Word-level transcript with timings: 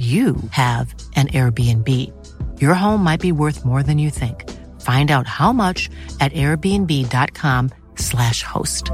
you 0.00 0.36
have 0.52 0.94
an 1.14 1.28
Airbnb. 1.28 1.88
Your 2.58 2.72
home 2.72 3.04
might 3.04 3.20
be 3.20 3.32
worth 3.32 3.66
more 3.66 3.82
than 3.82 3.98
you 3.98 4.08
think. 4.08 4.48
Find 4.80 5.10
out 5.10 5.26
how 5.26 5.52
much 5.52 5.90
at 6.20 6.32
airbnb.com/slash 6.32 8.42
host. 8.42 8.90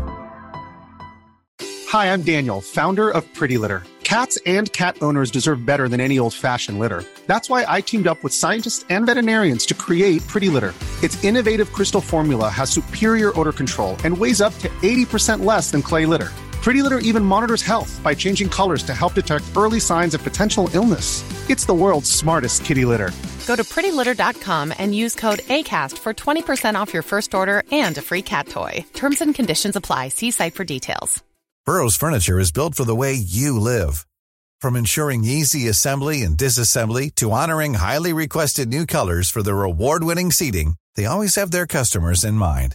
Hi, 1.91 2.13
I'm 2.13 2.23
Daniel, 2.23 2.61
founder 2.61 3.09
of 3.11 3.33
Pretty 3.35 3.57
Litter. 3.57 3.85
Cats 4.03 4.37
and 4.47 4.73
cat 4.73 4.97
owners 5.01 5.31
deserve 5.31 5.65
better 5.65 5.89
than 5.89 6.01
any 6.01 6.19
old 6.19 6.35
fashioned 6.35 6.81
litter. 6.81 7.05
That's 7.29 7.49
why 7.49 7.65
I 7.69 7.83
teamed 7.83 8.09
up 8.09 8.25
with 8.25 8.33
scientists 8.33 8.85
and 8.89 9.07
veterinarians 9.07 9.65
to 9.67 9.75
create 9.75 10.27
Pretty 10.27 10.49
Litter. 10.49 10.75
Its 11.05 11.23
innovative 11.23 11.73
crystal 11.73 12.01
formula 12.01 12.49
has 12.49 12.69
superior 12.69 13.31
odor 13.39 13.53
control 13.53 13.97
and 14.05 14.19
weighs 14.19 14.41
up 14.41 14.59
to 14.59 14.69
80% 14.83 15.45
less 15.45 15.71
than 15.71 15.83
clay 15.83 16.05
litter. 16.07 16.33
Pretty 16.67 16.83
Litter 16.83 16.99
even 16.99 17.25
monitors 17.25 17.63
health 17.63 18.01
by 18.03 18.13
changing 18.13 18.49
colors 18.49 18.83
to 18.83 18.93
help 18.93 19.15
detect 19.15 19.45
early 19.57 19.79
signs 19.79 20.15
of 20.15 20.25
potential 20.25 20.69
illness. 20.75 21.23
It's 21.49 21.65
the 21.65 21.79
world's 21.83 22.11
smartest 22.11 22.65
kitty 22.65 22.85
litter. 22.85 23.13
Go 23.47 23.55
to 23.55 23.63
prettylitter.com 23.63 24.75
and 24.77 24.93
use 24.93 25.15
code 25.15 25.39
ACAST 25.59 25.97
for 25.97 26.13
20% 26.13 26.75
off 26.75 26.93
your 26.93 27.05
first 27.05 27.35
order 27.35 27.63
and 27.71 27.97
a 27.97 28.03
free 28.03 28.23
cat 28.23 28.49
toy. 28.49 28.85
Terms 28.95 29.21
and 29.21 29.33
conditions 29.33 29.77
apply. 29.77 30.09
See 30.09 30.33
site 30.33 30.57
for 30.57 30.65
details. 30.65 31.23
Burrow's 31.67 31.95
furniture 31.95 32.41
is 32.41 32.51
built 32.51 32.75
for 32.75 32.83
the 32.85 32.97
way 32.97 33.15
you 33.15 33.61
live. 33.61 34.05
From 34.61 34.75
ensuring 34.75 35.23
easy 35.23 35.69
assembly 35.69 36.23
and 36.23 36.37
disassembly 36.37 37.15
to 37.15 37.31
honoring 37.31 37.75
highly 37.75 38.13
requested 38.13 38.69
new 38.69 38.87
colors 38.87 39.31
for 39.31 39.45
their 39.45 39.63
award-winning 39.63 40.33
seating, 40.33 40.75
they 40.97 41.07
always 41.07 41.37
have 41.37 41.53
their 41.53 41.69
customers 41.69 42.25
in 42.25 42.35
mind. 42.35 42.75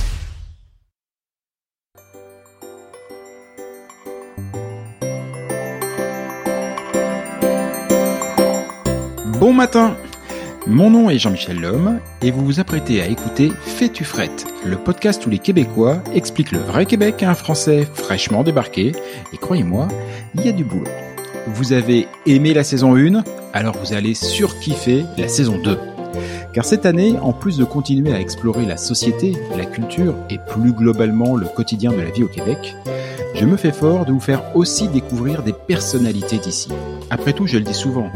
Bon 9.41 9.53
matin 9.53 9.95
Mon 10.67 10.91
nom 10.91 11.09
est 11.09 11.17
Jean-Michel 11.17 11.59
Lhomme 11.59 11.99
et 12.21 12.29
vous 12.29 12.45
vous 12.45 12.59
apprêtez 12.59 13.01
à 13.01 13.07
écouter 13.07 13.51
Fais-tu 13.59 14.03
frette, 14.03 14.45
le 14.63 14.77
podcast 14.77 15.25
où 15.25 15.31
les 15.31 15.39
Québécois 15.39 15.97
expliquent 16.13 16.51
le 16.51 16.59
vrai 16.59 16.85
Québec 16.85 17.23
à 17.23 17.31
un 17.31 17.33
Français 17.33 17.87
fraîchement 17.91 18.43
débarqué. 18.43 18.91
Et 19.33 19.37
croyez-moi, 19.37 19.87
il 20.35 20.45
y 20.45 20.49
a 20.49 20.51
du 20.51 20.63
boulot. 20.63 20.91
Vous 21.47 21.73
avez 21.73 22.07
aimé 22.27 22.53
la 22.53 22.63
saison 22.63 22.95
1, 22.95 23.23
alors 23.51 23.75
vous 23.83 23.93
allez 23.93 24.13
surkiffer 24.13 25.05
la 25.17 25.27
saison 25.27 25.57
2. 25.57 25.75
Car 26.53 26.63
cette 26.63 26.85
année, 26.85 27.15
en 27.19 27.33
plus 27.33 27.57
de 27.57 27.65
continuer 27.65 28.13
à 28.13 28.19
explorer 28.19 28.67
la 28.67 28.77
société, 28.77 29.35
la 29.57 29.65
culture 29.65 30.13
et 30.29 30.37
plus 30.37 30.71
globalement 30.71 31.35
le 31.35 31.47
quotidien 31.47 31.91
de 31.91 32.01
la 32.01 32.11
vie 32.11 32.21
au 32.21 32.27
Québec, 32.27 32.75
je 33.33 33.45
me 33.47 33.57
fais 33.57 33.71
fort 33.71 34.05
de 34.05 34.11
vous 34.11 34.19
faire 34.19 34.55
aussi 34.55 34.87
découvrir 34.87 35.41
des 35.41 35.53
personnalités 35.53 36.37
d'ici. 36.37 36.69
Après 37.09 37.33
tout, 37.33 37.47
je 37.47 37.57
le 37.57 37.63
dis 37.63 37.73
souvent, 37.73 38.11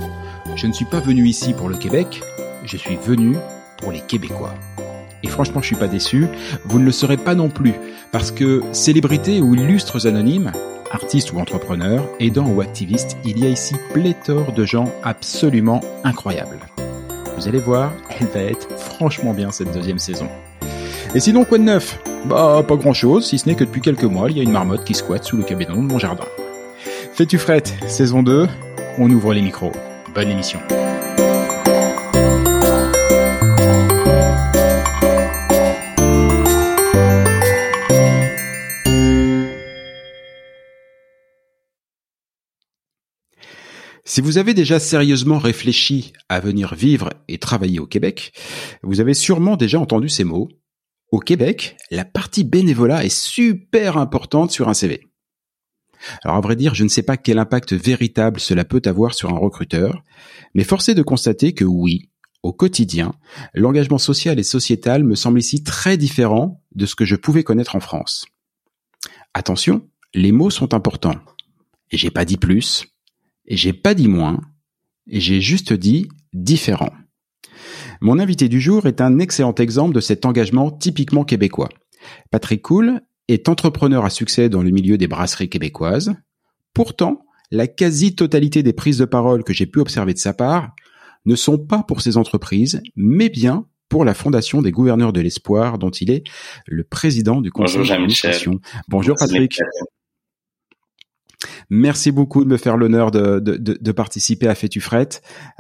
je 0.55 0.67
ne 0.67 0.73
suis 0.73 0.85
pas 0.85 0.99
venu 0.99 1.27
ici 1.27 1.53
pour 1.53 1.69
le 1.69 1.75
Québec, 1.75 2.21
je 2.63 2.77
suis 2.77 2.95
venu 2.95 3.35
pour 3.77 3.91
les 3.91 3.99
Québécois. 3.99 4.53
Et 5.21 5.27
franchement, 5.27 5.61
je 5.61 5.67
suis 5.67 5.75
pas 5.75 5.87
déçu, 5.87 6.27
vous 6.63 6.79
ne 6.79 6.85
le 6.85 6.91
serez 6.91 7.17
pas 7.17 7.35
non 7.35 7.49
plus, 7.49 7.73
parce 8.11 8.31
que 8.31 8.61
célébrités 8.71 9.41
ou 9.41 9.55
illustres 9.55 10.07
anonymes, 10.07 10.51
artistes 10.91 11.33
ou 11.33 11.39
entrepreneurs, 11.39 12.07
aidants 12.19 12.47
ou 12.47 12.61
activistes, 12.61 13.17
il 13.25 13.39
y 13.39 13.45
a 13.45 13.49
ici 13.49 13.75
pléthore 13.93 14.53
de 14.53 14.65
gens 14.65 14.91
absolument 15.03 15.81
incroyables. 16.03 16.59
Vous 17.37 17.47
allez 17.49 17.59
voir, 17.59 17.91
elle 18.17 18.27
va 18.27 18.41
être 18.41 18.69
franchement 18.79 19.33
bien 19.33 19.51
cette 19.51 19.73
deuxième 19.73 19.99
saison. 19.99 20.29
Et 21.13 21.19
sinon, 21.19 21.43
quoi 21.43 21.57
de 21.57 21.63
neuf? 21.63 21.99
Bah, 22.25 22.63
pas 22.65 22.75
grand 22.75 22.93
chose, 22.93 23.27
si 23.27 23.37
ce 23.39 23.49
n'est 23.49 23.55
que 23.55 23.65
depuis 23.65 23.81
quelques 23.81 24.03
mois, 24.03 24.29
il 24.29 24.37
y 24.37 24.39
a 24.39 24.43
une 24.43 24.51
marmotte 24.51 24.85
qui 24.85 24.93
squatte 24.93 25.25
sous 25.25 25.37
le 25.37 25.43
cabinet 25.43 25.73
de 25.73 25.77
mon 25.79 25.99
jardin. 25.99 26.25
Fais-tu 27.13 27.37
frette, 27.37 27.73
saison 27.87 28.23
2, 28.23 28.47
on 28.97 29.09
ouvre 29.09 29.33
les 29.33 29.41
micros. 29.41 29.71
Bonne 30.15 30.31
émission. 30.31 30.61
Si 44.05 44.21
vous 44.21 44.37
avez 44.37 44.53
déjà 44.53 44.79
sérieusement 44.79 45.37
réfléchi 45.37 46.13
à 46.29 46.39
venir 46.39 46.75
vivre 46.75 47.09
et 47.27 47.37
travailler 47.37 47.79
au 47.79 47.85
Québec, 47.85 48.31
vous 48.83 49.01
avez 49.01 49.13
sûrement 49.13 49.57
déjà 49.57 49.81
entendu 49.81 50.07
ces 50.07 50.23
mots. 50.23 50.47
Au 51.11 51.19
Québec, 51.19 51.75
la 51.91 52.05
partie 52.05 52.45
bénévolat 52.45 53.03
est 53.03 53.09
super 53.09 53.97
importante 53.97 54.51
sur 54.51 54.69
un 54.69 54.73
CV. 54.73 55.01
Alors 56.23 56.37
à 56.37 56.41
vrai 56.41 56.55
dire, 56.55 56.75
je 56.75 56.83
ne 56.83 56.89
sais 56.89 57.03
pas 57.03 57.17
quel 57.17 57.39
impact 57.39 57.73
véritable 57.73 58.39
cela 58.39 58.65
peut 58.65 58.81
avoir 58.85 59.13
sur 59.13 59.29
un 59.33 59.37
recruteur, 59.37 60.03
mais 60.53 60.63
force 60.63 60.89
est 60.89 60.95
de 60.95 61.01
constater 61.01 61.53
que 61.53 61.65
oui, 61.65 62.09
au 62.43 62.53
quotidien, 62.53 63.13
l'engagement 63.53 63.97
social 63.97 64.37
et 64.39 64.43
sociétal 64.43 65.03
me 65.03 65.15
semble 65.15 65.39
ici 65.39 65.63
très 65.63 65.97
différent 65.97 66.61
de 66.75 66.85
ce 66.85 66.95
que 66.95 67.05
je 67.05 67.15
pouvais 67.15 67.43
connaître 67.43 67.75
en 67.75 67.79
France. 67.79 68.25
Attention, 69.33 69.87
les 70.13 70.31
mots 70.31 70.51
sont 70.51 70.73
importants. 70.73 71.19
Et 71.91 71.97
j'ai 71.97 72.11
pas 72.11 72.25
dit 72.25 72.37
plus, 72.37 72.85
et 73.45 73.57
j'ai 73.57 73.73
pas 73.73 73.93
dit 73.93 74.07
moins, 74.07 74.41
et 75.07 75.19
j'ai 75.19 75.41
juste 75.41 75.73
dit 75.73 76.07
différent. 76.33 76.91
Mon 78.01 78.19
invité 78.19 78.49
du 78.49 78.59
jour 78.59 78.85
est 78.87 79.01
un 79.01 79.19
excellent 79.19 79.55
exemple 79.55 79.95
de 79.95 79.99
cet 79.99 80.25
engagement 80.25 80.71
typiquement 80.71 81.23
québécois. 81.23 81.69
Patrick 82.31 82.61
Cool 82.61 83.01
est 83.27 83.49
entrepreneur 83.49 84.05
à 84.05 84.09
succès 84.09 84.49
dans 84.49 84.61
le 84.61 84.71
milieu 84.71 84.97
des 84.97 85.07
brasseries 85.07 85.49
québécoises. 85.49 86.13
Pourtant, 86.73 87.25
la 87.51 87.67
quasi-totalité 87.67 88.63
des 88.63 88.73
prises 88.73 88.97
de 88.97 89.05
parole 89.05 89.43
que 89.43 89.53
j'ai 89.53 89.65
pu 89.65 89.79
observer 89.79 90.13
de 90.13 90.19
sa 90.19 90.33
part 90.33 90.73
ne 91.25 91.35
sont 91.35 91.57
pas 91.57 91.83
pour 91.83 92.01
ces 92.01 92.17
entreprises, 92.17 92.81
mais 92.95 93.29
bien 93.29 93.65
pour 93.89 94.05
la 94.05 94.13
Fondation 94.13 94.61
des 94.61 94.71
gouverneurs 94.71 95.13
de 95.13 95.21
l'espoir, 95.21 95.77
dont 95.77 95.89
il 95.89 96.11
est 96.11 96.23
le 96.67 96.83
président 96.83 97.41
du 97.41 97.51
conseil 97.51 97.87
d'administration. 97.87 98.59
Bonjour 98.87 99.15
Patrick. 99.17 99.59
Merci 101.69 102.11
beaucoup 102.11 102.43
de 102.43 102.49
me 102.49 102.57
faire 102.57 102.77
l'honneur 102.77 103.11
de, 103.11 103.39
de, 103.39 103.57
de, 103.57 103.91
participer 103.91 104.47
à 104.47 104.55
Fais-tu 104.55 104.81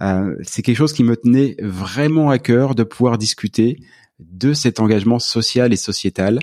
euh, 0.01 0.35
C'est 0.43 0.61
quelque 0.61 0.77
chose 0.77 0.93
qui 0.93 1.03
me 1.03 1.15
tenait 1.15 1.55
vraiment 1.61 2.29
à 2.29 2.39
cœur 2.39 2.75
de 2.75 2.83
pouvoir 2.83 3.17
discuter 3.17 3.77
de 4.19 4.53
cet 4.53 4.79
engagement 4.79 5.19
social 5.19 5.73
et 5.73 5.77
sociétal 5.77 6.39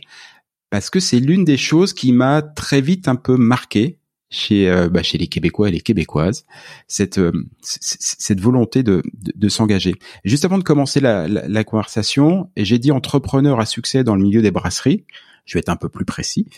parce 0.73 0.89
que 0.89 1.01
c'est 1.01 1.21
l'une 1.21 1.45
des 1.45 1.59
choses 1.59 1.93
qui 1.93 2.13
m'a 2.13 2.41
très 2.41 2.81
vite 2.81 3.07
un 3.07 3.15
peu 3.15 3.37
marqué 3.37 3.99
chez 4.31 4.71
euh, 4.71 4.89
bah, 4.89 5.03
chez 5.03 5.19
les 5.19 5.27
Québécois 5.27 5.69
et 5.69 5.71
les 5.71 5.83
Québécoises 5.83 6.47
cette 6.89 7.19
euh, 7.19 7.47
cette 7.61 8.41
volonté 8.41 8.83
de 8.83 9.03
de, 9.13 9.49
s'engager. 9.51 9.95
Juste 10.25 10.47
avant 10.47 10.57
de 10.57 10.63
commencer 10.65 10.99
la, 10.99 11.29
la, 11.29 11.47
la 11.47 11.65
conversation, 11.65 12.49
j'ai 12.57 12.79
dit 12.79 12.91
entrepreneur 12.91 13.61
à 13.61 13.67
succès 13.67 14.03
dans 14.03 14.17
le 14.17 14.23
milieu 14.23 14.41
des 14.41 14.51
brasseries. 14.51 15.05
Je 15.45 15.59
vais 15.59 15.61
être 15.61 15.69
un 15.69 15.77
peu 15.77 15.91
plus 15.91 16.07
précis. 16.07 16.49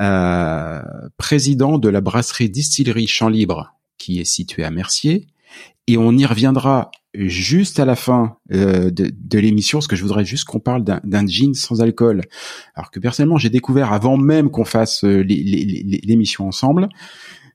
Euh, 0.00 0.80
président 1.18 1.76
de 1.76 1.90
la 1.90 2.00
brasserie 2.00 2.48
distillerie 2.48 3.06
Champ 3.06 3.28
Libre 3.28 3.74
qui 3.98 4.18
est 4.18 4.24
située 4.24 4.64
à 4.64 4.70
Mercier 4.70 5.26
et 5.86 5.96
on 5.96 6.12
y 6.12 6.26
reviendra 6.26 6.90
juste 7.14 7.80
à 7.80 7.84
la 7.84 7.96
fin 7.96 8.36
euh, 8.52 8.90
de, 8.90 9.10
de 9.12 9.38
l'émission, 9.38 9.78
parce 9.78 9.86
que 9.86 9.96
je 9.96 10.02
voudrais 10.02 10.24
juste 10.24 10.44
qu'on 10.44 10.60
parle 10.60 10.84
d'un 10.84 11.26
jean 11.26 11.54
sans 11.54 11.80
alcool. 11.80 12.22
Alors 12.74 12.90
que 12.90 13.00
personnellement, 13.00 13.38
j'ai 13.38 13.50
découvert 13.50 13.92
avant 13.92 14.16
même 14.16 14.50
qu'on 14.50 14.64
fasse 14.64 15.04
euh, 15.04 15.22
l'émission 15.22 16.46
ensemble. 16.46 16.88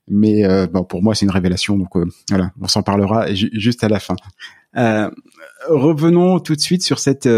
Mais 0.08 0.44
euh, 0.44 0.66
bon, 0.66 0.84
pour 0.84 1.02
moi, 1.02 1.14
c'est 1.14 1.24
une 1.24 1.30
révélation, 1.30 1.78
donc 1.78 1.90
voilà, 2.28 2.50
on 2.60 2.68
s'en 2.68 2.82
parlera 2.82 3.32
juste 3.32 3.84
à 3.84 3.88
la 3.88 4.00
fin. 4.00 4.16
revenons 5.68 6.40
tout 6.40 6.54
de 6.54 6.60
suite 6.60 6.82
sur 6.82 6.98
cette 6.98 7.28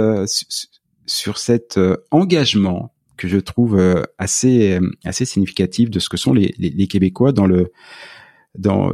sur 1.06 1.38
cet 1.38 1.78
engagement 2.10 2.92
que 3.16 3.28
je 3.28 3.38
trouve 3.38 3.80
assez 4.18 4.80
assez 5.04 5.24
significatif 5.24 5.90
de 5.90 6.00
ce 6.00 6.08
que 6.08 6.16
sont 6.16 6.32
les, 6.32 6.54
les, 6.58 6.70
les 6.70 6.86
Québécois 6.88 7.30
dans 7.30 7.46
le 7.46 7.70
dans, 8.58 8.92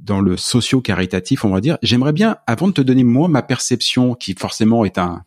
dans 0.00 0.20
le 0.20 0.36
socio-caritatif, 0.36 1.44
on 1.44 1.50
va 1.50 1.60
dire. 1.60 1.78
J'aimerais 1.82 2.12
bien, 2.12 2.36
avant 2.46 2.68
de 2.68 2.72
te 2.72 2.80
donner 2.80 3.04
moi 3.04 3.28
ma 3.28 3.42
perception, 3.42 4.14
qui 4.14 4.34
forcément 4.34 4.84
est 4.84 4.98
un 4.98 5.24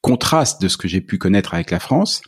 contraste 0.00 0.60
de 0.60 0.68
ce 0.68 0.76
que 0.76 0.88
j'ai 0.88 1.00
pu 1.00 1.18
connaître 1.18 1.54
avec 1.54 1.70
la 1.70 1.78
France, 1.78 2.22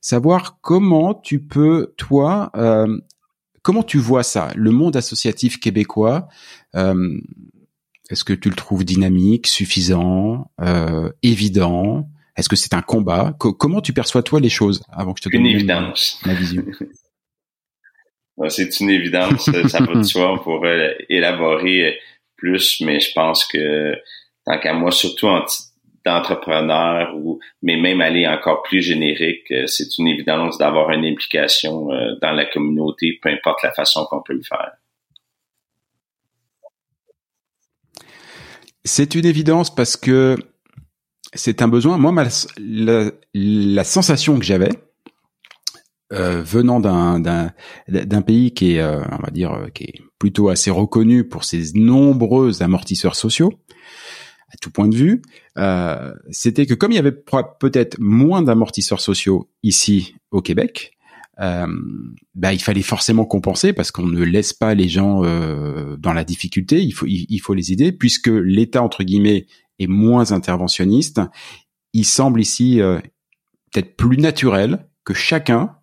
savoir 0.00 0.60
comment 0.60 1.14
tu 1.14 1.40
peux, 1.40 1.92
toi, 1.96 2.50
euh, 2.56 2.98
comment 3.62 3.82
tu 3.82 3.98
vois 3.98 4.22
ça, 4.22 4.50
le 4.56 4.70
monde 4.70 4.96
associatif 4.96 5.60
québécois. 5.60 6.28
Euh, 6.74 7.18
est-ce 8.08 8.24
que 8.24 8.32
tu 8.32 8.48
le 8.48 8.56
trouves 8.56 8.84
dynamique, 8.84 9.46
suffisant, 9.46 10.50
euh, 10.60 11.10
évident? 11.22 12.08
Est-ce 12.36 12.48
que 12.48 12.56
c'est 12.56 12.74
un 12.74 12.82
combat? 12.82 13.34
Comment 13.38 13.80
tu 13.80 13.92
perçois 13.92 14.22
toi 14.22 14.40
les 14.40 14.48
choses 14.48 14.82
avant 14.90 15.12
que 15.12 15.20
je 15.22 15.28
te 15.28 15.36
donne 15.36 15.92
ma 16.24 16.34
vision? 16.34 16.64
c'est 18.48 18.80
une 18.80 18.90
évidence, 18.90 19.50
ça 19.68 19.80
va 19.80 19.94
de 19.94 20.02
soi, 20.04 20.32
on 20.32 20.38
pourrait 20.38 20.96
élaborer 21.08 21.98
plus, 22.36 22.80
mais 22.80 23.00
je 23.00 23.12
pense 23.12 23.44
que 23.44 23.94
tant 24.46 24.58
qu'à 24.58 24.72
moi, 24.72 24.90
surtout 24.90 25.26
en 25.26 25.44
d'entrepreneur 26.04 27.14
ou 27.16 27.40
mais 27.62 27.76
même 27.76 28.00
aller 28.00 28.26
encore 28.26 28.62
plus 28.62 28.82
générique, 28.82 29.50
euh, 29.50 29.66
c'est 29.66 29.98
une 29.98 30.08
évidence 30.08 30.58
d'avoir 30.58 30.90
une 30.90 31.04
implication 31.04 31.92
euh, 31.92 32.14
dans 32.22 32.32
la 32.32 32.46
communauté, 32.46 33.18
peu 33.20 33.28
importe 33.28 33.62
la 33.62 33.72
façon 33.72 34.06
qu'on 34.06 34.22
peut 34.22 34.34
le 34.34 34.42
faire. 34.42 34.72
C'est 38.84 39.14
une 39.14 39.26
évidence 39.26 39.74
parce 39.74 39.96
que 39.96 40.36
c'est 41.34 41.60
un 41.60 41.68
besoin. 41.68 41.98
Moi, 41.98 42.14
la 43.34 43.84
sensation 43.84 44.38
que 44.38 44.44
j'avais, 44.44 44.70
euh, 46.12 46.42
venant 46.42 46.80
d'un 46.80 47.20
d'un 47.88 48.22
pays 48.22 48.52
qui 48.52 48.74
est, 48.74 48.80
euh, 48.80 49.02
on 49.12 49.22
va 49.22 49.30
dire, 49.30 49.52
euh, 49.52 49.68
qui 49.68 49.84
est 49.84 50.02
plutôt 50.18 50.48
assez 50.48 50.70
reconnu 50.70 51.28
pour 51.28 51.44
ses 51.44 51.72
nombreux 51.74 52.62
amortisseurs 52.62 53.14
sociaux, 53.14 53.52
à 54.52 54.56
tout 54.60 54.70
point 54.70 54.88
de 54.88 54.96
vue, 54.96 55.22
euh, 55.58 56.12
c'était 56.30 56.66
que 56.66 56.74
comme 56.74 56.90
il 56.90 56.96
y 56.96 56.98
avait 56.98 57.14
peut-être 57.60 57.98
moins 58.00 58.42
d'amortisseurs 58.42 59.00
sociaux 59.00 59.48
ici 59.62 60.16
au 60.32 60.42
Québec, 60.42 60.96
euh, 61.40 61.66
bah, 62.34 62.52
il 62.52 62.60
fallait 62.60 62.82
forcément 62.82 63.24
compenser 63.24 63.72
parce 63.72 63.92
qu'on 63.92 64.06
ne 64.06 64.22
laisse 64.22 64.52
pas 64.52 64.74
les 64.74 64.88
gens 64.88 65.22
dans 65.22 66.12
la 66.12 66.24
difficulté. 66.24 66.82
Il 66.82 66.90
faut, 66.90 67.06
il 67.08 67.38
faut 67.38 67.54
les 67.54 67.72
aider 67.72 67.92
puisque 67.92 68.26
l'État 68.26 68.82
entre 68.82 69.04
guillemets 69.04 69.46
est 69.78 69.86
moins 69.86 70.32
interventionniste. 70.32 71.20
Il 71.92 72.04
semble 72.04 72.40
ici 72.40 72.80
peut-être 73.72 73.96
plus 73.96 74.18
naturel 74.18 74.86
que 75.04 75.14
chacun 75.14 75.76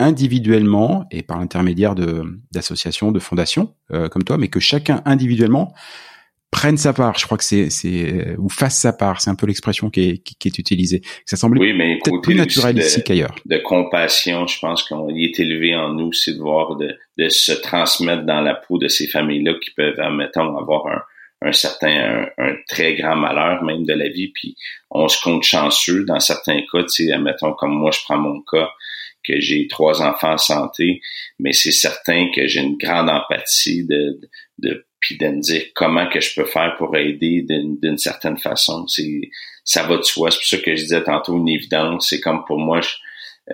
individuellement 0.00 1.06
et 1.10 1.22
par 1.22 1.38
l'intermédiaire 1.38 1.94
de 1.94 2.24
d'associations, 2.50 3.12
de 3.12 3.20
fondations 3.20 3.74
euh, 3.92 4.08
comme 4.08 4.24
toi, 4.24 4.38
mais 4.38 4.48
que 4.48 4.58
chacun 4.58 5.02
individuellement 5.04 5.72
prenne 6.50 6.76
sa 6.76 6.92
part. 6.92 7.16
Je 7.18 7.26
crois 7.26 7.38
que 7.38 7.44
c'est 7.44 7.70
c'est 7.70 8.36
ou 8.38 8.48
fasse 8.48 8.80
sa 8.80 8.92
part. 8.92 9.20
C'est 9.20 9.30
un 9.30 9.36
peu 9.36 9.46
l'expression 9.46 9.90
qui 9.90 10.00
est 10.00 10.18
qui, 10.18 10.48
est 10.48 10.58
utilisée. 10.58 11.02
Ça 11.26 11.36
semble 11.36 11.58
oui, 11.58 11.72
mais 11.72 11.98
peut-être 12.02 12.22
plus 12.22 12.34
naturel 12.34 12.78
ici 12.78 13.04
qu'ailleurs. 13.04 13.36
De 13.46 13.58
compassion, 13.58 14.48
je 14.48 14.58
pense 14.58 14.82
qu'on 14.82 15.08
y 15.10 15.26
est 15.26 15.38
élevé 15.38 15.76
en 15.76 15.90
nous, 15.90 16.12
c'est 16.12 16.34
de 16.34 16.40
voir 16.40 16.76
de, 16.76 16.96
de 17.18 17.28
se 17.28 17.52
transmettre 17.52 18.24
dans 18.24 18.40
la 18.40 18.54
peau 18.54 18.78
de 18.78 18.88
ces 18.88 19.06
familles-là 19.06 19.54
qui 19.62 19.70
peuvent, 19.70 20.00
admettons, 20.00 20.56
avoir 20.56 20.86
un 20.88 21.02
un 21.42 21.52
certain, 21.52 22.26
un, 22.38 22.54
très 22.68 22.94
grand 22.94 23.16
malheur 23.16 23.62
même 23.62 23.84
de 23.84 23.94
la 23.94 24.08
vie, 24.08 24.28
puis 24.28 24.56
on 24.90 25.08
se 25.08 25.20
compte 25.22 25.42
chanceux 25.42 26.04
dans 26.04 26.20
certains 26.20 26.60
cas, 26.60 26.82
tu 26.82 27.06
sais, 27.06 27.12
admettons 27.12 27.54
comme 27.54 27.72
moi, 27.72 27.90
je 27.92 28.00
prends 28.04 28.18
mon 28.18 28.42
cas, 28.42 28.68
que 29.26 29.40
j'ai 29.40 29.66
trois 29.68 30.02
enfants 30.02 30.32
en 30.32 30.38
santé, 30.38 31.00
mais 31.38 31.52
c'est 31.52 31.72
certain 31.72 32.30
que 32.34 32.46
j'ai 32.46 32.60
une 32.60 32.76
grande 32.76 33.10
empathie 33.10 33.86
de, 33.86 34.20
de, 34.58 34.86
puis 35.00 35.16
de 35.16 35.26
me 35.28 35.40
dire 35.40 35.62
comment 35.74 36.08
que 36.08 36.20
je 36.20 36.34
peux 36.34 36.46
faire 36.46 36.74
pour 36.78 36.96
aider 36.96 37.44
d'une 37.48 37.98
certaine 37.98 38.38
façon. 38.38 38.86
C'est 38.86 39.30
ça 39.64 39.82
va 39.84 39.96
de 39.96 40.02
soi. 40.02 40.30
C'est 40.30 40.38
pour 40.38 40.46
ça 40.46 40.58
que 40.58 40.74
je 40.74 40.82
disais 40.82 41.02
tantôt 41.02 41.36
une 41.36 41.48
évidence. 41.48 42.08
C'est 42.08 42.20
comme 42.20 42.44
pour 42.46 42.58
moi, 42.58 42.80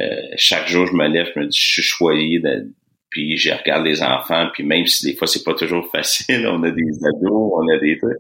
euh, 0.00 0.06
chaque 0.36 0.68
jour 0.68 0.86
je 0.86 0.92
me 0.92 1.08
lève, 1.08 1.30
je 1.34 1.40
me 1.40 1.46
dis 1.46 1.58
je 1.58 1.72
suis 1.72 1.82
choyé 1.82 2.40
de, 2.40 2.72
puis 3.11 3.37
je 3.37 3.50
regarde 3.53 3.85
les 3.85 4.03
enfants, 4.03 4.49
puis 4.53 4.64
même 4.64 4.87
si 4.87 5.06
des 5.06 5.17
fois 5.17 5.26
c'est 5.26 5.44
pas 5.44 5.55
toujours 5.55 5.88
facile, 5.93 6.47
on 6.47 6.62
a 6.62 6.70
des 6.70 7.05
ados, 7.05 7.53
on 7.55 7.75
a 7.75 7.79
des 7.79 7.99
trucs, 7.99 8.17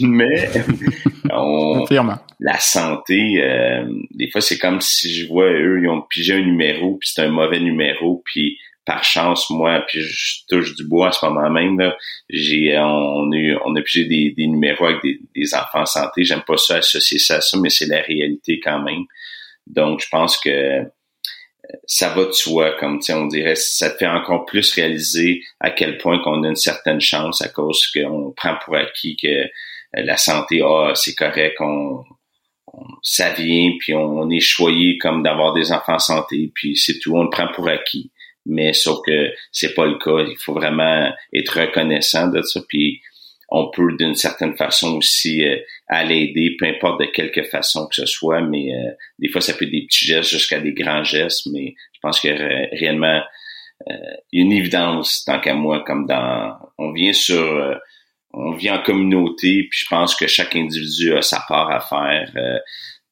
mais 0.00 0.48
on, 1.32 1.84
la 2.40 2.58
santé, 2.58 3.42
euh, 3.42 3.86
des 4.10 4.30
fois 4.30 4.40
c'est 4.40 4.58
comme 4.58 4.80
si 4.80 5.14
je 5.14 5.28
vois 5.28 5.50
eux, 5.50 5.80
ils 5.82 5.88
ont 5.88 6.02
pigé 6.02 6.34
un 6.34 6.42
numéro, 6.42 6.96
puis 6.96 7.10
c'est 7.12 7.22
un 7.22 7.30
mauvais 7.30 7.60
numéro, 7.60 8.22
puis 8.24 8.58
par 8.88 9.04
chance, 9.04 9.50
moi, 9.50 9.84
puis 9.86 10.00
je 10.00 10.46
touche 10.48 10.74
du 10.74 10.88
bois 10.88 11.08
à 11.08 11.12
ce 11.12 11.22
moment 11.26 11.50
même, 11.50 11.78
là, 11.78 11.94
j'ai, 12.30 12.74
on, 12.78 13.30
a, 13.30 13.60
on 13.66 13.76
a 13.76 13.82
pigé 13.82 14.06
des, 14.06 14.32
des 14.34 14.46
numéros 14.46 14.86
avec 14.86 15.02
des, 15.02 15.20
des 15.36 15.54
enfants 15.54 15.82
en 15.82 15.86
santé. 15.86 16.24
J'aime 16.24 16.40
pas 16.40 16.56
ça 16.56 16.76
associer 16.76 17.18
ça 17.18 17.36
à 17.36 17.40
ça, 17.42 17.58
mais 17.60 17.68
c'est 17.68 17.84
la 17.84 18.00
réalité 18.00 18.60
quand 18.64 18.82
même. 18.82 19.04
Donc, 19.66 20.00
je 20.00 20.08
pense 20.08 20.38
que 20.40 20.84
ça 21.86 22.10
va 22.10 22.24
de 22.24 22.32
soi, 22.32 22.72
comme 22.78 23.00
on 23.10 23.26
dirait, 23.26 23.54
ça 23.54 23.90
te 23.90 23.98
fait 23.98 24.06
encore 24.06 24.46
plus 24.46 24.72
réaliser 24.72 25.42
à 25.60 25.70
quel 25.70 25.98
point 25.98 26.18
qu'on 26.22 26.42
a 26.44 26.48
une 26.48 26.56
certaine 26.56 27.00
chance 27.00 27.42
à 27.42 27.48
cause 27.48 27.86
qu'on 27.88 28.32
prend 28.36 28.56
pour 28.64 28.76
acquis 28.76 29.16
que 29.16 29.28
euh, 29.28 29.46
la 29.92 30.16
santé, 30.16 30.60
ah, 30.62 30.92
c'est 30.94 31.14
correct, 31.14 31.56
on, 31.60 32.04
ça 33.02 33.30
vient, 33.32 33.72
puis 33.78 33.94
on, 33.94 34.28
est 34.30 34.40
choyé 34.40 34.98
comme 34.98 35.22
d'avoir 35.22 35.54
des 35.54 35.72
enfants 35.72 35.94
en 35.94 35.98
santé, 35.98 36.50
puis 36.54 36.76
c'est 36.76 36.98
tout, 36.98 37.16
on 37.16 37.24
le 37.24 37.30
prend 37.30 37.48
pour 37.48 37.68
acquis. 37.68 38.10
Mais 38.46 38.72
sauf 38.72 38.98
que 39.04 39.30
c'est 39.52 39.74
pas 39.74 39.86
le 39.86 39.98
cas, 39.98 40.20
il 40.26 40.36
faut 40.38 40.54
vraiment 40.54 41.10
être 41.34 41.60
reconnaissant 41.60 42.28
de 42.28 42.40
ça, 42.42 42.60
puis 42.68 43.00
on 43.48 43.70
peut 43.70 43.96
d'une 43.98 44.14
certaine 44.14 44.56
façon 44.56 44.96
aussi 44.96 45.44
euh, 45.44 45.56
aller 45.88 46.24
aider, 46.24 46.56
peu 46.58 46.66
importe 46.66 47.00
de 47.00 47.06
quelque 47.06 47.42
façon 47.42 47.86
que 47.86 47.94
ce 47.94 48.06
soit, 48.06 48.42
mais 48.42 48.74
euh, 48.74 48.90
des 49.18 49.28
fois 49.28 49.40
ça 49.40 49.54
peut 49.54 49.64
être 49.64 49.70
des 49.70 49.86
petits 49.86 50.04
gestes 50.04 50.30
jusqu'à 50.30 50.60
des 50.60 50.72
grands 50.72 51.02
gestes, 51.02 51.46
mais 51.52 51.74
je 51.94 51.98
pense 52.00 52.20
que 52.20 52.28
réellement 52.28 53.22
euh, 53.90 53.94
une 54.32 54.52
évidence 54.52 55.24
tant 55.24 55.40
qu'à 55.40 55.54
moi, 55.54 55.82
comme 55.84 56.06
dans 56.06 56.56
on 56.76 56.92
vient 56.92 57.12
sur 57.12 57.42
euh, 57.42 57.74
on 58.34 58.52
vit 58.52 58.70
en 58.70 58.82
communauté, 58.82 59.66
puis 59.70 59.80
je 59.80 59.86
pense 59.88 60.14
que 60.14 60.26
chaque 60.26 60.54
individu 60.54 61.14
a 61.14 61.22
sa 61.22 61.42
part 61.48 61.70
à 61.70 61.80
faire, 61.80 62.30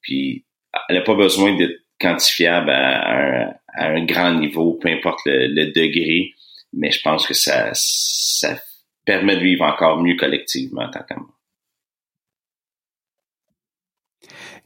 puis 0.03 0.45
elle 0.89 0.97
n'a 0.97 1.03
pas 1.03 1.15
besoin 1.15 1.57
d'être 1.57 1.81
quantifiable 1.99 2.69
à, 2.69 3.55
un, 3.79 4.05
grand 4.05 4.35
niveau, 4.35 4.75
peu 4.75 4.91
importe 4.91 5.21
le, 5.25 5.47
le, 5.47 5.73
degré, 5.73 6.35
mais 6.75 6.91
je 6.91 7.01
pense 7.01 7.27
que 7.27 7.33
ça, 7.33 7.71
ça 7.73 8.57
permet 9.07 9.37
de 9.37 9.43
vivre 9.43 9.65
encore 9.65 10.03
mieux 10.03 10.17
collectivement, 10.17 10.91
tant 10.91 11.01
qu'à 11.09 11.17
moi. 11.17 11.29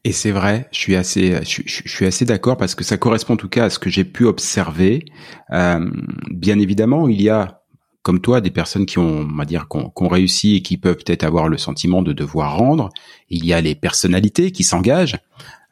Et 0.02 0.12
c'est 0.12 0.30
vrai, 0.30 0.66
je 0.72 0.78
suis 0.78 0.96
assez, 0.96 1.38
je, 1.44 1.62
suis 1.66 2.06
assez 2.06 2.24
d'accord 2.24 2.56
parce 2.56 2.74
que 2.74 2.84
ça 2.84 2.96
correspond 2.96 3.34
en 3.34 3.36
tout 3.36 3.50
cas 3.50 3.66
à 3.66 3.70
ce 3.70 3.78
que 3.78 3.90
j'ai 3.90 4.04
pu 4.04 4.24
observer. 4.24 5.04
Euh, 5.52 5.90
bien 6.30 6.58
évidemment, 6.58 7.06
il 7.06 7.20
y 7.20 7.28
a, 7.28 7.62
comme 8.02 8.20
toi, 8.20 8.40
des 8.40 8.50
personnes 8.50 8.86
qui 8.86 8.98
ont, 8.98 9.28
on 9.30 9.36
va 9.36 9.44
dire, 9.44 9.68
qu'on 9.68 10.08
réussi 10.08 10.56
et 10.56 10.62
qui 10.62 10.78
peuvent 10.78 10.96
peut-être 10.96 11.22
avoir 11.22 11.48
le 11.48 11.58
sentiment 11.58 12.00
de 12.00 12.14
devoir 12.14 12.56
rendre. 12.56 12.88
Il 13.28 13.44
y 13.44 13.52
a 13.52 13.60
les 13.60 13.74
personnalités 13.74 14.52
qui 14.52 14.64
s'engagent, 14.64 15.18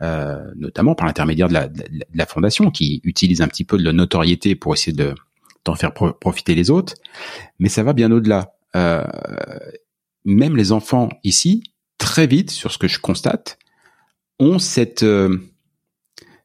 euh, 0.02 0.44
notamment 0.56 0.94
par 0.94 1.06
l'intermédiaire 1.06 1.48
de 1.48 1.54
la, 1.54 1.68
de 1.68 1.84
la, 2.12 2.26
fondation, 2.26 2.70
qui 2.70 3.00
utilise 3.04 3.40
un 3.40 3.48
petit 3.48 3.64
peu 3.64 3.78
de 3.78 3.84
la 3.84 3.94
notoriété 3.94 4.54
pour 4.54 4.74
essayer 4.74 4.94
de 4.94 5.14
d'en 5.64 5.74
faire 5.74 5.92
profiter 5.92 6.54
les 6.54 6.70
autres. 6.70 6.94
Mais 7.58 7.68
ça 7.68 7.82
va 7.82 7.92
bien 7.92 8.10
au-delà. 8.12 8.57
Euh, 8.76 9.04
même 10.24 10.56
les 10.56 10.72
enfants 10.72 11.08
ici, 11.24 11.62
très 11.98 12.26
vite, 12.26 12.50
sur 12.50 12.72
ce 12.72 12.78
que 12.78 12.88
je 12.88 13.00
constate, 13.00 13.58
ont 14.38 14.58
cette 14.58 15.02
euh, 15.02 15.38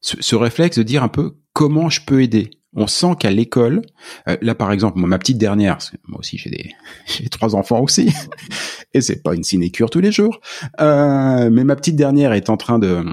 ce, 0.01 0.35
réflexe 0.35 0.77
de 0.77 0.83
dire 0.83 1.03
un 1.03 1.07
peu 1.07 1.37
comment 1.53 1.89
je 1.89 2.01
peux 2.05 2.21
aider. 2.21 2.51
On 2.75 2.87
sent 2.87 3.15
qu'à 3.19 3.29
l'école, 3.29 3.83
euh, 4.27 4.35
là 4.41 4.55
par 4.55 4.71
exemple, 4.71 4.97
moi, 4.97 5.07
ma 5.07 5.19
petite 5.19 5.37
dernière, 5.37 5.77
moi 6.07 6.19
aussi 6.19 6.37
j'ai 6.37 6.49
des 6.49 6.71
j'ai 7.05 7.29
trois 7.29 7.55
enfants 7.55 7.81
aussi, 7.81 8.11
et 8.93 9.01
c'est 9.01 9.21
pas 9.21 9.35
une 9.35 9.43
sinécure 9.43 9.89
tous 9.89 9.99
les 9.99 10.11
jours, 10.11 10.39
euh, 10.81 11.49
mais 11.51 11.63
ma 11.63 11.75
petite 11.75 11.95
dernière 11.95 12.33
est 12.33 12.49
en 12.49 12.57
train 12.57 12.79
de 12.79 13.05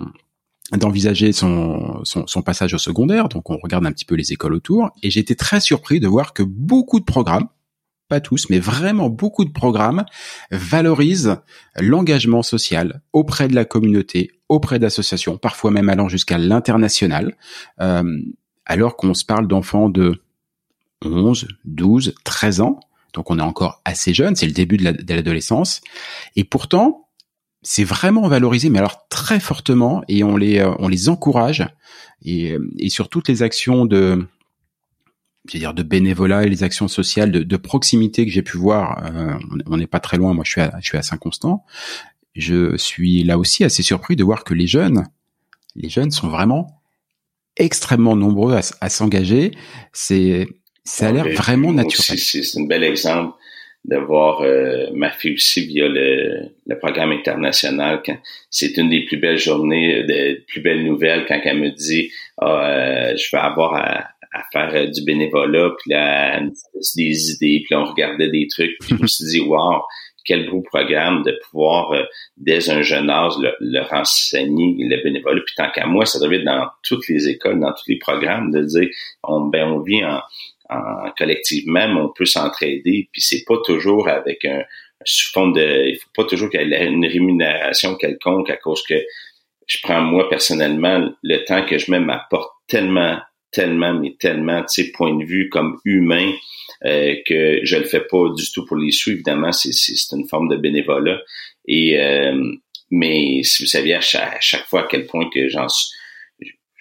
d'envisager 0.76 1.33
son, 1.33 2.05
son, 2.05 2.29
son 2.29 2.43
passage 2.43 2.75
au 2.75 2.79
secondaire, 2.79 3.29
donc 3.29 3.50
on 3.50 3.59
regarde 3.61 3.85
un 3.87 3.93
petit 3.93 4.05
peu 4.05 4.14
les 4.14 4.33
écoles 4.33 4.55
autour, 4.55 4.90
et 5.02 5.11
j'étais 5.11 5.35
très 5.35 5.59
surpris 5.59 5.99
de 5.99 6.07
voir 6.07 6.33
que 6.33 6.45
beaucoup 6.45 7.00
de 7.00 7.05
programmes, 7.05 7.49
pas 8.11 8.21
tous, 8.21 8.50
mais 8.50 8.59
vraiment 8.59 9.09
beaucoup 9.09 9.47
de 9.47 9.52
programmes 9.52 10.05
valorisent 10.50 11.37
l'engagement 11.79 12.43
social 12.43 13.00
auprès 13.14 13.49
de 13.49 13.55
la 13.55 13.64
communauté, 13.64 14.33
auprès 14.50 14.79
d'associations, 14.79 15.38
parfois 15.38 15.71
même 15.71 15.88
allant 15.88 16.09
jusqu'à 16.09 16.37
l'international, 16.37 17.37
euh, 17.81 18.21
alors 18.67 18.97
qu'on 18.97 19.14
se 19.14 19.25
parle 19.25 19.47
d'enfants 19.47 19.88
de 19.88 20.21
11, 21.02 21.49
12, 21.64 22.14
13 22.25 22.61
ans, 22.61 22.81
donc 23.14 23.31
on 23.31 23.38
est 23.38 23.43
encore 23.43 23.81
assez 23.85 24.12
jeune, 24.12 24.37
c'est 24.37 24.47
le 24.47 24.52
début 24.52 24.76
de 24.76 25.14
l'adolescence, 25.14 25.81
et 26.37 26.45
pourtant, 26.45 27.09
c'est 27.62 27.85
vraiment 27.85 28.26
valorisé, 28.29 28.71
mais 28.71 28.79
alors 28.81 29.07
très 29.09 29.38
fortement, 29.38 30.02
et 30.09 30.25
on 30.25 30.37
les, 30.37 30.62
on 30.81 30.88
les 30.88 31.09
encourage, 31.09 31.64
et, 32.25 32.57
et 32.79 32.90
sur 32.90 33.09
toutes 33.09 33.29
les 33.29 33.43
actions 33.43 33.87
de, 33.87 34.26
dire 35.44 35.75
de 35.75 35.82
bénévolat 35.82 36.44
et 36.44 36.49
les 36.49 36.62
actions 36.62 36.88
sociales 36.88 37.32
de, 37.32 37.42
de 37.42 37.56
proximité 37.56 38.26
que 38.26 38.32
j'ai 38.32 38.42
pu 38.42 38.59
voir, 38.59 39.04
euh, 39.04 39.35
on 39.66 39.76
n'est 39.76 39.87
pas 39.87 40.00
très 40.00 40.16
loin. 40.16 40.35
Moi, 40.35 40.44
je 40.44 40.52
suis 40.52 40.61
à, 40.61 40.73
je 40.80 40.87
suis 40.87 40.99
à 40.99 41.02
Saint-Constant. 41.02 41.64
Je 42.35 42.76
suis 42.76 43.25
là 43.25 43.38
aussi 43.38 43.64
assez 43.64 43.82
surpris 43.82 44.16
de 44.16 44.25
voir 44.25 44.44
que 44.44 44.54
les 44.54 44.66
jeunes, 44.66 45.04
les 45.75 45.88
jeunes 45.88 46.11
sont 46.11 46.28
vraiment 46.28 46.82
extrêmement 47.56 48.16
nombreux 48.16 48.54
à, 48.54 48.61
à 48.80 48.88
s'engager. 48.88 49.52
C'est, 49.92 50.47
ça 50.85 51.09
a 51.09 51.12
l'air 51.12 51.28
vraiment 51.28 51.73
naturel. 51.73 52.18
C'est 52.18 52.61
un 52.61 52.66
bel 52.66 52.85
exemple 52.85 53.35
de 53.87 53.97
voir 53.97 54.42
euh, 54.42 54.88
ma 54.94 55.11
fille 55.11 55.35
aussi 55.35 55.66
via 55.66 55.88
le, 55.88 56.50
le 56.66 56.78
programme 56.78 57.12
international. 57.12 58.02
C'est 58.50 58.76
une 58.76 58.90
des 58.90 59.06
plus 59.06 59.16
belles 59.16 59.38
journées, 59.38 60.04
des 60.04 60.44
plus 60.47 60.61
belles 60.61 60.85
nouvelles 60.85 61.25
quand 61.26 61.40
elle 61.42 61.59
me 61.59 61.70
dit 61.70 62.12
ah, 62.38 62.66
euh, 62.66 63.16
je 63.16 63.30
vais 63.32 63.42
avoir 63.42 63.75
à, 63.75 64.11
à 64.33 64.43
faire 64.53 64.75
euh, 64.75 64.87
du 64.87 65.03
bénévolat, 65.05 65.71
puis 65.79 65.91
là, 65.91 66.41
des 66.97 67.31
idées, 67.31 67.63
puis 67.65 67.75
là, 67.75 67.81
on 67.81 67.85
regardait 67.85 68.31
des 68.31 68.47
trucs, 68.49 68.77
puis 68.81 68.95
me 69.01 69.07
suis 69.07 69.27
dit, 69.27 69.41
wow, 69.41 69.83
quel 70.25 70.49
beau 70.49 70.63
programme 70.63 71.23
de 71.23 71.39
pouvoir, 71.45 71.93
euh, 71.93 72.05
dès 72.37 72.71
un 72.71 72.83
jeune 72.83 73.11
âge, 73.11 73.33
le, 73.41 73.55
leur 73.61 73.93
enseigner 73.93 74.77
le 74.79 75.03
bénévolat. 75.03 75.41
Puis 75.45 75.55
tant 75.57 75.71
qu'à 75.71 75.87
moi, 75.87 76.07
ça 76.07 76.21
devrait 76.21 76.37
être 76.37 76.45
dans 76.45 76.69
toutes 76.83 77.09
les 77.09 77.29
écoles, 77.29 77.59
dans 77.59 77.73
tous 77.73 77.89
les 77.89 77.99
programmes, 77.99 78.51
de 78.51 78.63
dire, 78.63 78.89
on, 79.25 79.41
ben, 79.47 79.69
on 79.69 79.81
vit 79.81 80.05
en, 80.05 80.21
en 80.69 81.11
collectivement, 81.17 81.89
mais 81.89 82.01
on 82.01 82.09
peut 82.09 82.27
s'entraider, 82.27 83.09
puis 83.13 83.21
c'est 83.21 83.45
pas 83.47 83.57
toujours 83.65 84.09
avec 84.09 84.45
un, 84.45 84.63
sous 85.05 85.33
fond 85.33 85.49
de, 85.49 85.89
il 85.89 85.97
faut 85.97 86.11
pas 86.15 86.25
toujours 86.25 86.51
qu'il 86.51 86.61
y 86.61 86.75
ait 86.75 86.87
une 86.87 87.07
rémunération 87.07 87.97
quelconque 87.97 88.51
à 88.51 88.57
cause 88.57 88.83
que 88.83 88.95
je 89.67 89.79
prends 89.83 90.03
moi 90.03 90.29
personnellement 90.29 91.11
le 91.23 91.45
temps 91.45 91.65
que 91.65 91.79
je 91.79 91.91
mets 91.91 92.01
m'apporte 92.01 92.53
tellement 92.67 93.19
tellement, 93.50 93.95
mais 93.95 94.16
tellement, 94.19 94.62
tu 94.62 94.85
sais, 94.85 94.92
point 94.92 95.14
de 95.14 95.25
vue 95.25 95.49
comme 95.49 95.78
humain, 95.85 96.33
euh, 96.85 97.14
que 97.26 97.61
je 97.62 97.76
le 97.76 97.85
fais 97.85 98.00
pas 98.00 98.28
du 98.35 98.50
tout 98.52 98.64
pour 98.64 98.76
les 98.76 98.90
sous. 98.90 99.11
Évidemment, 99.11 99.52
c'est, 99.52 99.73
c'est, 99.73 100.16
une 100.16 100.28
forme 100.28 100.49
de 100.49 100.57
bénévolat. 100.57 101.21
Et 101.66 102.00
euh, 102.00 102.52
mais 102.90 103.42
si 103.45 103.62
vous 103.62 103.69
saviez 103.69 103.95
à 103.95 104.00
chaque, 104.00 104.66
fois 104.66 104.83
à 104.83 104.87
quel 104.88 105.07
point 105.07 105.28
que 105.33 105.49
j'en 105.49 105.66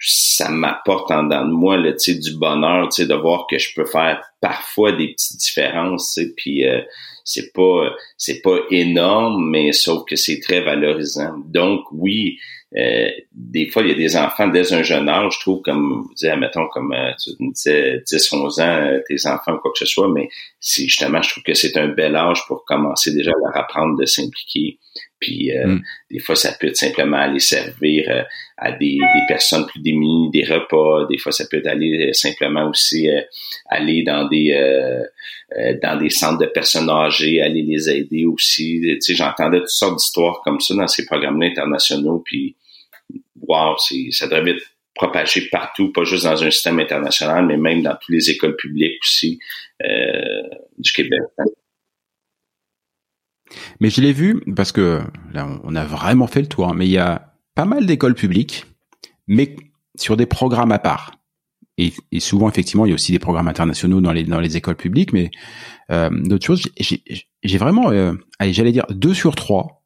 ça 0.02 0.48
m'apporte 0.48 1.10
en 1.10 1.24
dedans 1.24 1.46
de 1.46 1.52
moi 1.52 1.76
le 1.76 1.92
tu 1.92 2.12
sais 2.12 2.18
du 2.18 2.34
bonheur 2.34 2.88
tu 2.88 3.02
sais 3.02 3.06
de 3.06 3.14
voir 3.14 3.46
que 3.46 3.58
je 3.58 3.74
peux 3.74 3.84
faire 3.84 4.22
parfois 4.40 4.92
des 4.92 5.08
petites 5.08 5.36
différences 5.36 6.14
tu 6.14 6.22
sais 6.22 6.32
puis 6.34 6.66
euh, 6.66 6.80
c'est 7.22 7.52
pas 7.52 7.90
c'est 8.16 8.40
pas 8.40 8.60
énorme 8.70 9.50
mais 9.50 9.72
sauf 9.72 10.06
que 10.06 10.16
c'est 10.16 10.40
très 10.40 10.62
valorisant 10.62 11.36
donc 11.44 11.82
oui 11.92 12.38
euh, 12.76 13.10
des 13.32 13.68
fois, 13.68 13.82
il 13.82 13.88
y 13.88 13.92
a 13.92 13.96
des 13.96 14.16
enfants 14.16 14.46
dès 14.46 14.72
un 14.72 14.82
jeune 14.82 15.08
âge, 15.08 15.34
je 15.34 15.40
trouve, 15.40 15.60
comme 15.62 16.04
vous 16.04 16.14
disais, 16.14 16.36
mettons, 16.36 16.68
comme 16.68 16.92
euh, 16.92 17.10
tu 17.18 17.30
disais 17.40 18.02
10, 18.06 18.32
11 18.32 18.60
ans, 18.60 18.64
euh, 18.64 19.00
tes 19.08 19.26
enfants 19.26 19.58
quoi 19.58 19.72
que 19.72 19.78
ce 19.78 19.86
soit, 19.86 20.08
mais 20.08 20.28
c'est 20.60 20.84
justement, 20.84 21.20
je 21.20 21.30
trouve 21.30 21.42
que 21.42 21.54
c'est 21.54 21.76
un 21.76 21.88
bel 21.88 22.14
âge 22.14 22.46
pour 22.46 22.64
commencer 22.64 23.12
déjà 23.12 23.32
à 23.32 23.38
leur 23.44 23.56
apprendre 23.56 23.98
de 23.98 24.06
s'impliquer. 24.06 24.78
Puis 25.20 25.50
mm. 25.52 25.82
des 26.10 26.18
fois, 26.18 26.34
ça 26.34 26.52
peut 26.58 26.68
être 26.68 26.76
simplement 26.76 27.18
aller 27.18 27.40
servir 27.40 28.26
à 28.56 28.72
des, 28.72 28.96
des, 28.96 29.22
personnes 29.28 29.66
plus 29.66 29.80
démunies 29.80 30.30
des 30.30 30.44
repas. 30.44 31.06
Des 31.10 31.18
fois, 31.18 31.32
ça 31.32 31.44
peut 31.50 31.58
être 31.58 31.66
aller 31.66 32.12
simplement 32.12 32.68
aussi 32.68 33.08
aller 33.66 34.02
dans 34.02 34.26
des 34.28 34.52
dans 35.82 35.98
des 35.98 36.10
centres 36.10 36.38
de 36.38 36.46
personnes 36.46 36.88
âgées, 36.88 37.42
aller 37.42 37.62
les 37.62 37.90
aider 37.90 38.24
aussi. 38.24 38.80
Tu 38.82 39.00
sais, 39.00 39.14
j'entendais 39.14 39.60
toutes 39.60 39.68
sortes 39.68 39.96
d'histoires 39.96 40.40
comme 40.42 40.60
ça 40.60 40.74
dans 40.74 40.88
ces 40.88 41.04
programmes 41.04 41.42
internationaux. 41.42 42.22
Puis 42.24 42.56
wow, 43.42 43.76
ça 44.10 44.26
devrait 44.26 44.52
être 44.52 44.64
propagé 44.94 45.48
partout, 45.48 45.92
pas 45.92 46.04
juste 46.04 46.24
dans 46.24 46.42
un 46.42 46.50
système 46.50 46.78
international, 46.78 47.46
mais 47.46 47.56
même 47.56 47.82
dans 47.82 47.92
toutes 47.92 48.14
les 48.14 48.30
écoles 48.30 48.56
publiques 48.56 48.98
aussi 49.02 49.38
euh, 49.82 50.42
du 50.78 50.92
Québec. 50.92 51.20
Mais 53.80 53.90
je 53.90 54.00
l'ai 54.00 54.12
vu 54.12 54.42
parce 54.54 54.72
que 54.72 55.00
là, 55.32 55.48
on 55.64 55.74
a 55.74 55.84
vraiment 55.84 56.26
fait 56.26 56.40
le 56.40 56.48
tour. 56.48 56.68
Hein, 56.68 56.74
mais 56.76 56.86
il 56.86 56.92
y 56.92 56.98
a 56.98 57.34
pas 57.54 57.64
mal 57.64 57.86
d'écoles 57.86 58.14
publiques, 58.14 58.66
mais 59.26 59.56
sur 59.94 60.16
des 60.16 60.26
programmes 60.26 60.72
à 60.72 60.78
part. 60.78 61.12
Et, 61.78 62.20
souvent, 62.20 62.48
effectivement, 62.50 62.84
il 62.84 62.90
y 62.90 62.92
a 62.92 62.94
aussi 62.94 63.10
des 63.10 63.18
programmes 63.18 63.48
internationaux 63.48 64.02
dans 64.02 64.12
les 64.12 64.24
dans 64.24 64.38
les 64.38 64.58
écoles 64.58 64.76
publiques, 64.76 65.14
mais 65.14 65.30
euh, 65.90 66.10
d'autres 66.10 66.44
choses. 66.44 66.62
J'ai 67.42 67.58
vraiment, 67.58 67.90
euh, 67.90 68.12
allez, 68.38 68.52
j'allais 68.52 68.72
dire 68.72 68.84
deux 68.90 69.14
sur 69.14 69.34
trois 69.34 69.80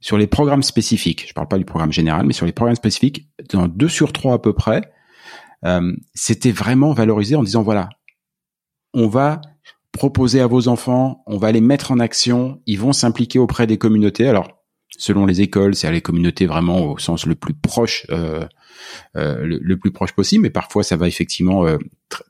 sur 0.00 0.16
les 0.16 0.26
programmes 0.26 0.62
spécifiques, 0.62 1.28
je 1.28 1.34
parle 1.34 1.48
pas 1.48 1.58
du 1.58 1.64
programme 1.64 1.92
général, 1.92 2.26
mais 2.26 2.32
sur 2.32 2.46
les 2.46 2.52
programmes 2.52 2.76
spécifiques, 2.76 3.28
dans 3.52 3.68
deux 3.68 3.88
sur 3.88 4.12
trois 4.12 4.34
à 4.34 4.38
peu 4.38 4.54
près, 4.54 4.90
euh, 5.66 5.94
c'était 6.14 6.52
vraiment 6.52 6.92
valorisé 6.94 7.36
en 7.36 7.42
disant 7.42 7.62
voilà, 7.62 7.90
on 8.94 9.08
va 9.08 9.42
proposer 9.92 10.40
à 10.40 10.46
vos 10.46 10.68
enfants, 10.68 11.22
on 11.26 11.36
va 11.36 11.52
les 11.52 11.60
mettre 11.60 11.90
en 11.90 11.98
action, 11.98 12.60
ils 12.66 12.78
vont 12.78 12.92
s'impliquer 12.92 13.38
auprès 13.38 13.66
des 13.66 13.78
communautés. 13.78 14.28
Alors, 14.28 14.62
selon 14.88 15.26
les 15.26 15.40
écoles, 15.40 15.74
c'est 15.74 15.88
à 15.88 15.92
les 15.92 16.00
communautés 16.00 16.46
vraiment 16.46 16.86
au 16.86 16.98
sens 16.98 17.26
le 17.26 17.34
plus 17.34 17.54
proche, 17.54 18.06
euh, 18.10 18.46
euh, 19.16 19.44
le, 19.44 19.76
plus 19.78 19.90
proche 19.90 20.12
possible, 20.12 20.42
mais 20.42 20.50
parfois 20.50 20.82
ça 20.82 20.96
va 20.96 21.08
effectivement 21.08 21.64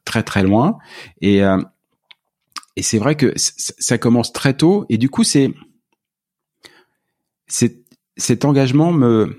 très 0.05 0.23
très 0.23 0.43
loin. 0.43 0.79
Et 1.21 1.41
et 2.77 2.83
c'est 2.83 2.99
vrai 2.99 3.17
que 3.17 3.35
ça 3.37 3.99
commence 3.99 4.33
très 4.33 4.55
tôt, 4.55 4.87
et 4.89 4.97
du 4.97 5.11
coup 5.11 5.25
c'est 5.25 5.53
cet 8.17 8.45
engagement 8.45 8.93
me, 8.93 9.37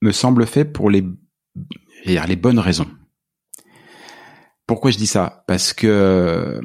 me 0.00 0.12
semble 0.12 0.46
fait 0.46 0.64
pour 0.64 0.90
les, 0.90 1.04
les 2.04 2.36
bonnes 2.36 2.58
raisons. 2.58 2.88
Pourquoi 4.66 4.90
je 4.90 4.98
dis 4.98 5.06
ça? 5.06 5.44
Parce 5.46 5.72
que 5.72 6.60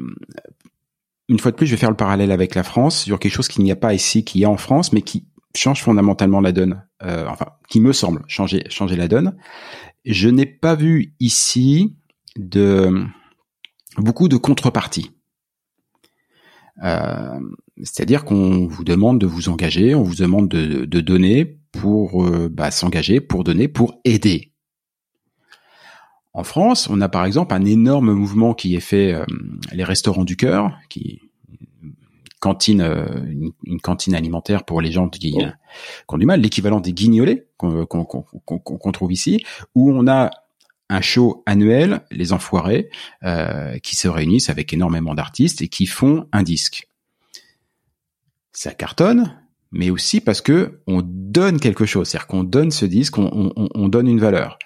une 1.28 1.38
fois 1.38 1.50
de 1.50 1.56
plus, 1.56 1.66
je 1.66 1.72
vais 1.72 1.76
faire 1.76 1.90
le 1.90 1.96
parallèle 1.96 2.32
avec 2.32 2.54
la 2.54 2.62
France 2.62 3.02
sur 3.02 3.18
quelque 3.18 3.32
chose 3.32 3.48
qu'il 3.48 3.62
n'y 3.62 3.72
a 3.72 3.76
pas 3.76 3.94
ici, 3.94 4.24
qui 4.24 4.42
est 4.42 4.46
en 4.46 4.56
France, 4.56 4.92
mais 4.92 5.02
qui 5.02 5.26
change 5.54 5.82
fondamentalement 5.82 6.40
la 6.40 6.52
donne. 6.52 6.82
Euh, 7.02 7.26
enfin, 7.28 7.46
qui 7.68 7.80
me 7.80 7.92
semble 7.92 8.22
changer 8.26 8.64
changer 8.70 8.96
la 8.96 9.08
donne. 9.08 9.36
Je 10.04 10.28
n'ai 10.28 10.46
pas 10.46 10.74
vu 10.74 11.14
ici 11.20 11.96
beaucoup 13.98 14.28
de 14.28 14.36
contreparties. 14.36 15.10
Euh, 16.82 17.40
c'est-à-dire 17.82 18.24
qu'on 18.24 18.66
vous 18.66 18.84
demande 18.84 19.20
de 19.20 19.26
vous 19.26 19.48
engager, 19.48 19.94
on 19.94 20.02
vous 20.02 20.14
demande 20.14 20.48
de, 20.48 21.00
donner 21.00 21.44
pour 21.72 22.24
euh, 22.24 22.48
bah, 22.48 22.70
s'engager, 22.70 23.20
pour 23.20 23.44
donner, 23.44 23.68
pour 23.68 24.00
aider. 24.04 24.52
En 26.38 26.44
France, 26.44 26.88
on 26.88 27.00
a 27.00 27.08
par 27.08 27.24
exemple 27.24 27.52
un 27.52 27.64
énorme 27.64 28.12
mouvement 28.12 28.54
qui 28.54 28.76
est 28.76 28.80
fait, 28.80 29.12
euh, 29.12 29.24
les 29.72 29.82
restaurants 29.82 30.22
du 30.22 30.36
cœur, 30.36 30.78
qui 30.88 31.20
cantine, 32.38 32.80
une, 33.64 33.80
cantine 33.80 34.14
alimentaire 34.14 34.62
pour 34.62 34.80
les 34.80 34.92
gens 34.92 35.08
qui, 35.08 35.36
ont 36.06 36.16
du 36.16 36.26
mal, 36.26 36.40
l'équivalent 36.40 36.78
des 36.78 36.92
guignolets 36.92 37.48
qu'on 37.56 38.92
trouve 38.92 39.12
ici, 39.12 39.44
où 39.74 39.90
on 39.90 40.06
a 40.06 40.30
un 40.88 41.00
show 41.00 41.42
annuel, 41.44 42.02
Les 42.12 42.32
Enfoirés, 42.32 42.88
euh, 43.24 43.76
qui 43.80 43.96
se 43.96 44.06
réunissent 44.06 44.48
avec 44.48 44.72
énormément 44.72 45.16
d'artistes 45.16 45.60
et 45.60 45.66
qui 45.66 45.86
font 45.86 46.28
un 46.30 46.44
disque. 46.44 46.86
Ça 48.52 48.74
cartonne, 48.74 49.36
mais 49.72 49.90
aussi 49.90 50.20
parce 50.20 50.40
que 50.40 50.82
on 50.86 51.02
donne 51.04 51.58
quelque 51.58 51.84
chose, 51.84 52.06
c'est-à-dire 52.06 52.28
qu'on 52.28 52.44
donne 52.44 52.70
ce 52.70 52.86
disque, 52.86 53.18
on, 53.18 53.88
donne 53.88 54.06
une 54.06 54.20
valeur. 54.20 54.56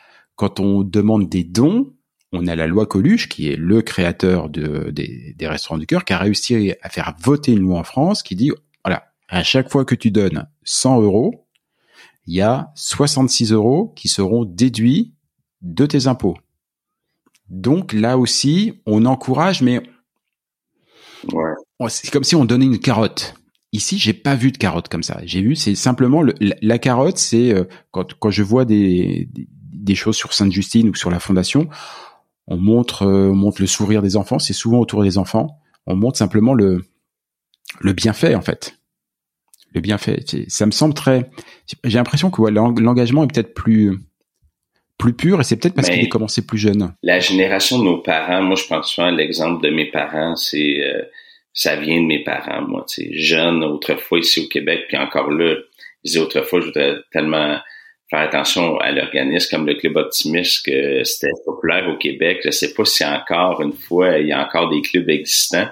Quand 0.42 0.58
on 0.58 0.82
demande 0.82 1.28
des 1.28 1.44
dons, 1.44 1.94
on 2.32 2.48
a 2.48 2.56
la 2.56 2.66
loi 2.66 2.84
Coluche, 2.84 3.28
qui 3.28 3.46
est 3.46 3.54
le 3.54 3.80
créateur 3.80 4.50
de, 4.50 4.90
des, 4.90 5.36
des 5.38 5.46
restaurants 5.46 5.78
du 5.78 5.86
cœur, 5.86 6.04
qui 6.04 6.14
a 6.14 6.18
réussi 6.18 6.74
à 6.82 6.88
faire 6.88 7.14
voter 7.22 7.52
une 7.52 7.60
loi 7.60 7.78
en 7.78 7.84
France 7.84 8.24
qui 8.24 8.34
dit, 8.34 8.50
voilà, 8.84 9.04
à 9.28 9.44
chaque 9.44 9.70
fois 9.70 9.84
que 9.84 9.94
tu 9.94 10.10
donnes 10.10 10.48
100 10.64 11.00
euros, 11.02 11.46
il 12.26 12.34
y 12.34 12.40
a 12.40 12.72
66 12.74 13.52
euros 13.52 13.92
qui 13.94 14.08
seront 14.08 14.44
déduits 14.44 15.14
de 15.60 15.86
tes 15.86 16.08
impôts. 16.08 16.36
Donc 17.48 17.92
là 17.92 18.18
aussi, 18.18 18.82
on 18.84 19.04
encourage, 19.04 19.62
mais 19.62 19.80
c'est 21.88 22.10
comme 22.10 22.24
si 22.24 22.34
on 22.34 22.44
donnait 22.44 22.66
une 22.66 22.80
carotte. 22.80 23.36
Ici, 23.70 23.96
j'ai 23.96 24.12
pas 24.12 24.34
vu 24.34 24.50
de 24.50 24.58
carotte 24.58 24.88
comme 24.88 25.04
ça. 25.04 25.20
J'ai 25.24 25.40
vu, 25.40 25.54
c'est 25.54 25.76
simplement 25.76 26.24
la, 26.40 26.78
carotte, 26.80 27.16
c'est 27.16 27.54
euh, 27.54 27.62
quand, 27.92 28.12
quand 28.18 28.30
je 28.30 28.42
vois 28.42 28.64
des, 28.64 29.28
des, 29.30 29.48
choses 29.94 30.16
sur 30.16 30.32
Sainte-Justine 30.32 30.88
ou 30.88 30.94
sur 30.94 31.10
la 31.10 31.18
Fondation, 31.18 31.68
on 32.46 32.56
montre, 32.56 33.04
euh, 33.04 33.30
on 33.30 33.34
montre 33.34 33.60
le 33.60 33.66
sourire 33.66 34.02
des 34.02 34.16
enfants. 34.16 34.38
C'est 34.38 34.52
souvent 34.52 34.78
autour 34.78 35.02
des 35.02 35.18
enfants. 35.18 35.58
On 35.86 35.96
montre 35.96 36.18
simplement 36.18 36.54
le 36.54 36.82
le 37.80 37.92
bienfait 37.92 38.34
en 38.34 38.42
fait. 38.42 38.78
Le 39.74 39.80
bienfait. 39.80 40.20
Ça 40.48 40.66
me 40.66 40.70
semble 40.70 40.94
très. 40.94 41.30
J'ai 41.84 41.96
l'impression 41.96 42.30
que 42.30 42.42
l'engagement 42.42 43.24
est 43.24 43.32
peut-être 43.32 43.54
plus 43.54 43.98
plus 44.98 45.14
pur 45.14 45.40
et 45.40 45.44
c'est 45.44 45.56
peut-être 45.56 45.74
parce 45.74 45.88
qu'il 45.88 46.00
est 46.00 46.08
commencé 46.08 46.46
plus 46.46 46.58
jeune. 46.58 46.94
La 47.02 47.18
génération 47.18 47.78
de 47.78 47.84
nos 47.84 47.98
parents, 47.98 48.42
moi 48.42 48.56
je 48.56 48.66
pense 48.66 48.92
souvent 48.92 49.08
à 49.08 49.10
l'exemple 49.10 49.62
de 49.64 49.70
mes 49.70 49.90
parents, 49.90 50.36
c'est 50.36 50.80
euh, 50.80 51.02
ça 51.52 51.76
vient 51.76 52.00
de 52.00 52.06
mes 52.06 52.22
parents, 52.22 52.62
moi, 52.62 52.84
tu 52.88 53.02
sais, 53.02 53.10
jeune 53.12 53.62
autrefois 53.62 54.20
ici 54.20 54.40
au 54.40 54.48
Québec, 54.48 54.84
puis 54.88 54.96
encore 54.96 55.30
là, 55.30 55.56
je 56.04 56.10
disais 56.10 56.20
autrefois, 56.20 56.60
je 56.60 56.66
voudrais 56.66 56.96
tellement 57.10 57.58
faire 58.12 58.20
attention 58.20 58.76
à 58.78 58.92
l'organisme 58.92 59.48
comme 59.50 59.66
le 59.66 59.74
Club 59.74 59.96
Optimiste, 59.96 60.66
que 60.66 61.02
c'était 61.02 61.32
populaire 61.46 61.88
au 61.88 61.96
Québec. 61.96 62.40
Je 62.44 62.50
sais 62.50 62.74
pas 62.74 62.84
si 62.84 63.04
encore 63.04 63.62
une 63.62 63.72
fois, 63.72 64.18
il 64.18 64.28
y 64.28 64.32
a 64.32 64.44
encore 64.44 64.68
des 64.68 64.82
clubs 64.82 65.08
existants, 65.08 65.68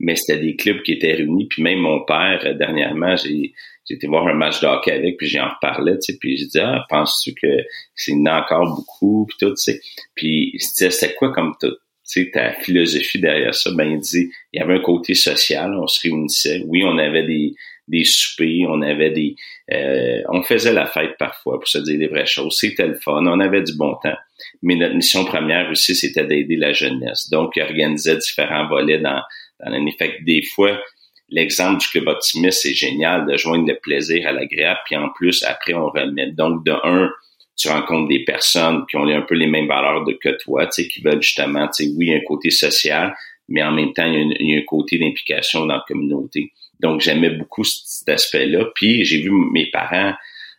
mais 0.00 0.16
c'était 0.16 0.40
des 0.40 0.56
clubs 0.56 0.82
qui 0.82 0.92
étaient 0.92 1.14
réunis. 1.14 1.46
Puis 1.46 1.62
même 1.62 1.78
mon 1.78 2.04
père, 2.04 2.56
dernièrement, 2.56 3.14
j'ai 3.16 3.52
j'ai 3.88 3.94
été 3.94 4.08
voir 4.08 4.26
un 4.26 4.34
match 4.34 4.60
de 4.60 4.66
hockey 4.66 4.90
avec, 4.90 5.16
puis 5.16 5.28
j'en 5.28 5.48
reparlais, 5.48 5.96
tu 5.98 6.12
sais, 6.12 6.18
puis 6.18 6.36
je 6.36 6.46
disais, 6.46 6.60
ah, 6.60 6.84
penses-tu 6.88 7.34
que 7.34 7.46
c'est 7.94 8.12
encore 8.28 8.74
beaucoup, 8.74 9.26
puis 9.28 9.36
tout, 9.38 9.54
tu 9.54 9.62
sais. 9.62 9.80
Puis 10.16 10.50
il 10.54 10.60
se 10.60 10.72
disait, 10.74 10.90
c'était 10.90 11.14
quoi 11.14 11.32
comme 11.32 11.54
tout, 11.60 11.70
tu 11.70 11.76
sais, 12.02 12.30
ta 12.32 12.52
philosophie 12.54 13.20
derrière 13.20 13.54
ça? 13.54 13.70
Ben, 13.70 13.88
il 13.88 14.00
dit, 14.00 14.28
il 14.52 14.58
y 14.58 14.60
avait 14.60 14.74
un 14.74 14.80
côté 14.80 15.14
social, 15.14 15.72
on 15.72 15.86
se 15.86 16.00
réunissait. 16.00 16.64
Oui, 16.66 16.82
on 16.84 16.98
avait 16.98 17.22
des, 17.28 17.54
des 17.88 18.04
soupers, 18.04 18.66
on 18.68 18.82
avait 18.82 19.10
des, 19.10 19.36
euh, 19.72 20.22
on 20.28 20.42
faisait 20.42 20.72
la 20.72 20.86
fête 20.86 21.16
parfois 21.18 21.58
pour 21.58 21.68
se 21.68 21.78
dire 21.78 21.98
les 21.98 22.08
vraies 22.08 22.26
choses. 22.26 22.56
C'était 22.58 22.86
le 22.86 22.94
fun, 22.94 23.24
on 23.26 23.40
avait 23.40 23.62
du 23.62 23.76
bon 23.76 23.94
temps. 24.02 24.16
Mais 24.62 24.74
notre 24.74 24.94
mission 24.94 25.24
première 25.24 25.70
aussi, 25.70 25.94
c'était 25.94 26.24
d'aider 26.24 26.56
la 26.56 26.72
jeunesse. 26.72 27.30
Donc, 27.30 27.52
il 27.56 27.62
organisait 27.62 28.16
différents 28.16 28.66
volets 28.66 28.98
dans, 28.98 29.22
dans 29.60 29.70
l'année. 29.70 29.94
Que 29.98 30.24
des 30.24 30.42
fois, 30.42 30.80
l'exemple 31.28 31.80
du 31.80 31.88
club 31.88 32.08
optimiste, 32.08 32.62
c'est 32.62 32.74
génial 32.74 33.26
de 33.26 33.36
joindre 33.36 33.68
le 33.68 33.78
plaisir 33.78 34.26
à 34.26 34.32
l'agréable, 34.32 34.80
puis 34.84 34.96
en 34.96 35.08
plus, 35.10 35.42
après, 35.44 35.74
on 35.74 35.88
remet. 35.88 36.32
Donc, 36.32 36.64
de 36.64 36.72
un, 36.84 37.10
tu 37.56 37.68
rencontres 37.68 38.08
des 38.08 38.24
personnes 38.24 38.84
qui 38.88 38.96
ont 38.96 39.06
un 39.06 39.22
peu 39.22 39.34
les 39.34 39.46
mêmes 39.46 39.66
valeurs 39.66 40.04
que 40.20 40.36
toi, 40.42 40.66
tu 40.66 40.82
sais, 40.82 40.88
qui 40.88 41.00
veulent 41.02 41.22
justement, 41.22 41.66
tu 41.68 41.84
sais, 41.84 41.92
oui, 41.96 42.12
un 42.12 42.20
côté 42.20 42.50
social, 42.50 43.14
mais 43.48 43.62
en 43.62 43.72
même 43.72 43.92
temps, 43.92 44.06
il 44.06 44.36
y 44.40 44.54
a, 44.54 44.58
un 44.58 44.64
côté 44.64 44.98
d'implication 44.98 45.60
dans 45.60 45.74
la 45.74 45.84
communauté. 45.86 46.52
Donc, 46.80 47.00
j'aimais 47.00 47.30
beaucoup 47.30 47.64
cet 47.64 48.08
aspect-là. 48.08 48.66
Puis, 48.74 49.04
j'ai 49.04 49.20
vu 49.22 49.30
mes 49.30 49.70
parents, 49.70 50.14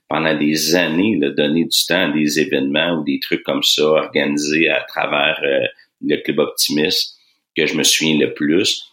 pendant 0.08 0.36
des 0.36 0.76
années, 0.76 1.20
donner 1.20 1.66
du 1.66 1.86
temps 1.86 2.10
à 2.10 2.14
des 2.14 2.40
événements 2.40 3.00
ou 3.00 3.04
des 3.04 3.20
trucs 3.20 3.44
comme 3.44 3.64
ça, 3.64 3.84
organisés 3.84 4.70
à 4.70 4.82
travers 4.82 5.40
euh, 5.44 5.66
le 6.02 6.18
Club 6.18 6.40
Optimiste, 6.40 7.18
que 7.56 7.66
je 7.66 7.76
me 7.76 7.84
souviens 7.84 8.18
le 8.18 8.34
plus. 8.34 8.92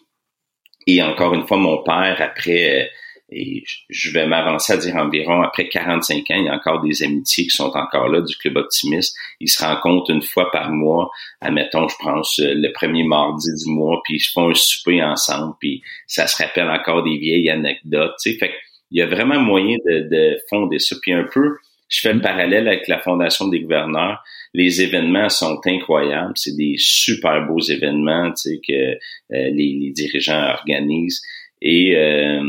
Et 0.86 1.02
encore 1.02 1.34
une 1.34 1.46
fois, 1.46 1.56
mon 1.56 1.82
père, 1.82 2.16
après, 2.20 2.82
euh, 2.82 2.86
et 3.34 3.64
je 3.90 4.10
vais 4.10 4.26
m'avancer 4.26 4.72
à 4.72 4.76
dire 4.76 4.96
environ 4.96 5.42
après 5.42 5.68
45 5.68 6.18
ans, 6.18 6.24
il 6.30 6.44
y 6.44 6.48
a 6.48 6.54
encore 6.54 6.80
des 6.82 7.02
amitiés 7.02 7.44
qui 7.44 7.50
sont 7.50 7.72
encore 7.74 8.08
là 8.08 8.20
du 8.20 8.36
Club 8.36 8.56
Optimiste. 8.56 9.16
Ils 9.40 9.48
se 9.48 9.64
rencontrent 9.64 10.10
une 10.10 10.22
fois 10.22 10.50
par 10.50 10.70
mois, 10.70 11.10
admettons, 11.40 11.88
je 11.88 11.96
pense, 12.00 12.38
le 12.38 12.72
premier 12.72 13.04
mardi 13.04 13.48
du 13.52 13.70
mois, 13.70 14.00
puis 14.04 14.16
ils 14.16 14.20
se 14.20 14.30
font 14.32 14.50
un 14.50 14.54
souper 14.54 15.02
ensemble, 15.02 15.54
puis 15.58 15.82
ça 16.06 16.26
se 16.26 16.42
rappelle 16.42 16.70
encore 16.70 17.02
des 17.02 17.16
vieilles 17.16 17.50
anecdotes, 17.50 18.14
tu 18.22 18.32
sais. 18.32 18.38
Fait 18.38 18.52
il 18.90 18.98
y 18.98 19.02
a 19.02 19.06
vraiment 19.06 19.40
moyen 19.40 19.76
de, 19.84 20.08
de 20.08 20.38
fonder 20.48 20.78
ça. 20.78 20.94
Puis 21.02 21.12
un 21.12 21.24
peu, 21.24 21.56
je 21.88 22.00
fais 22.00 22.12
le 22.12 22.20
parallèle 22.20 22.68
avec 22.68 22.86
la 22.86 22.98
Fondation 22.98 23.48
des 23.48 23.60
gouverneurs. 23.60 24.22
Les 24.54 24.82
événements 24.82 25.28
sont 25.28 25.60
incroyables. 25.66 26.32
C'est 26.36 26.56
des 26.56 26.76
super 26.78 27.44
beaux 27.46 27.60
événements 27.60 28.30
tu 28.32 28.50
sais, 28.50 28.60
que 28.66 28.72
euh, 28.72 28.98
les, 29.30 29.76
les, 29.80 29.90
dirigeants 29.90 30.50
organisent. 30.52 31.20
Et 31.60 31.96
euh, 31.96 32.42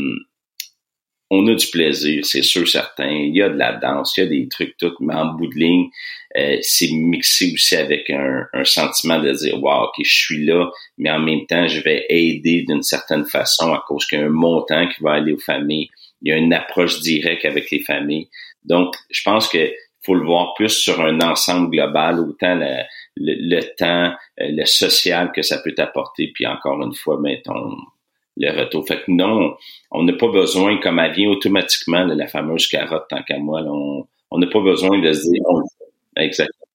on 1.31 1.47
a 1.47 1.55
du 1.55 1.67
plaisir, 1.67 2.23
c'est 2.23 2.43
sûr, 2.43 2.67
certain. 2.67 3.09
Il 3.09 3.35
y 3.35 3.41
a 3.41 3.49
de 3.49 3.57
la 3.57 3.73
danse, 3.73 4.15
il 4.17 4.23
y 4.23 4.23
a 4.23 4.29
des 4.29 4.47
trucs 4.47 4.77
tout, 4.77 4.93
mais 4.99 5.15
en 5.15 5.33
bout 5.33 5.47
de 5.47 5.55
ligne, 5.55 5.89
euh, 6.37 6.57
c'est 6.61 6.89
mixé 6.91 7.51
aussi 7.53 7.75
avec 7.75 8.09
un, 8.09 8.47
sentiment 8.63 9.19
de 9.19 9.31
dire 9.31 9.61
Wow, 9.61 9.85
ok, 9.85 10.03
je 10.03 10.15
suis 10.15 10.45
là, 10.45 10.69
mais 10.97 11.09
en 11.09 11.19
même 11.19 11.45
temps, 11.47 11.67
je 11.67 11.81
vais 11.81 12.05
aider 12.09 12.63
d'une 12.67 12.83
certaine 12.83 13.25
façon 13.25 13.73
à 13.73 13.83
cause 13.87 14.05
qu'il 14.05 14.19
y 14.19 14.21
a 14.21 14.25
un 14.25 14.29
montant 14.29 14.87
qui 14.87 15.01
va 15.01 15.13
aller 15.13 15.33
aux 15.33 15.39
familles. 15.39 15.89
Il 16.21 16.29
y 16.29 16.31
a 16.31 16.37
une 16.37 16.53
approche 16.53 16.99
directe 17.01 17.45
avec 17.45 17.71
les 17.71 17.81
familles. 17.81 18.29
Donc, 18.63 18.95
je 19.09 19.21
pense 19.23 19.47
que 19.47 19.71
faut 20.05 20.15
le 20.15 20.25
voir 20.25 20.53
plus 20.53 20.69
sur 20.69 21.01
un 21.01 21.19
ensemble 21.21 21.71
global, 21.71 22.19
autant 22.19 22.53
le, 22.53 22.83
le, 23.17 23.61
temps, 23.75 24.13
euh, 24.39 24.47
le 24.49 24.65
social 24.65 25.31
que 25.31 25.41
ça 25.41 25.57
peut 25.57 25.73
t'apporter, 25.73 26.31
puis 26.33 26.45
encore 26.45 26.81
une 26.83 26.93
fois, 26.93 27.19
mettons, 27.19 27.75
le 28.37 28.59
retour. 28.59 28.85
Fait 28.87 29.03
que 29.03 29.11
non, 29.11 29.55
on 29.91 30.03
n'a 30.03 30.13
pas 30.13 30.27
besoin, 30.27 30.77
comme 30.79 30.99
elle 30.99 31.13
vient 31.13 31.29
automatiquement 31.29 32.07
de 32.07 32.13
la 32.13 32.27
fameuse 32.27 32.67
carotte, 32.67 33.05
tant 33.09 33.23
qu'à 33.23 33.37
moi, 33.39 33.61
on 33.63 34.37
n'a 34.37 34.47
pas 34.47 34.61
besoin 34.61 34.99
de 34.99 35.11
se 35.11 35.29
dire, 35.29 35.41
exactement. 36.17 36.67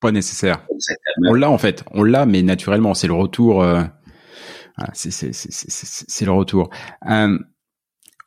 Pas 0.00 0.12
nécessaire. 0.12 0.64
Exactement. 0.72 1.30
On 1.30 1.34
l'a 1.34 1.50
en 1.50 1.58
fait, 1.58 1.84
on 1.92 2.02
l'a, 2.02 2.26
mais 2.26 2.42
naturellement, 2.42 2.94
c'est 2.94 3.06
le 3.06 3.14
retour. 3.14 3.62
Euh, 3.62 3.82
c'est 4.92 6.24
le 6.24 6.32
retour. 6.32 6.68
Euh, 7.08 7.38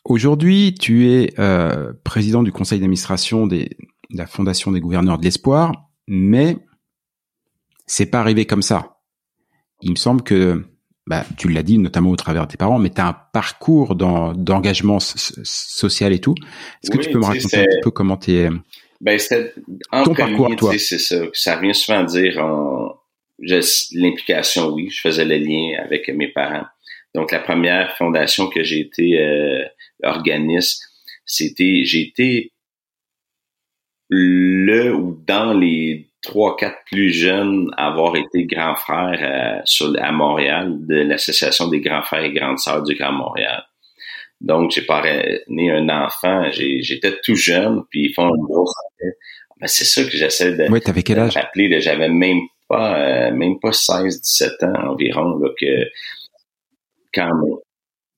Aujourd'hui, 0.10 0.74
tu 0.74 1.12
es 1.12 1.40
euh, 1.40 1.94
président 2.04 2.42
du 2.42 2.52
conseil 2.52 2.80
d'administration 2.80 3.48
de 3.48 3.70
la 4.10 4.26
Fondation 4.26 4.72
des 4.72 4.80
gouverneurs 4.80 5.18
de 5.18 5.24
l'espoir, 5.24 5.90
mais 6.08 6.58
c'est 7.86 8.08
pas 8.08 8.20
arrivé 8.20 8.46
comme 8.46 8.62
ça. 8.62 8.98
Il 9.82 9.92
me 9.92 9.96
semble 9.96 10.24
que, 10.24 10.66
bah, 11.10 11.26
tu 11.38 11.50
l'as 11.50 11.64
dit 11.64 11.80
notamment 11.80 12.12
au 12.12 12.16
travers 12.16 12.46
de 12.46 12.52
tes 12.52 12.58
parents, 12.58 12.78
mais 12.78 12.92
tu 12.92 13.02
as 13.02 13.08
un 13.08 13.18
parcours 13.34 13.96
d'engagement 13.96 15.00
social 15.00 16.14
et 16.14 16.20
tout. 16.20 16.36
Est-ce 16.84 16.92
que 16.92 17.00
tu 17.00 17.10
peux 17.10 17.18
me 17.18 17.26
raconter 17.26 17.58
un 17.58 17.66
petit 17.66 17.80
peu 17.82 17.90
comment 17.90 18.16
tu 18.16 18.34
es 18.34 18.50
ben, 19.02 19.20
ton 19.92 20.14
parcours, 20.14 20.56
toi? 20.56 20.78
C'est 20.78 21.00
ça. 21.00 21.16
Ça 21.34 21.56
revient 21.56 21.74
souvent 21.74 22.02
à 22.02 22.04
dire 22.04 22.40
l'implication, 23.94 24.70
oui, 24.70 24.90
je 24.92 25.02
faisais 25.02 25.26
le 25.26 25.38
lien 25.38 25.82
avec 25.84 26.10
mes 26.10 26.28
parents. 26.28 26.68
Donc, 27.16 27.32
la 27.32 27.40
première 27.40 27.98
fondation 27.98 28.48
que 28.48 28.64
j'ai 28.64 28.82
été 28.82 29.20
euh, 29.20 29.64
organisme, 30.04 30.86
c'était, 31.26 31.86
j'ai 31.86 32.02
été 32.02 32.52
le 34.10 34.94
ou 34.94 35.20
dans 35.26 35.54
les 35.54 36.09
trois, 36.22 36.56
quatre 36.58 36.80
plus 36.86 37.12
jeunes 37.12 37.72
à 37.78 37.88
avoir 37.88 38.16
été 38.16 38.46
grand 38.46 38.76
frère 38.76 39.20
à, 39.22 39.60
euh, 39.60 39.62
sur, 39.66 39.94
à 40.00 40.12
Montréal 40.12 40.78
de 40.86 40.96
l'Association 40.96 41.68
des 41.68 41.80
grands 41.82 42.04
frères 42.04 42.24
et 42.24 42.34
grandes 42.34 42.60
sœurs 42.60 42.84
du 42.84 42.96
Grand 42.96 43.14
Montréal. 43.14 43.64
Donc, 44.42 44.72
j'ai 44.72 44.84
pas 44.84 45.04
né 45.48 45.72
un 45.72 45.90
enfant, 45.90 46.50
j'étais 46.52 47.14
tout 47.24 47.36
jeune, 47.36 47.84
puis 47.90 48.06
ils 48.06 48.14
font 48.14 48.34
une 48.34 48.44
grosse 48.44 48.74
ben, 49.60 49.68
c'est 49.68 49.84
ça 49.84 50.04
que 50.04 50.12
j'essaie 50.12 50.56
de, 50.56 50.72
ouais, 50.72 50.90
avais 50.90 51.04
quel 51.04 51.20
âge? 51.20 51.36
rappeler. 51.36 51.82
J'avais 51.82 52.08
même 52.08 52.40
pas, 52.70 52.98
euh, 52.98 53.32
même 53.32 53.60
pas 53.60 53.74
16, 53.74 54.22
17 54.22 54.64
ans 54.64 54.92
environ, 54.92 55.38
là, 55.38 55.50
que, 55.60 55.90
quand 57.14 57.26
même. 57.26 57.56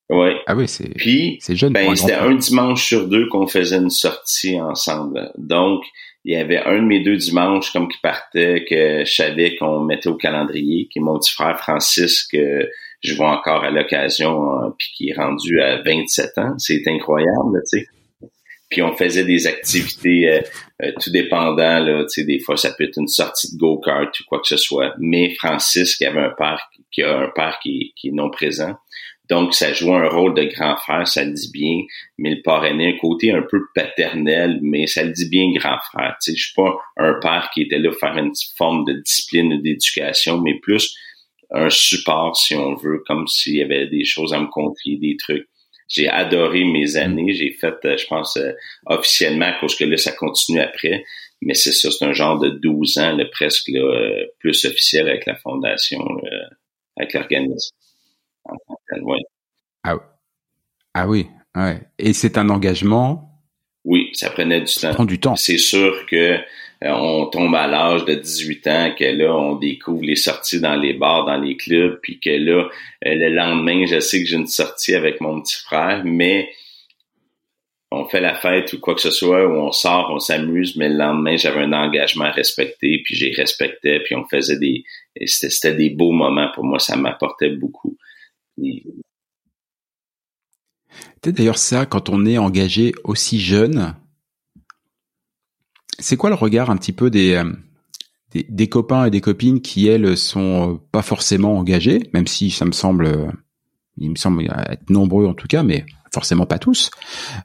Ouais. 0.09 0.35
Ah 0.45 0.55
oui, 0.55 0.67
c'est 0.67 0.89
Puis, 0.89 1.39
c'est 1.41 1.55
jeune. 1.55 1.73
Ben, 1.73 1.95
c'était 1.95 2.13
un 2.13 2.35
dimanche 2.35 2.85
sur 2.85 3.07
deux 3.07 3.27
qu'on 3.29 3.47
faisait 3.47 3.77
une 3.77 3.89
sortie 3.89 4.59
ensemble. 4.59 5.31
Donc, 5.37 5.83
il 6.23 6.33
y 6.33 6.35
avait 6.35 6.59
un 6.59 6.81
de 6.81 6.87
mes 6.87 6.99
deux 6.99 7.17
dimanches 7.17 7.71
comme 7.71 7.87
qui 7.87 7.97
partait 7.99 8.63
que 8.69 9.03
je 9.05 9.11
savais 9.11 9.55
qu'on 9.55 9.83
mettait 9.83 10.09
au 10.09 10.15
calendrier, 10.15 10.87
qui 10.87 10.99
est 10.99 11.01
mon 11.01 11.17
petit 11.17 11.33
frère 11.33 11.59
Francis 11.59 12.23
que 12.23 12.69
je 13.01 13.15
vois 13.15 13.31
encore 13.31 13.63
à 13.63 13.71
l'occasion, 13.71 14.53
hein, 14.53 14.75
puis 14.77 14.87
qui 14.95 15.09
est 15.09 15.15
rendu 15.15 15.61
à 15.61 15.81
27 15.81 16.37
ans. 16.37 16.53
C'est 16.59 16.83
incroyable, 16.87 17.61
tu 17.71 17.79
sais. 17.79 17.87
Puis 18.69 18.81
on 18.81 18.95
faisait 18.95 19.25
des 19.25 19.47
activités 19.47 20.29
euh, 20.29 20.41
euh, 20.83 20.91
tout 21.01 21.09
dépendant, 21.09 21.79
là, 21.79 22.03
tu 22.03 22.21
sais, 22.21 22.23
des 22.23 22.39
fois 22.39 22.55
ça 22.55 22.71
peut 22.71 22.85
être 22.85 22.97
une 22.97 23.07
sortie 23.07 23.53
de 23.53 23.57
go-kart 23.57 24.17
ou 24.19 24.23
quoi 24.29 24.39
que 24.39 24.47
ce 24.47 24.57
soit. 24.57 24.93
Mais 24.97 25.33
Francis, 25.35 25.95
qui 25.95 26.05
avait 26.05 26.21
un 26.21 26.33
père, 26.37 26.69
qui 26.91 27.01
a 27.01 27.17
un 27.17 27.29
père 27.35 27.59
qui, 27.61 27.93
qui 27.97 28.09
est 28.09 28.13
non 28.13 28.29
présent, 28.29 28.75
donc, 29.31 29.53
ça 29.53 29.71
joue 29.71 29.93
un 29.93 30.09
rôle 30.09 30.33
de 30.33 30.43
grand 30.43 30.75
frère, 30.75 31.07
ça 31.07 31.23
le 31.23 31.31
dit 31.31 31.49
bien, 31.53 31.83
mais 32.17 32.31
le 32.31 32.41
parrainé, 32.41 32.93
un 32.93 32.97
côté 32.97 33.31
un 33.31 33.41
peu 33.41 33.61
paternel, 33.73 34.59
mais 34.61 34.87
ça 34.87 35.03
le 35.05 35.11
dit 35.11 35.29
bien 35.29 35.49
grand 35.53 35.77
frère. 35.89 36.17
Tu 36.21 36.31
sais, 36.31 36.37
je 36.37 36.43
suis 36.47 36.53
pas 36.53 36.75
un 36.97 37.13
père 37.21 37.49
qui 37.53 37.61
était 37.61 37.79
là 37.79 37.91
pour 37.91 37.99
faire 37.99 38.17
une 38.17 38.33
forme 38.57 38.83
de 38.83 38.91
discipline 38.91 39.53
ou 39.53 39.61
d'éducation, 39.61 40.41
mais 40.41 40.59
plus 40.59 40.93
un 41.49 41.69
support, 41.69 42.35
si 42.35 42.55
on 42.55 42.75
veut, 42.75 43.01
comme 43.07 43.25
s'il 43.25 43.55
y 43.55 43.63
avait 43.63 43.87
des 43.87 44.03
choses 44.03 44.33
à 44.33 44.39
me 44.41 44.47
confier, 44.47 44.97
des 44.97 45.15
trucs. 45.15 45.47
J'ai 45.87 46.09
adoré 46.09 46.65
mes 46.65 46.97
années. 46.97 47.33
J'ai 47.33 47.51
fait, 47.53 47.75
euh, 47.85 47.95
je 47.95 48.07
pense, 48.07 48.35
euh, 48.35 48.51
officiellement, 48.85 49.45
à 49.45 49.53
cause 49.53 49.75
que 49.75 49.85
là, 49.85 49.95
ça 49.95 50.11
continue 50.11 50.59
après. 50.59 51.05
Mais 51.41 51.53
c'est 51.53 51.71
ça, 51.71 51.89
c'est 51.89 52.03
un 52.03 52.11
genre 52.11 52.37
de 52.37 52.49
12 52.49 52.97
ans, 52.97 53.15
là, 53.15 53.23
presque 53.31 53.69
là, 53.69 53.79
euh, 53.79 54.25
plus 54.39 54.65
officiel 54.65 55.07
avec 55.07 55.25
la 55.25 55.35
fondation, 55.35 56.05
avec 56.97 57.13
l'organisme. 57.13 57.71
Ah, 59.83 59.97
ah 60.93 61.07
oui, 61.07 61.27
ouais. 61.55 61.81
Et 61.97 62.13
c'est 62.13 62.37
un 62.37 62.49
engagement? 62.49 63.27
Oui, 63.83 64.09
ça 64.13 64.29
prenait 64.29 64.61
du 64.61 64.73
temps. 64.73 64.93
prend 64.93 65.05
du 65.05 65.19
temps. 65.19 65.35
C'est 65.35 65.57
sûr 65.57 66.05
que 66.05 66.37
euh, 66.83 66.89
on 66.89 67.27
tombe 67.27 67.53
à 67.55 67.67
l'âge 67.67 68.05
de 68.05 68.15
18 68.15 68.67
ans, 68.67 68.95
que 68.97 69.05
là, 69.05 69.35
on 69.35 69.55
découvre 69.55 70.03
les 70.03 70.15
sorties 70.15 70.59
dans 70.59 70.75
les 70.75 70.93
bars, 70.93 71.25
dans 71.25 71.37
les 71.37 71.55
clubs, 71.55 71.99
puis 72.01 72.19
que 72.19 72.29
là, 72.29 72.63
euh, 72.63 73.15
le 73.15 73.29
lendemain, 73.29 73.85
je 73.85 73.99
sais 73.99 74.21
que 74.21 74.27
j'ai 74.27 74.35
une 74.35 74.47
sortie 74.47 74.95
avec 74.95 75.21
mon 75.21 75.41
petit 75.41 75.57
frère, 75.57 76.03
mais 76.05 76.49
on 77.91 78.05
fait 78.05 78.21
la 78.21 78.35
fête 78.35 78.71
ou 78.73 78.79
quoi 78.79 78.95
que 78.95 79.01
ce 79.01 79.11
soit, 79.11 79.45
où 79.45 79.51
on 79.51 79.71
sort, 79.71 80.09
on 80.11 80.19
s'amuse, 80.19 80.75
mais 80.77 80.89
le 80.89 80.95
lendemain, 80.95 81.37
j'avais 81.37 81.61
un 81.61 81.73
engagement 81.73 82.25
à 82.25 82.31
respecter, 82.31 83.01
puis 83.03 83.15
j'ai 83.15 83.31
respecté, 83.31 83.99
puis 83.99 84.15
on 84.15 84.25
faisait 84.25 84.57
des... 84.57 84.83
C'était 85.25 85.75
des 85.75 85.89
beaux 85.89 86.13
moments 86.13 86.49
pour 86.53 86.63
moi, 86.63 86.79
ça 86.79 86.95
m'apportait 86.95 87.49
beaucoup. 87.49 87.97
Peut-être 91.21 91.37
d'ailleurs 91.37 91.57
ça, 91.57 91.85
quand 91.85 92.09
on 92.09 92.25
est 92.25 92.37
engagé 92.37 92.93
aussi 93.03 93.39
jeune, 93.39 93.95
c'est 95.99 96.17
quoi 96.17 96.29
le 96.29 96.35
regard 96.35 96.69
un 96.69 96.77
petit 96.77 96.93
peu 96.93 97.09
des, 97.09 97.33
euh, 97.35 97.51
des, 98.33 98.69
copains 98.69 99.05
et 99.05 99.09
des 99.11 99.21
copines 99.21 99.61
qui 99.61 99.87
elles 99.87 100.17
sont 100.17 100.81
pas 100.91 101.01
forcément 101.01 101.57
engagés, 101.57 102.09
même 102.13 102.27
si 102.27 102.49
ça 102.49 102.65
me 102.65 102.71
semble, 102.71 103.33
il 103.97 104.09
me 104.09 104.15
semble 104.15 104.43
être 104.69 104.89
nombreux 104.89 105.27
en 105.27 105.33
tout 105.33 105.47
cas, 105.47 105.63
mais 105.63 105.85
forcément 106.11 106.45
pas 106.45 106.59
tous. 106.59 106.91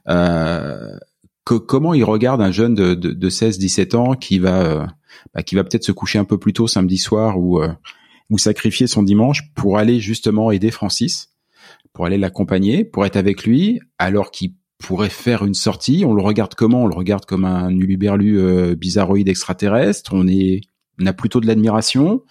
Euh, 0.07 0.97
comment 1.43 1.93
ils 1.93 2.03
regardent 2.03 2.41
un 2.41 2.51
jeune 2.51 2.75
de, 2.75 2.93
de, 2.93 3.11
de 3.11 3.29
16-17 3.29 3.95
ans 3.95 4.15
qui 4.15 4.39
va 4.39 4.61
euh, 4.61 4.85
bah, 5.33 5.43
qui 5.43 5.55
va 5.55 5.63
peut-être 5.63 5.83
se 5.83 5.91
coucher 5.91 6.19
un 6.19 6.25
peu 6.25 6.37
plus 6.37 6.53
tôt 6.53 6.67
samedi 6.67 6.97
soir 6.97 7.39
ou 7.39 7.61
euh, 7.61 7.69
ou 8.29 8.37
sacrifier 8.37 8.87
son 8.87 9.03
dimanche 9.03 9.41
pour 9.55 9.77
aller 9.77 9.99
justement 9.99 10.51
aider 10.51 10.71
Francis, 10.71 11.29
pour 11.93 12.05
aller 12.05 12.17
l'accompagner, 12.17 12.83
pour 12.83 13.05
être 13.05 13.15
avec 13.15 13.45
lui, 13.45 13.79
alors 13.97 14.31
qu'il 14.31 14.53
pourrait 14.77 15.09
faire 15.09 15.43
une 15.43 15.53
sortie. 15.53 16.03
On 16.05 16.13
le 16.13 16.21
regarde 16.21 16.53
comment? 16.53 16.83
On 16.83 16.87
le 16.87 16.95
regarde 16.95 17.25
comme 17.25 17.45
un 17.45 17.71
uluberlu 17.71 18.39
euh, 18.39 18.75
bizarroïde 18.75 19.27
extraterrestre. 19.27 20.11
On 20.13 20.27
est, 20.27 20.61
on 21.01 21.05
a 21.05 21.13
plutôt 21.13 21.39
de 21.39 21.47
l'admiration. 21.47 22.23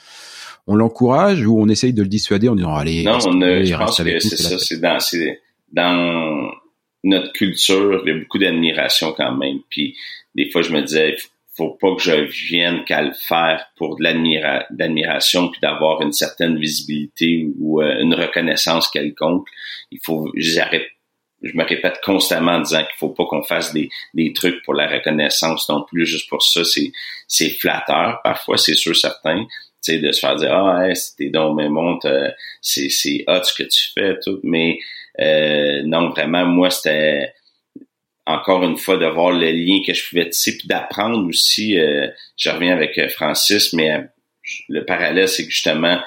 On 0.68 0.74
l'encourage 0.74 1.46
ou 1.46 1.60
on 1.60 1.68
essaye 1.68 1.92
de 1.92 2.02
le 2.02 2.08
dissuader 2.08 2.48
en 2.48 2.56
disant 2.56 2.74
allez. 2.74 3.04
Non, 3.04 3.18
on, 3.24 3.40
je 3.40 3.76
pense 3.76 4.02
que 4.02 4.20
c'est 4.20 4.36
ça. 4.36 4.58
C'est 4.58 4.80
dans, 4.80 4.98
dans 5.72 6.50
notre 7.04 7.32
culture, 7.32 8.02
il 8.04 8.12
y 8.12 8.16
a 8.16 8.18
beaucoup 8.18 8.38
d'admiration 8.38 9.12
quand 9.16 9.36
même. 9.36 9.58
Puis 9.70 9.96
des 10.34 10.50
fois, 10.50 10.62
je 10.62 10.72
me 10.72 10.82
disais, 10.82 11.16
faut 11.16 11.28
pas 11.56 11.94
que 11.94 12.02
je 12.02 12.46
vienne 12.48 12.84
qu'à 12.84 13.02
le 13.02 13.12
faire 13.12 13.66
pour 13.76 13.96
de 13.96 14.04
l'admiration 14.04 15.48
puis 15.48 15.60
d'avoir 15.60 16.02
une 16.02 16.12
certaine 16.12 16.58
visibilité 16.58 17.46
ou 17.58 17.80
euh, 17.80 18.00
une 18.00 18.14
reconnaissance 18.14 18.88
quelconque. 18.88 19.46
Il 19.90 20.00
faut, 20.04 20.30
je 20.36 21.56
me 21.56 21.64
répète 21.64 22.00
constamment 22.02 22.52
en 22.52 22.60
disant 22.60 22.82
qu'il 22.84 22.96
faut 22.98 23.10
pas 23.10 23.24
qu'on 23.26 23.42
fasse 23.42 23.72
des, 23.72 23.88
des 24.14 24.32
trucs 24.32 24.62
pour 24.64 24.74
la 24.74 24.88
reconnaissance 24.88 25.68
non 25.68 25.84
plus. 25.84 26.06
Juste 26.06 26.28
pour 26.28 26.42
ça, 26.42 26.64
c'est, 26.64 26.92
c'est 27.28 27.50
flatteur. 27.50 28.20
Parfois, 28.22 28.56
c'est 28.56 28.74
sûr 28.74 28.96
certain. 28.96 29.46
Tu 29.84 30.00
de 30.00 30.10
se 30.10 30.20
faire 30.20 30.36
dire, 30.36 30.52
ah, 30.52 30.88
hey, 30.88 30.96
c'était 30.96 31.30
donc, 31.30 31.56
mais 31.56 31.68
monte, 31.68 32.06
euh, 32.06 32.30
c'est, 32.60 32.88
c'est 32.88 33.22
hot 33.28 33.44
ce 33.44 33.54
que 33.62 33.68
tu 33.68 33.92
fais, 33.94 34.18
tout. 34.24 34.40
Mais, 34.42 34.78
euh, 35.20 35.82
non, 35.84 36.08
vraiment, 36.08 36.44
moi, 36.44 36.70
c'était, 36.70 37.32
encore 38.26 38.64
une 38.64 38.76
fois 38.76 38.96
de 38.96 39.06
voir 39.06 39.30
le 39.30 39.50
lien 39.50 39.80
que 39.86 39.94
je 39.94 40.08
pouvais 40.08 40.28
tisser 40.28 40.58
puis 40.58 40.68
d'apprendre 40.68 41.26
aussi 41.28 41.78
euh, 41.78 42.08
je 42.36 42.50
reviens 42.50 42.72
avec 42.72 42.98
euh, 42.98 43.08
Francis 43.08 43.72
mais 43.72 43.90
euh, 43.92 44.02
le 44.68 44.84
parallèle 44.84 45.28
c'est 45.28 45.44
que 45.44 45.50
justement 45.50 46.00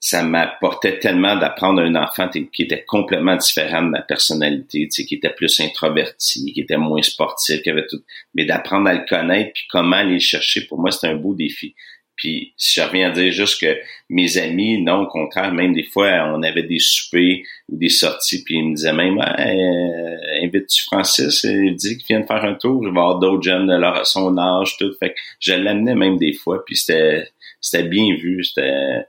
ça 0.00 0.22
m'apportait 0.22 0.98
tellement 0.98 1.36
d'apprendre 1.36 1.82
un 1.82 1.96
enfant 1.96 2.28
qui 2.28 2.62
était 2.62 2.84
complètement 2.84 3.36
différent 3.36 3.82
de 3.82 3.88
ma 3.88 4.02
personnalité, 4.02 4.86
qui 4.86 5.14
était 5.14 5.30
plus 5.30 5.58
introverti, 5.58 6.52
qui 6.52 6.60
était 6.60 6.76
moins 6.76 7.02
sportif, 7.02 7.62
qui 7.62 7.70
avait 7.70 7.86
tout, 7.86 8.00
mais 8.34 8.44
d'apprendre 8.44 8.88
à 8.88 8.94
le 8.94 9.04
connaître 9.08 9.50
puis 9.54 9.64
comment 9.68 9.96
aller 9.96 10.14
le 10.14 10.18
chercher, 10.20 10.66
pour 10.66 10.78
moi, 10.78 10.92
c'est 10.92 11.08
un 11.08 11.16
beau 11.16 11.34
défi. 11.34 11.74
Puis 12.18 12.52
si 12.56 12.80
je 12.80 12.84
reviens 12.84 13.10
à 13.10 13.12
dire 13.12 13.32
juste 13.32 13.60
que 13.60 13.78
mes 14.10 14.36
amis, 14.36 14.82
non, 14.82 15.02
au 15.02 15.06
contraire, 15.06 15.52
même 15.52 15.72
des 15.72 15.84
fois, 15.84 16.34
on 16.34 16.42
avait 16.42 16.64
des 16.64 16.80
soupers 16.80 17.42
ou 17.68 17.78
des 17.78 17.88
sorties, 17.88 18.44
puis 18.44 18.56
ils 18.56 18.68
me 18.68 18.74
disaient 18.74 18.92
même 18.92 19.18
euh, 19.18 20.44
invite-tu 20.44 20.84
Francis, 20.84 21.44
il 21.44 21.74
dit 21.76 21.96
qu'il 21.96 22.06
vient 22.06 22.20
de 22.20 22.26
faire 22.26 22.44
un 22.44 22.54
tour, 22.54 22.82
je 22.82 22.90
vais 22.90 22.98
avoir 22.98 23.18
d'autres 23.18 23.42
jeunes 23.42 23.68
de 23.68 23.76
leur 23.76 24.06
son 24.06 24.36
âge, 24.36 24.76
tout. 24.78 24.92
Fait 24.98 25.10
que 25.10 25.14
je 25.40 25.54
l'amenais 25.54 25.94
même 25.94 26.18
des 26.18 26.34
fois, 26.34 26.64
puis 26.66 26.76
c'était 26.76 27.28
c'était 27.60 27.88
bien 27.88 28.14
vu, 28.16 28.44
c'était 28.44 29.06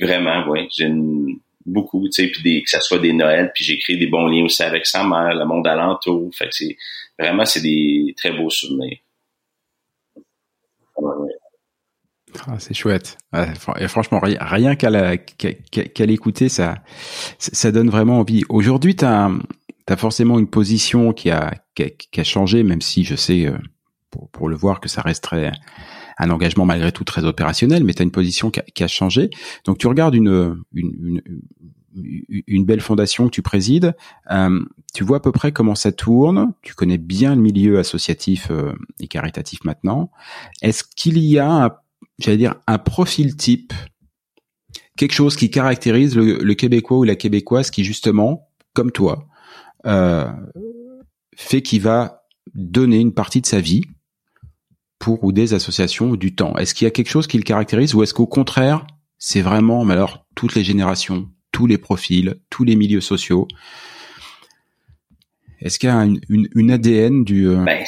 vraiment, 0.00 0.46
ouais, 0.48 0.68
j'ai 0.70 0.90
beaucoup, 1.66 2.08
tu 2.08 2.24
sais, 2.24 2.28
puis 2.28 2.42
des, 2.42 2.62
que 2.62 2.70
ça 2.70 2.80
soit 2.80 2.98
des 2.98 3.12
Noëls, 3.12 3.50
puis 3.54 3.64
j'ai 3.64 3.78
créé 3.78 3.96
des 3.96 4.06
bons 4.06 4.26
liens 4.26 4.44
aussi 4.44 4.62
avec 4.62 4.86
sa 4.86 5.04
mère, 5.04 5.34
le 5.34 5.44
monde 5.44 5.66
alentour. 5.66 6.30
Fait 6.34 6.48
que 6.48 6.54
c'est 6.54 6.76
vraiment 7.18 7.44
c'est 7.44 7.62
des 7.62 8.14
très 8.16 8.32
beaux 8.32 8.50
souvenirs. 8.50 8.98
Ah, 12.46 12.56
c'est 12.58 12.74
chouette. 12.74 13.18
Et 13.78 13.88
franchement, 13.88 14.20
rien 14.22 14.76
qu'à 14.76 14.90
l'écouter, 16.06 16.48
ça, 16.48 16.76
ça 17.38 17.72
donne 17.72 17.90
vraiment 17.90 18.20
envie. 18.20 18.44
Aujourd'hui, 18.48 18.96
tu 18.96 19.04
as, 19.04 19.30
forcément 19.96 20.38
une 20.38 20.48
position 20.48 21.12
qui 21.12 21.30
a, 21.30 21.54
changé, 22.22 22.62
même 22.62 22.80
si 22.80 23.04
je 23.04 23.14
sais, 23.14 23.46
euh, 23.46 23.56
pour, 24.32 24.48
le 24.48 24.56
voir, 24.56 24.80
que 24.80 24.88
ça 24.88 25.02
resterait 25.02 25.52
un 26.18 26.30
engagement 26.30 26.64
malgré 26.64 26.92
tout 26.92 27.04
très 27.04 27.24
opérationnel, 27.24 27.84
mais 27.84 27.94
tu 27.94 28.02
as 28.02 28.04
une 28.04 28.10
position 28.10 28.50
qui 28.50 28.82
a, 28.82 28.88
changé. 28.88 29.30
Donc 29.64 29.78
tu 29.78 29.86
regardes 29.86 30.14
une 30.14 30.64
belle 32.64 32.80
fondation 32.80 33.26
que 33.26 33.30
tu 33.30 33.42
présides, 33.42 33.94
euh, 34.30 34.60
tu 34.92 35.04
vois 35.04 35.18
à 35.18 35.20
peu 35.20 35.32
près 35.32 35.52
comment 35.52 35.74
ça 35.74 35.92
tourne, 35.92 36.52
tu 36.62 36.74
connais 36.74 36.98
bien 36.98 37.34
le 37.34 37.40
milieu 37.40 37.78
associatif 37.78 38.48
euh, 38.50 38.72
et 39.00 39.08
caritatif 39.08 39.64
maintenant. 39.64 40.10
Est-ce 40.62 40.84
qu'il 40.84 41.18
y 41.18 41.38
a 41.38 41.50
un 41.50 41.70
j'allais 42.18 42.36
dire, 42.36 42.54
un 42.66 42.78
profil 42.78 43.36
type, 43.36 43.72
quelque 44.96 45.14
chose 45.14 45.36
qui 45.36 45.50
caractérise 45.50 46.16
le, 46.16 46.54
Québécois 46.54 46.98
ou 46.98 47.04
la 47.04 47.16
Québécoise 47.16 47.70
qui 47.70 47.84
justement, 47.84 48.48
comme 48.72 48.92
toi, 48.92 49.26
euh, 49.86 50.30
fait 51.36 51.62
qu'il 51.62 51.82
va 51.82 52.24
donner 52.54 52.98
une 52.98 53.12
partie 53.12 53.40
de 53.40 53.46
sa 53.46 53.60
vie 53.60 53.82
pour 54.98 55.24
ou 55.24 55.32
des 55.32 55.54
associations 55.54 56.10
ou 56.10 56.16
du 56.16 56.34
temps. 56.34 56.56
Est-ce 56.56 56.74
qu'il 56.74 56.84
y 56.84 56.88
a 56.88 56.90
quelque 56.90 57.10
chose 57.10 57.26
qui 57.26 57.36
le 57.36 57.42
caractérise 57.42 57.94
ou 57.94 58.02
est-ce 58.02 58.14
qu'au 58.14 58.26
contraire, 58.26 58.86
c'est 59.18 59.42
vraiment, 59.42 59.84
mais 59.84 59.94
alors, 59.94 60.26
toutes 60.34 60.54
les 60.54 60.64
générations, 60.64 61.28
tous 61.52 61.66
les 61.66 61.78
profils, 61.78 62.36
tous 62.50 62.64
les 62.64 62.76
milieux 62.76 63.00
sociaux? 63.00 63.48
Est-ce 65.60 65.78
qu'il 65.78 65.88
y 65.88 65.92
a 65.92 66.02
une, 66.02 66.20
une, 66.28 66.70
ADN 66.70 67.24
du... 67.24 67.48
Euh, 67.48 67.64
ben, 67.64 67.84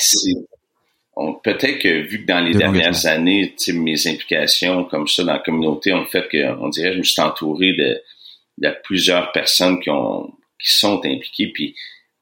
peut-être 1.43 1.79
que 1.79 2.03
vu 2.03 2.23
que 2.23 2.27
dans 2.27 2.41
les 2.41 2.55
dernières 2.55 3.07
années, 3.07 3.55
mes 3.69 4.07
implications 4.07 4.85
comme 4.85 5.09
ça 5.09 5.25
dans 5.25 5.33
la 5.33 5.39
communauté 5.39 5.93
ont 5.95 6.05
fait 6.05 6.29
que, 6.29 6.59
on 6.61 6.69
dirait, 6.69 6.93
je 6.93 6.99
me 6.99 7.03
suis 7.03 7.23
entouré 7.23 7.73
de, 7.73 8.01
de 8.59 8.75
plusieurs 8.85 9.33
personnes 9.33 9.81
qui 9.81 9.91
ont 9.91 10.31
qui 10.63 10.73
sont 10.73 10.99
impliquées. 11.05 11.51
Puis 11.53 11.75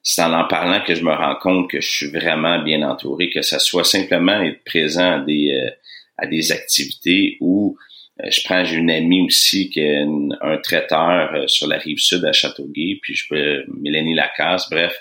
c'est 0.02 0.22
en 0.22 0.32
en 0.32 0.46
parlant 0.46 0.80
que 0.84 0.94
je 0.94 1.02
me 1.02 1.12
rends 1.12 1.36
compte 1.36 1.70
que 1.70 1.80
je 1.80 1.88
suis 1.88 2.06
vraiment 2.08 2.62
bien 2.62 2.88
entouré, 2.88 3.30
que 3.30 3.42
ça 3.42 3.58
soit 3.58 3.84
simplement 3.84 4.40
être 4.42 4.62
présent 4.64 5.12
à 5.12 5.18
des 5.20 5.52
euh, 5.52 5.70
à 6.16 6.26
des 6.26 6.52
activités 6.52 7.36
où 7.40 7.76
euh, 8.22 8.30
je 8.30 8.42
prends 8.44 8.64
j'ai 8.64 8.76
une 8.76 8.90
amie 8.90 9.22
aussi 9.22 9.70
qui 9.70 9.80
est 9.80 10.04
un 10.40 10.58
traiteur 10.58 11.34
euh, 11.34 11.46
sur 11.48 11.66
la 11.66 11.78
rive 11.78 11.98
sud 11.98 12.24
à 12.24 12.32
Châteauguay, 12.32 12.98
puis 13.02 13.14
je 13.14 13.26
peux 13.28 13.64
Mélanie 13.80 14.14
Lacasse, 14.14 14.68
bref 14.70 14.96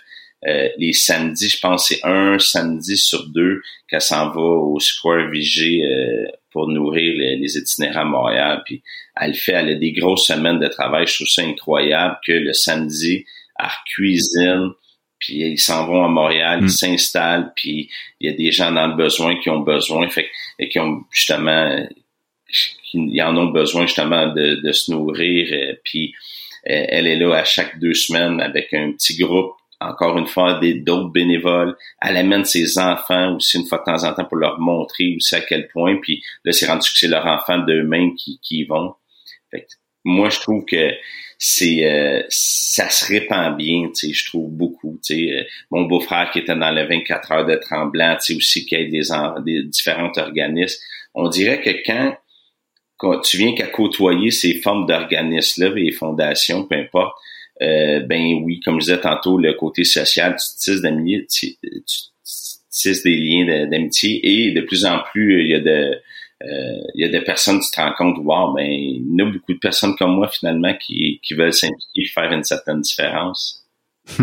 euh, 0.48 0.70
les 0.78 0.94
samedis, 0.94 1.50
je 1.50 1.60
pense 1.60 1.88
c'est 1.88 2.04
un 2.04 2.38
samedi 2.38 2.98
sur 2.98 3.28
deux 3.30 3.62
qu'elle 3.88 4.02
s'en 4.02 4.30
va 4.30 4.42
au 4.42 4.80
Square 4.80 5.30
Vigée 5.30 5.84
euh, 5.86 6.26
pour 6.52 6.68
nourrir 6.68 7.14
les, 7.18 7.58
itinéraires 7.58 8.00
à 8.02 8.06
Montréal. 8.06 8.62
Puis 8.66 8.84
elle 9.20 9.36
fait, 9.36 9.54
elle 9.54 9.70
a 9.70 9.76
des 9.76 9.94
grosses 9.94 10.28
semaines 10.28 10.60
de 10.60 10.68
travail. 10.68 11.08
Je 11.08 11.16
trouve 11.16 11.28
ça 11.28 11.44
incroyable 11.44 12.18
que 12.26 12.34
le 12.34 12.54
samedi, 12.54 13.26
elle 13.58 13.68
cuisine, 13.86 14.72
puis 15.20 15.40
ils 15.40 15.60
s'en 15.60 15.88
vont 15.88 16.04
à 16.04 16.10
Montréal, 16.10 16.60
ils 16.62 16.66
mm. 16.66 16.70
s'installent, 16.70 17.54
puis 17.56 17.90
il 18.20 18.30
y 18.30 18.34
a 18.34 18.36
des 18.36 18.52
gens 18.52 18.72
dans 18.72 18.88
le 18.88 18.96
besoin 18.96 19.40
qui 19.40 19.50
ont 19.50 19.62
besoin, 19.62 20.10
fait 20.10 20.30
et 20.60 20.68
qui 20.68 20.80
ont 20.80 21.04
justement, 21.12 21.88
qui 22.84 23.22
en 23.22 23.38
ont 23.38 23.48
besoin 23.48 23.86
justement 23.86 24.28
de, 24.34 24.56
de 24.56 24.72
se 24.74 24.92
nourrir. 24.92 25.48
Euh, 25.54 25.74
puis 25.86 26.14
elle 26.66 27.08
est 27.08 27.18
là 27.18 27.36
à 27.36 27.44
chaque 27.44 27.78
deux 27.80 27.94
semaines 27.94 28.40
avec 28.40 28.74
un 28.74 28.94
petit 28.94 29.18
groupe 29.18 29.54
encore 29.90 30.18
une 30.18 30.28
fois, 30.28 30.60
d'autres 30.62 31.12
bénévoles. 31.12 31.76
Elle 32.02 32.18
amène 32.18 32.46
ses 32.46 32.78
enfants 32.78 33.36
aussi 33.36 33.58
une 33.58 33.66
fois 33.66 33.80
de 33.80 33.84
temps 33.84 34.04
en 34.04 34.14
temps 34.14 34.26
pour 34.26 34.38
leur 34.38 34.60
montrer 34.60 35.16
aussi 35.16 35.36
à 35.36 35.42
quel 35.42 35.68
point. 35.68 35.98
Puis 36.02 36.24
là, 36.44 36.52
c'est 36.52 36.68
rendu 36.68 36.90
que 36.90 36.98
c'est 36.98 37.08
leurs 37.08 37.26
enfants 37.26 37.60
d'eux-mêmes 37.60 38.16
qui, 38.16 38.40
y 38.52 38.64
vont. 38.64 38.96
Fait 39.52 39.68
moi, 40.06 40.30
je 40.30 40.40
trouve 40.40 40.66
que 40.66 40.92
c'est 41.38 41.86
euh, 41.86 42.24
ça 42.30 42.90
se 42.90 43.06
répand 43.06 43.56
bien, 43.58 43.90
tu 43.96 44.14
je 44.14 44.26
trouve 44.26 44.52
beaucoup. 44.52 45.00
Euh, 45.12 45.44
mon 45.72 45.84
beau-frère 45.84 46.30
qui 46.32 46.40
était 46.40 46.56
dans 46.56 46.72
les 46.72 46.86
24 46.86 47.32
heures 47.32 47.46
de 47.46 47.56
Tremblant, 47.56 48.18
tu 48.24 48.36
aussi 48.36 48.66
qui 48.66 48.76
a 48.76 48.84
des, 48.86 49.02
des 49.46 49.64
différents 49.64 50.12
organismes. 50.18 50.82
On 51.14 51.30
dirait 51.30 51.62
que 51.62 51.70
quand, 51.86 52.18
quand 52.98 53.20
tu 53.20 53.38
viens 53.38 53.54
qu'à 53.56 53.68
côtoyer 53.68 54.32
ces 54.32 54.56
formes 54.56 54.86
d'organismes-là, 54.86 55.70
les 55.70 55.92
fondations, 55.92 56.66
peu 56.66 56.76
importe, 56.76 57.16
euh, 57.62 58.00
ben 58.02 58.42
oui, 58.44 58.60
comme 58.60 58.76
je 58.76 58.88
disais 58.88 59.00
tantôt, 59.00 59.38
le 59.38 59.54
côté 59.54 59.84
social, 59.84 60.36
tu 60.36 60.60
tisses 60.60 60.82
d'amitié, 60.82 61.28
tu, 61.28 62.94
des 63.04 63.16
liens 63.16 63.68
d'amitié 63.68 64.48
et 64.48 64.52
de 64.52 64.62
plus 64.62 64.86
en 64.86 65.00
plus, 65.12 65.44
il 65.44 65.50
y 65.50 65.54
a 65.54 65.60
de 65.60 65.96
euh, 66.44 66.82
il 66.96 67.06
y 67.06 67.06
a 67.06 67.10
des 67.10 67.22
personnes, 67.22 67.60
tu 67.62 67.72
te 67.72 67.80
rends 67.80 67.94
compte, 67.98 68.18
wow, 68.18 68.54
ben, 68.54 68.66
il 68.70 69.16
y 69.16 69.22
a 69.22 69.26
beaucoup 69.26 69.54
de 69.54 69.60
personnes 69.60 69.96
comme 69.96 70.16
moi, 70.16 70.28
finalement, 70.28 70.74
qui, 70.78 71.22
veulent 71.38 71.54
s'impliquer, 71.54 72.06
faire 72.06 72.32
une 72.34 72.44
certaine 72.44 72.82
différence. 72.82 73.66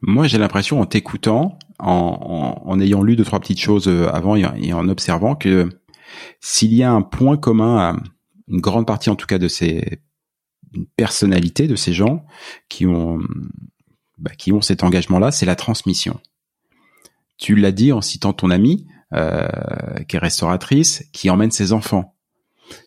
moi, 0.00 0.26
j'ai 0.26 0.38
l'impression, 0.38 0.80
en 0.80 0.86
t'écoutant, 0.86 1.58
en, 1.78 2.62
en, 2.64 2.80
ayant 2.80 3.02
lu 3.02 3.14
deux, 3.14 3.24
trois 3.24 3.40
petites 3.40 3.60
choses 3.60 3.88
euh, 3.88 4.08
avant 4.08 4.36
et 4.36 4.72
en 4.72 4.88
observant 4.88 5.34
que 5.34 5.68
s'il 6.40 6.72
y 6.72 6.82
a 6.82 6.90
un 6.90 7.02
point 7.02 7.36
commun 7.36 7.78
à 7.78 7.96
une 8.48 8.60
grande 8.60 8.86
partie, 8.86 9.10
en 9.10 9.16
tout 9.16 9.26
cas, 9.26 9.38
de 9.38 9.48
ces 9.48 10.00
une 10.74 10.86
personnalité 10.86 11.66
de 11.66 11.76
ces 11.76 11.92
gens 11.92 12.24
qui 12.68 12.86
ont 12.86 13.20
bah, 14.18 14.32
qui 14.36 14.52
ont 14.52 14.60
cet 14.60 14.84
engagement-là, 14.84 15.30
c'est 15.32 15.46
la 15.46 15.56
transmission. 15.56 16.20
Tu 17.38 17.56
l'as 17.56 17.72
dit 17.72 17.90
en 17.90 18.02
citant 18.02 18.34
ton 18.34 18.50
amie, 18.50 18.86
euh, 19.14 19.48
qui 20.08 20.16
est 20.16 20.18
restauratrice, 20.18 21.04
qui 21.12 21.30
emmène 21.30 21.50
ses 21.50 21.72
enfants. 21.72 22.14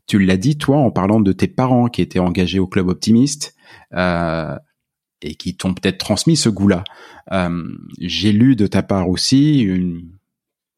Tu 0.05 0.19
l'as 0.19 0.37
dit 0.37 0.57
toi 0.57 0.77
en 0.77 0.91
parlant 0.91 1.19
de 1.19 1.31
tes 1.31 1.47
parents 1.47 1.87
qui 1.87 2.01
étaient 2.01 2.19
engagés 2.19 2.59
au 2.59 2.67
club 2.67 2.87
optimiste 2.87 3.55
euh, 3.93 4.55
et 5.23 5.35
qui 5.35 5.57
t'ont 5.57 5.73
peut-être 5.73 5.97
transmis 5.97 6.37
ce 6.37 6.49
goût-là. 6.49 6.83
Euh, 7.31 7.63
J'ai 7.99 8.31
lu 8.31 8.55
de 8.55 8.67
ta 8.67 8.83
part 8.83 9.09
aussi 9.09 9.61
une 9.61 10.07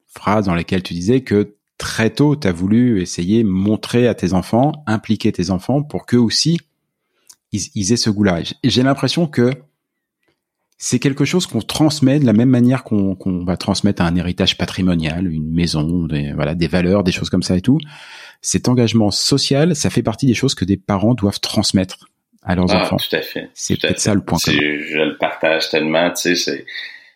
phrase 0.08 0.46
dans 0.46 0.56
laquelle 0.56 0.84
tu 0.84 0.94
disais 0.94 1.22
que 1.22 1.58
très 1.78 2.10
tôt, 2.10 2.38
tu 2.38 2.48
as 2.48 2.54
voulu 2.54 3.02
essayer 3.02 3.44
montrer 3.44 4.08
à 4.08 4.16
tes 4.16 4.34
enfants, 4.34 4.72
impliquer 4.88 5.34
tes 5.34 5.50
enfants 5.50 5.84
pour 5.84 6.06
qu'eux 6.06 6.18
aussi, 6.18 6.60
ils, 7.56 7.72
ils 7.76 7.94
aient 7.94 7.98
ce 7.98 8.10
goût-là. 8.10 8.42
J'ai 8.64 8.84
l'impression 8.84 9.28
que 9.28 9.52
c'est 10.78 11.00
quelque 11.00 11.26
chose 11.26 11.48
qu'on 11.48 11.62
transmet 11.62 12.20
de 12.20 12.26
la 12.26 12.34
même 12.34 12.50
manière 12.50 12.84
qu'on 12.84 13.46
va 13.46 13.58
transmettre 13.58 14.02
un 14.02 14.16
héritage 14.16 14.58
patrimonial, 14.58 15.32
une 15.32 15.52
maison, 15.52 16.06
des, 16.06 16.34
voilà, 16.34 16.54
des 16.54 16.68
valeurs, 16.68 17.04
des 17.04 17.14
choses 17.14 17.30
comme 17.30 17.44
ça 17.44 17.56
et 17.56 17.62
tout. 17.62 17.80
Cet 18.42 18.68
engagement 18.68 19.10
social, 19.10 19.76
ça 19.76 19.90
fait 19.90 20.04
partie 20.04 20.26
des 20.26 20.34
choses 20.34 20.54
que 20.54 20.66
des 20.66 20.78
parents 20.78 21.14
doivent 21.14 21.40
transmettre 21.40 22.10
à 22.44 22.56
leurs 22.56 22.72
ah, 22.72 22.82
enfants. 22.82 22.98
Tout 22.98 23.16
à 23.16 23.22
fait. 23.22 23.50
C'est 23.54 23.80
peut-être 23.80 24.00
ça 24.00 24.14
le 24.14 24.22
point. 24.22 24.38
Je 24.46 24.52
le 24.98 25.18
partage 25.18 25.70
tellement, 25.70 26.12
tu 26.12 26.36
sais, 26.36 26.66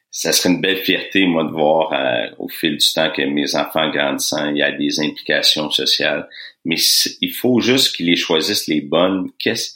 ça 0.09 0.31
serait 0.31 0.49
une 0.49 0.61
belle 0.61 0.77
fierté, 0.77 1.27
moi, 1.27 1.43
de 1.43 1.51
voir 1.51 1.93
euh, 1.93 2.33
au 2.39 2.47
fil 2.47 2.77
du 2.77 2.93
temps 2.93 3.11
que 3.15 3.21
mes 3.21 3.55
enfants 3.55 3.91
grandissant, 3.91 4.49
il 4.49 4.57
y 4.57 4.63
a 4.63 4.71
des 4.71 4.99
implications 5.01 5.69
sociales. 5.69 6.27
Mais 6.65 6.77
il 7.21 7.31
faut 7.31 7.59
juste 7.59 7.95
qu'ils 7.95 8.07
les 8.07 8.15
choisissent 8.15 8.67
les 8.67 8.81
bonnes. 8.81 9.29
Qu'est-ce 9.37 9.73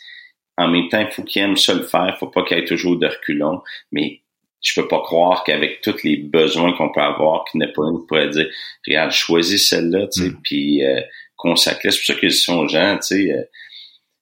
en 0.58 0.68
même 0.68 0.90
temps, 0.90 1.00
il 1.00 1.12
faut 1.12 1.24
qu'ils 1.24 1.42
aiment 1.42 1.58
ça 1.58 1.74
le 1.74 1.84
faire. 1.84 2.16
faut 2.20 2.28
pas 2.28 2.44
qu'il 2.44 2.58
y 2.58 2.62
ait 2.62 2.66
toujours 2.66 2.98
de 2.98 3.08
reculons. 3.08 3.62
Mais 3.92 4.22
je 4.62 4.80
peux 4.80 4.88
pas 4.88 5.02
croire 5.02 5.44
qu'avec 5.44 5.82
tous 5.82 6.04
les 6.04 6.18
besoins 6.18 6.74
qu'on 6.74 6.92
peut 6.92 7.02
avoir, 7.02 7.44
qu'il 7.46 7.60
n'est 7.60 7.72
pas 7.72 7.84
une 7.84 8.06
pourrait 8.06 8.30
dire, 8.30 8.50
regarde, 8.88 9.12
choisis 9.12 9.70
celle-là, 9.70 10.08
tu 10.08 10.22
sais, 10.22 10.30
mm. 10.30 10.40
puis 10.44 10.86
euh, 10.86 11.02
consacrer. 11.36 11.92
C'est 11.92 11.98
pour 11.98 12.06
ça 12.06 12.16
qu'ils 12.16 12.32
sont 12.32 12.60
aux 12.60 12.68
gens, 12.68 12.98
tu 12.98 13.16
sais, 13.16 13.32
euh, 13.32 13.44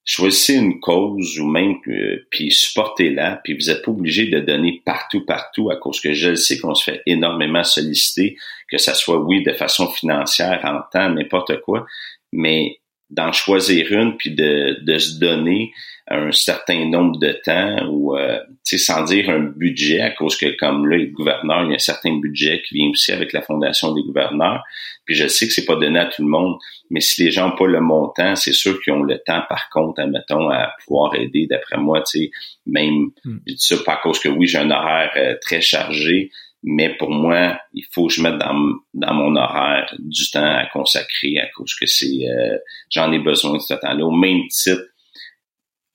choisissez 0.04 0.56
une 0.56 0.80
cause 0.80 1.40
ou 1.40 1.48
même 1.48 1.76
euh, 1.88 2.26
puis 2.32 2.52
supportez-la, 2.52 3.40
puis 3.44 3.54
vous 3.54 3.68
n'êtes 3.68 3.84
pas 3.84 3.92
obligé 3.92 4.26
de 4.26 4.40
donner 4.40 4.82
partout, 4.84 5.24
partout, 5.26 5.70
à 5.70 5.76
cause 5.76 6.02
que 6.02 6.14
je 6.14 6.30
le 6.30 6.36
sais 6.36 6.58
qu'on 6.58 6.74
se 6.74 6.92
fait 6.92 7.04
énormément 7.06 7.64
solliciter, 7.64 8.36
que 8.70 8.80
ça 8.80 8.96
soit, 8.96 9.20
oui, 9.20 9.44
de 9.44 9.54
façon 9.54 9.90
financière, 9.90 10.60
en 10.64 10.82
temps, 10.92 11.10
n'importe 11.10 11.62
quoi, 11.62 11.86
mais 12.32 12.80
d'en 13.12 13.32
choisir 13.32 13.92
une 13.92 14.18
puis 14.18 14.32
de, 14.32 14.80
de 14.82 14.98
se 14.98 15.20
donner 15.20 15.72
un 16.14 16.32
certain 16.32 16.86
nombre 16.86 17.18
de 17.20 17.32
temps 17.44 17.88
ou 17.90 18.18
euh, 18.18 18.40
sans 18.64 19.04
dire 19.04 19.30
un 19.30 19.40
budget 19.40 20.02
à 20.02 20.12
cause 20.12 20.38
que 20.38 20.56
comme 20.58 20.88
là 20.88 20.98
le 20.98 21.08
gouverneur 21.08 21.64
il 21.64 21.70
y 21.70 21.72
a 21.72 21.76
un 21.76 21.80
certain 21.80 22.18
budget 22.18 22.62
qui 22.68 22.76
vient 22.76 22.90
aussi 22.90 23.12
avec 23.12 23.34
la 23.34 23.42
fondation 23.42 23.94
des 23.94 24.02
gouverneurs 24.04 24.64
puis 25.06 25.16
je 25.16 25.28
sais 25.28 25.48
que 25.48 25.54
c'est 25.54 25.66
pas 25.66 25.76
donné 25.76 26.00
à 26.00 26.06
tout 26.06 26.22
le 26.22 26.30
monde 26.30 26.58
mais 26.90 27.02
si 27.02 27.24
les 27.24 27.32
gens 27.32 27.50
n'ont 27.50 27.56
pas 27.56 27.68
le 27.68 27.82
montant 27.82 28.36
c'est 28.36 28.54
sûr 28.54 28.82
qu'ils 28.82 28.94
ont 28.94 29.04
le 29.04 29.18
temps 29.20 29.44
par 29.50 29.70
contre 29.70 30.02
admettons 30.02 30.50
à 30.50 30.74
pouvoir 30.86 31.16
aider 31.16 31.48
d'après 31.50 31.78
moi 31.78 32.02
tu 32.02 32.20
sais 32.20 32.32
même 32.66 33.10
mm. 33.26 33.38
je 33.48 33.54
dis 33.54 33.66
ça 33.66 33.76
pas 33.86 33.94
à 33.94 33.98
cause 33.98 34.20
que 34.20 34.30
oui 34.30 34.48
j'ai 34.48 34.60
un 34.60 34.72
horaire 34.72 35.12
euh, 35.16 35.36
très 35.42 35.62
chargé 35.62 36.32
mais 36.64 36.96
pour 36.96 37.10
moi, 37.10 37.60
il 37.74 37.86
faut 37.92 38.08
que 38.08 38.14
je 38.14 38.22
mette 38.22 38.38
dans, 38.38 38.56
dans 38.94 39.14
mon 39.14 39.36
horaire 39.36 39.94
du 39.98 40.30
temps 40.30 40.58
à 40.58 40.66
consacrer 40.68 41.40
à 41.40 41.48
cause 41.48 41.74
que 41.74 41.88
c'est 41.88 42.28
euh, 42.30 42.58
j'en 42.90 43.12
ai 43.12 43.20
besoin 43.20 43.54
de 43.54 43.60
ce 43.60 43.74
temps-là. 43.74 44.06
Au 44.06 44.12
même 44.12 44.48
titre, 44.50 44.84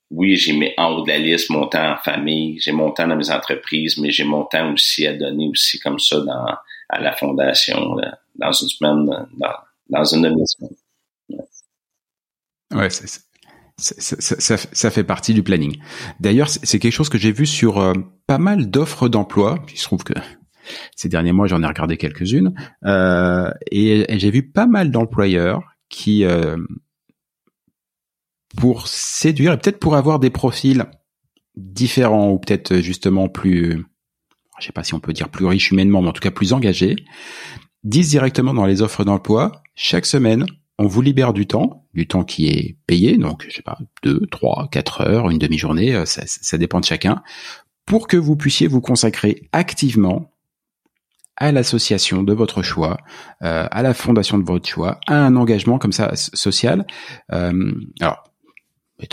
oui, 0.09 0.35
j'ai 0.37 0.53
mis 0.53 0.71
en 0.77 0.93
haut 0.93 1.03
de 1.03 1.09
la 1.09 1.17
liste 1.17 1.49
mon 1.49 1.67
temps 1.67 1.93
en 1.93 1.97
famille, 1.97 2.59
j'ai 2.59 2.71
mon 2.71 2.91
temps 2.91 3.07
dans 3.07 3.15
mes 3.15 3.29
entreprises, 3.29 3.97
mais 3.97 4.11
j'ai 4.11 4.23
mon 4.23 4.45
temps 4.45 4.73
aussi 4.73 5.05
à 5.05 5.13
donner 5.13 5.47
aussi 5.47 5.79
comme 5.79 5.99
ça 5.99 6.19
dans 6.21 6.45
à 6.89 7.01
la 7.01 7.11
fondation 7.11 7.97
dans 8.35 8.51
une 8.51 8.69
semaine, 8.69 9.27
dans, 9.37 9.53
dans 9.89 10.05
une 10.05 10.21
demi-semaine. 10.21 10.75
Ouais, 12.73 12.89
c'est 12.89 13.27
ça, 13.79 14.57
ça, 14.57 14.89
fait 14.89 15.03
partie 15.03 15.33
du 15.35 15.43
planning. 15.43 15.77
D'ailleurs, 16.19 16.49
c'est 16.49 16.79
quelque 16.79 16.93
chose 16.93 17.09
que 17.09 17.19
j'ai 17.19 17.31
vu 17.31 17.45
sur 17.45 17.77
euh, 17.77 17.93
pas 18.25 18.39
mal 18.39 18.71
d'offres 18.71 19.07
d'emploi. 19.07 19.63
Il 19.71 19.77
se 19.77 19.83
trouve 19.83 20.03
que 20.03 20.13
ces 20.95 21.09
derniers 21.09 21.31
mois, 21.31 21.47
j'en 21.47 21.61
ai 21.61 21.67
regardé 21.67 21.97
quelques-unes, 21.97 22.53
euh, 22.85 23.51
et, 23.71 24.05
j'ai 24.17 24.31
vu 24.31 24.49
pas 24.49 24.65
mal 24.65 24.89
d'employeurs 24.89 25.61
qui, 25.89 26.25
euh, 26.25 26.57
pour 28.57 28.87
séduire 28.87 29.53
et 29.53 29.57
peut-être 29.57 29.79
pour 29.79 29.95
avoir 29.95 30.19
des 30.19 30.31
profils 30.31 30.85
différents 31.55 32.31
ou 32.31 32.39
peut-être 32.39 32.77
justement 32.77 33.29
plus, 33.29 33.85
je 34.59 34.65
sais 34.65 34.73
pas 34.73 34.83
si 34.83 34.93
on 34.93 34.99
peut 34.99 35.13
dire 35.13 35.29
plus 35.29 35.45
riches 35.45 35.71
humainement, 35.71 36.01
mais 36.01 36.09
en 36.09 36.13
tout 36.13 36.21
cas 36.21 36.31
plus 36.31 36.53
engagés, 36.53 36.95
disent 37.83 38.09
directement 38.09 38.53
dans 38.53 38.65
les 38.65 38.81
offres 38.81 39.05
d'emploi, 39.05 39.61
chaque 39.75 40.05
semaine, 40.05 40.45
on 40.79 40.87
vous 40.87 41.01
libère 41.01 41.33
du 41.33 41.47
temps, 41.47 41.87
du 41.93 42.07
temps 42.07 42.23
qui 42.23 42.47
est 42.47 42.77
payé, 42.87 43.17
donc 43.17 43.45
je 43.47 43.55
sais 43.55 43.61
pas, 43.61 43.77
deux, 44.03 44.21
trois, 44.31 44.67
quatre 44.71 45.01
heures, 45.01 45.29
une 45.29 45.39
demi-journée, 45.39 45.95
euh, 45.95 46.05
ça, 46.05 46.23
ça 46.25 46.57
dépend 46.57 46.79
de 46.79 46.85
chacun, 46.85 47.23
pour 47.85 48.07
que 48.07 48.17
vous 48.17 48.35
puissiez 48.35 48.67
vous 48.67 48.81
consacrer 48.81 49.47
activement 49.51 50.31
à 51.37 51.51
l'association 51.51 52.23
de 52.23 52.33
votre 52.33 52.63
choix, 52.63 52.97
euh, 53.43 53.67
à 53.69 53.83
la 53.83 53.93
fondation 53.93 54.39
de 54.39 54.43
votre 54.43 54.67
choix, 54.67 54.99
à 55.07 55.15
un 55.23 55.35
engagement 55.35 55.77
comme 55.77 55.91
ça 55.91 56.11
social. 56.15 56.85
Euh, 57.31 57.71
alors, 58.01 58.23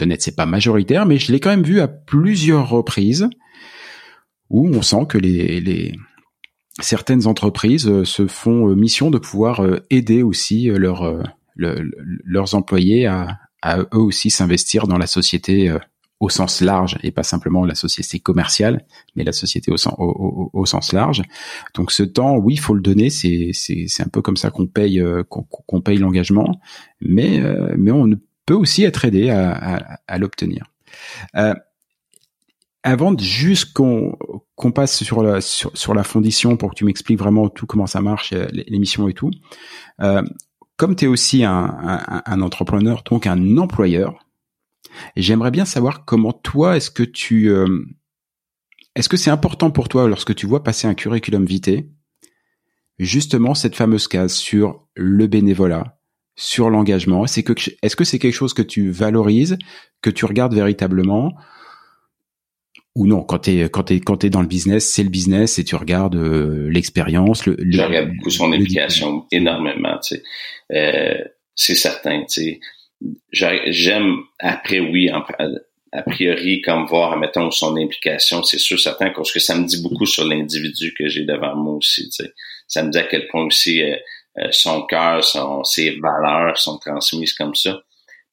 honnête, 0.02 0.22
c'est 0.22 0.36
pas 0.36 0.46
majoritaire, 0.46 1.06
mais 1.06 1.18
je 1.18 1.32
l'ai 1.32 1.40
quand 1.40 1.50
même 1.50 1.62
vu 1.62 1.80
à 1.80 1.88
plusieurs 1.88 2.68
reprises 2.68 3.28
où 4.50 4.68
on 4.68 4.82
sent 4.82 5.06
que 5.08 5.18
les, 5.18 5.60
les 5.60 5.92
certaines 6.80 7.26
entreprises 7.26 7.88
euh, 7.88 8.04
se 8.04 8.26
font 8.26 8.68
euh, 8.68 8.74
mission 8.74 9.10
de 9.10 9.18
pouvoir 9.18 9.64
aider 9.90 10.22
aussi 10.22 10.66
leurs 10.66 11.22
leurs 11.56 12.54
employés 12.56 13.06
à, 13.06 13.38
eux 13.94 14.00
aussi 14.00 14.28
s'investir 14.28 14.86
dans 14.86 14.98
la 14.98 15.06
société 15.06 15.72
au 16.20 16.28
sens 16.28 16.60
large 16.60 16.98
et 17.02 17.10
pas 17.10 17.22
simplement 17.22 17.64
la 17.64 17.74
société 17.74 18.18
commerciale, 18.18 18.84
mais 19.14 19.24
la 19.24 19.32
société 19.32 19.70
au, 19.70 19.76
sens, 19.76 19.94
au, 19.98 20.66
sens 20.66 20.92
large. 20.92 21.22
Donc 21.74 21.92
ce 21.92 22.02
temps, 22.02 22.36
oui, 22.36 22.54
il 22.54 22.60
faut 22.60 22.74
le 22.74 22.80
donner. 22.80 23.10
C'est 23.10 23.52
un 24.00 24.08
peu 24.08 24.22
comme 24.22 24.36
ça 24.36 24.50
qu'on 24.50 24.66
paye 24.66 25.00
euh, 25.00 25.22
qu'on 25.24 25.80
paye 25.80 25.98
l'engagement, 25.98 26.60
mais 27.00 27.40
euh, 27.40 27.74
mais 27.76 27.90
on 27.90 28.10
peut 28.46 28.54
aussi 28.54 28.84
être 28.84 29.04
aidé 29.04 29.30
à, 29.30 29.52
à, 29.52 29.98
à 30.06 30.18
l'obtenir. 30.18 30.66
Euh, 31.36 31.54
avant 32.82 33.16
juste 33.16 33.72
qu'on 33.72 34.16
passe 34.74 35.02
sur 35.02 35.22
la 35.22 35.40
sur, 35.40 35.94
la 35.94 36.04
fondation 36.04 36.56
pour 36.56 36.70
que 36.70 36.74
tu 36.74 36.84
m'expliques 36.84 37.18
vraiment 37.18 37.48
tout 37.48 37.66
comment 37.66 37.86
ça 37.86 38.00
marche, 38.00 38.32
euh, 38.34 38.46
l'émission 38.52 39.08
et 39.08 39.14
tout. 39.14 39.30
Euh, 40.00 40.22
comme 40.76 40.94
tu 40.94 41.06
es 41.06 41.08
aussi 41.08 41.44
un, 41.44 41.52
un, 41.52 42.22
un 42.26 42.40
entrepreneur, 42.42 43.02
donc 43.04 43.26
un 43.26 43.56
employeur, 43.56 44.18
j'aimerais 45.16 45.50
bien 45.50 45.64
savoir 45.64 46.04
comment 46.04 46.32
toi, 46.32 46.76
est-ce 46.76 46.90
que 46.90 47.02
tu, 47.02 47.48
euh, 47.48 47.84
est-ce 48.94 49.08
que 49.08 49.16
c'est 49.16 49.30
important 49.30 49.70
pour 49.70 49.88
toi 49.88 50.06
lorsque 50.08 50.34
tu 50.34 50.46
vois 50.46 50.62
passer 50.62 50.86
un 50.86 50.94
curriculum 50.94 51.46
vitae, 51.46 51.84
justement 52.98 53.54
cette 53.54 53.76
fameuse 53.76 54.08
case 54.08 54.34
sur 54.34 54.86
le 54.94 55.26
bénévolat, 55.26 55.98
sur 56.36 56.70
l'engagement. 56.70 57.26
C'est 57.26 57.42
que, 57.42 57.52
est-ce 57.82 57.96
que 57.96 58.04
c'est 58.04 58.18
quelque 58.18 58.34
chose 58.34 58.54
que 58.54 58.62
tu 58.62 58.90
valorises, 58.90 59.56
que 60.02 60.10
tu 60.10 60.24
regardes 60.24 60.54
véritablement, 60.54 61.32
ou 62.94 63.06
non? 63.06 63.22
Quand 63.22 63.38
t'es 63.38 63.68
quand 63.70 63.84
t'es 63.84 64.00
quand 64.00 64.24
dans 64.26 64.40
le 64.42 64.46
business, 64.46 64.90
c'est 64.90 65.02
le 65.02 65.08
business 65.08 65.58
et 65.58 65.64
tu 65.64 65.74
regardes 65.74 66.16
euh, 66.16 66.68
l'expérience. 66.70 67.46
Le, 67.46 67.56
Je 67.58 67.80
regarde 67.80 68.10
beaucoup 68.16 68.30
son 68.30 68.52
implication, 68.52 69.26
énormément. 69.32 69.98
Tu 70.02 70.16
sais. 70.16 70.22
euh, 70.72 71.24
c'est 71.54 71.74
certain. 71.74 72.20
Tu 72.22 72.26
sais 72.28 72.60
j'aime 73.32 74.16
après 74.38 74.80
oui 74.80 75.10
a 75.10 76.02
priori 76.02 76.60
comme 76.62 76.86
voir 76.86 77.16
mettons 77.18 77.50
son 77.50 77.76
implication 77.76 78.42
c'est 78.42 78.58
sûr 78.58 78.78
certain 78.80 79.10
parce 79.10 79.32
que 79.32 79.40
ça 79.40 79.56
me 79.56 79.66
dit 79.66 79.82
beaucoup 79.82 80.06
sur 80.06 80.26
l'individu 80.26 80.94
que 80.94 81.08
j'ai 81.08 81.24
devant 81.24 81.54
moi 81.56 81.74
aussi 81.74 82.08
tu 82.10 82.24
sais. 82.24 82.32
ça 82.66 82.82
me 82.82 82.90
dit 82.90 82.98
à 82.98 83.04
quel 83.04 83.26
point 83.28 83.44
aussi 83.44 83.82
euh, 83.82 83.96
son 84.50 84.82
cœur 84.82 85.22
son 85.22 85.64
ses 85.64 85.98
valeurs 85.98 86.58
sont 86.58 86.78
transmises 86.78 87.34
comme 87.34 87.54
ça. 87.54 87.82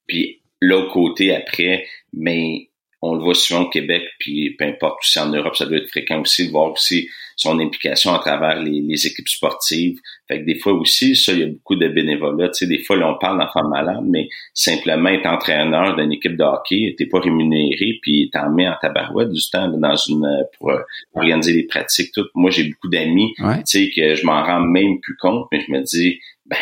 Puis 0.06 0.42
l'autre 0.60 0.92
côté 0.92 1.34
après 1.34 1.86
mais 2.12 2.68
on 3.02 3.14
le 3.14 3.20
voit 3.20 3.34
souvent 3.34 3.62
au 3.62 3.68
Québec, 3.68 4.04
puis 4.20 4.54
peu 4.54 4.64
importe 4.64 4.98
aussi 5.00 5.18
en 5.18 5.28
Europe, 5.28 5.56
ça 5.56 5.66
doit 5.66 5.78
être 5.78 5.90
fréquent 5.90 6.20
aussi 6.20 6.46
de 6.46 6.52
voir 6.52 6.70
aussi 6.70 7.08
son 7.36 7.58
implication 7.58 8.14
à 8.14 8.18
travers 8.18 8.60
les, 8.62 9.06
équipes 9.06 9.28
sportives. 9.28 9.98
Fait 10.28 10.40
que 10.40 10.44
des 10.44 10.54
fois 10.54 10.74
aussi, 10.74 11.16
ça, 11.16 11.32
il 11.32 11.38
y 11.40 11.42
a 11.42 11.46
beaucoup 11.46 11.76
de 11.76 11.88
bénévolat. 11.88 12.48
Tu 12.48 12.58
sais, 12.58 12.66
des 12.66 12.78
fois, 12.78 12.96
là, 12.96 13.10
on 13.10 13.18
parle 13.18 13.38
d'enfants 13.38 13.68
malades, 13.68 14.04
mais 14.08 14.28
simplement 14.54 15.08
être 15.08 15.26
entraîneur 15.26 15.96
d'une 15.96 16.12
équipe 16.12 16.36
de 16.36 16.44
hockey, 16.44 16.94
t'es 16.96 17.06
pas 17.06 17.20
rémunéré, 17.20 17.98
puis 18.02 18.30
t'en 18.32 18.50
mets 18.50 18.68
en 18.68 18.74
tabarouette 18.80 19.30
du 19.30 19.40
temps 19.50 19.68
dans 19.68 19.96
une 19.96 20.46
pour, 20.58 20.70
euh, 20.70 20.80
organiser 21.14 21.52
les 21.52 21.64
pratiques. 21.64 22.12
Tout. 22.12 22.26
Moi, 22.34 22.50
j'ai 22.50 22.64
beaucoup 22.64 22.88
d'amis, 22.88 23.32
tu 23.36 23.44
sais, 23.64 23.90
que 23.94 24.14
je 24.14 24.26
m'en 24.26 24.42
rends 24.42 24.60
même 24.60 25.00
plus 25.00 25.16
compte, 25.16 25.46
mais 25.50 25.60
je 25.66 25.72
me 25.72 25.80
dis, 25.82 26.20
ben 26.46 26.58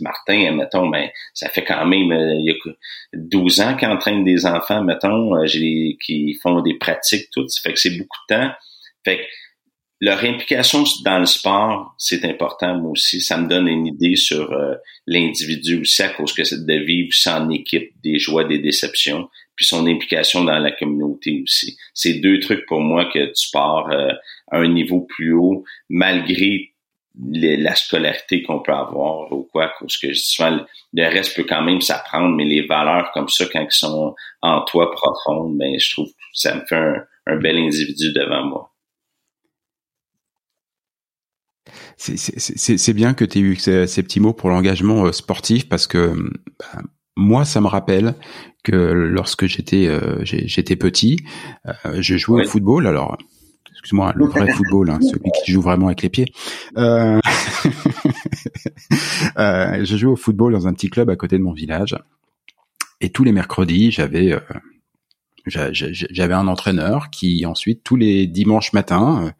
Martin, 0.00 0.52
mettons, 0.52 0.88
ben, 0.88 1.08
ça 1.34 1.48
fait 1.48 1.64
quand 1.64 1.84
même 1.86 2.12
euh, 2.12 2.34
il 2.34 2.44
y 2.44 2.50
a 2.50 2.72
12 3.14 3.60
ans 3.60 3.76
qu'il 3.76 3.88
entraîne 3.88 4.24
des 4.24 4.46
enfants, 4.46 4.82
mettons, 4.82 5.34
euh, 5.34 5.46
j'ai, 5.46 5.96
qui 6.04 6.34
font 6.42 6.60
des 6.60 6.74
pratiques, 6.74 7.28
tout. 7.32 7.48
Ça 7.48 7.60
fait 7.62 7.72
que 7.72 7.80
c'est 7.80 7.96
beaucoup 7.96 8.18
de 8.28 8.34
temps. 8.34 8.50
Fait 9.04 9.18
que 9.18 9.22
leur 10.00 10.24
implication 10.24 10.84
dans 11.04 11.18
le 11.18 11.26
sport, 11.26 11.94
c'est 11.98 12.24
important, 12.24 12.74
moi 12.78 12.92
aussi. 12.92 13.20
Ça 13.20 13.36
me 13.36 13.48
donne 13.48 13.68
une 13.68 13.86
idée 13.86 14.16
sur 14.16 14.50
euh, 14.52 14.74
l'individu 15.06 15.82
aussi, 15.82 16.02
à 16.02 16.08
cause 16.08 16.32
que 16.32 16.44
c'est 16.44 16.64
de 16.64 16.74
vivre 16.84 17.12
sans 17.12 17.48
équipe, 17.50 17.92
des 18.02 18.18
joies, 18.18 18.44
des 18.44 18.58
déceptions, 18.58 19.28
puis 19.54 19.66
son 19.66 19.86
implication 19.86 20.44
dans 20.44 20.58
la 20.58 20.72
communauté 20.72 21.42
aussi. 21.42 21.76
C'est 21.92 22.14
deux 22.14 22.40
trucs 22.40 22.64
pour 22.66 22.80
moi 22.80 23.10
que 23.12 23.26
tu 23.26 23.50
pars 23.52 23.90
à 23.90 24.56
un 24.56 24.68
niveau 24.68 25.02
plus 25.02 25.34
haut, 25.34 25.64
malgré 25.90 26.70
la 27.18 27.74
scolarité 27.74 28.42
qu'on 28.42 28.60
peut 28.60 28.72
avoir 28.72 29.32
ou 29.32 29.48
quoi, 29.52 29.72
parce 29.78 29.98
que 29.98 30.12
souvent 30.14 30.64
le 30.92 31.08
reste 31.08 31.36
peut 31.36 31.44
quand 31.44 31.62
même 31.62 31.80
s'apprendre, 31.80 32.34
mais 32.36 32.44
les 32.44 32.62
valeurs 32.62 33.10
comme 33.12 33.28
ça, 33.28 33.46
quand 33.52 33.60
elles 33.60 33.70
sont 33.70 34.14
en 34.42 34.62
toi 34.62 34.90
profondes, 34.90 35.56
ben 35.58 35.78
je 35.78 35.92
trouve 35.92 36.08
que 36.08 36.14
ça 36.32 36.54
me 36.54 36.64
fait 36.66 36.76
un, 37.26 37.36
bel 37.36 37.58
individu 37.58 38.12
devant 38.12 38.44
moi. 38.44 38.69
C'est 41.96 42.94
bien 42.94 43.14
que 43.14 43.24
tu 43.24 43.38
aies 43.38 43.42
eu 43.42 43.56
ces, 43.56 44.02
petits 44.02 44.20
mots 44.20 44.32
pour 44.32 44.50
l'engagement 44.50 45.06
euh, 45.06 45.12
sportif 45.12 45.68
parce 45.68 45.86
que 45.86 46.14
bah, 46.58 46.82
moi, 47.16 47.44
ça 47.44 47.60
me 47.60 47.66
rappelle 47.66 48.14
que 48.64 48.72
lorsque 48.72 49.46
j'étais 49.46 49.86
euh, 49.86 50.20
j'étais 50.24 50.76
petit, 50.76 51.18
euh, 51.66 52.00
je 52.00 52.16
jouais 52.16 52.44
au 52.44 52.48
football. 52.48 52.86
Alors, 52.86 53.16
excuse-moi, 53.70 54.12
le 54.14 54.26
vrai 54.26 54.50
football, 54.52 54.90
hein, 54.90 54.98
celui 55.00 55.30
qui 55.44 55.52
joue 55.52 55.62
vraiment 55.62 55.86
avec 55.86 56.02
les 56.02 56.08
pieds. 56.08 56.32
Euh... 56.76 57.20
euh, 59.38 59.84
je 59.84 59.96
joue 59.96 60.10
au 60.10 60.16
football 60.16 60.52
dans 60.52 60.66
un 60.66 60.72
petit 60.72 60.90
club 60.90 61.10
à 61.10 61.16
côté 61.16 61.38
de 61.38 61.42
mon 61.42 61.52
village. 61.52 61.96
Et 63.00 63.10
tous 63.10 63.24
les 63.24 63.32
mercredis, 63.32 63.90
j'avais 63.90 64.32
euh, 64.32 64.40
j'avais 65.46 66.34
un 66.34 66.48
entraîneur 66.48 67.10
qui 67.10 67.44
ensuite 67.46 67.82
tous 67.84 67.96
les 67.96 68.26
dimanches 68.26 68.72
matins 68.72 69.24
euh, 69.26 69.30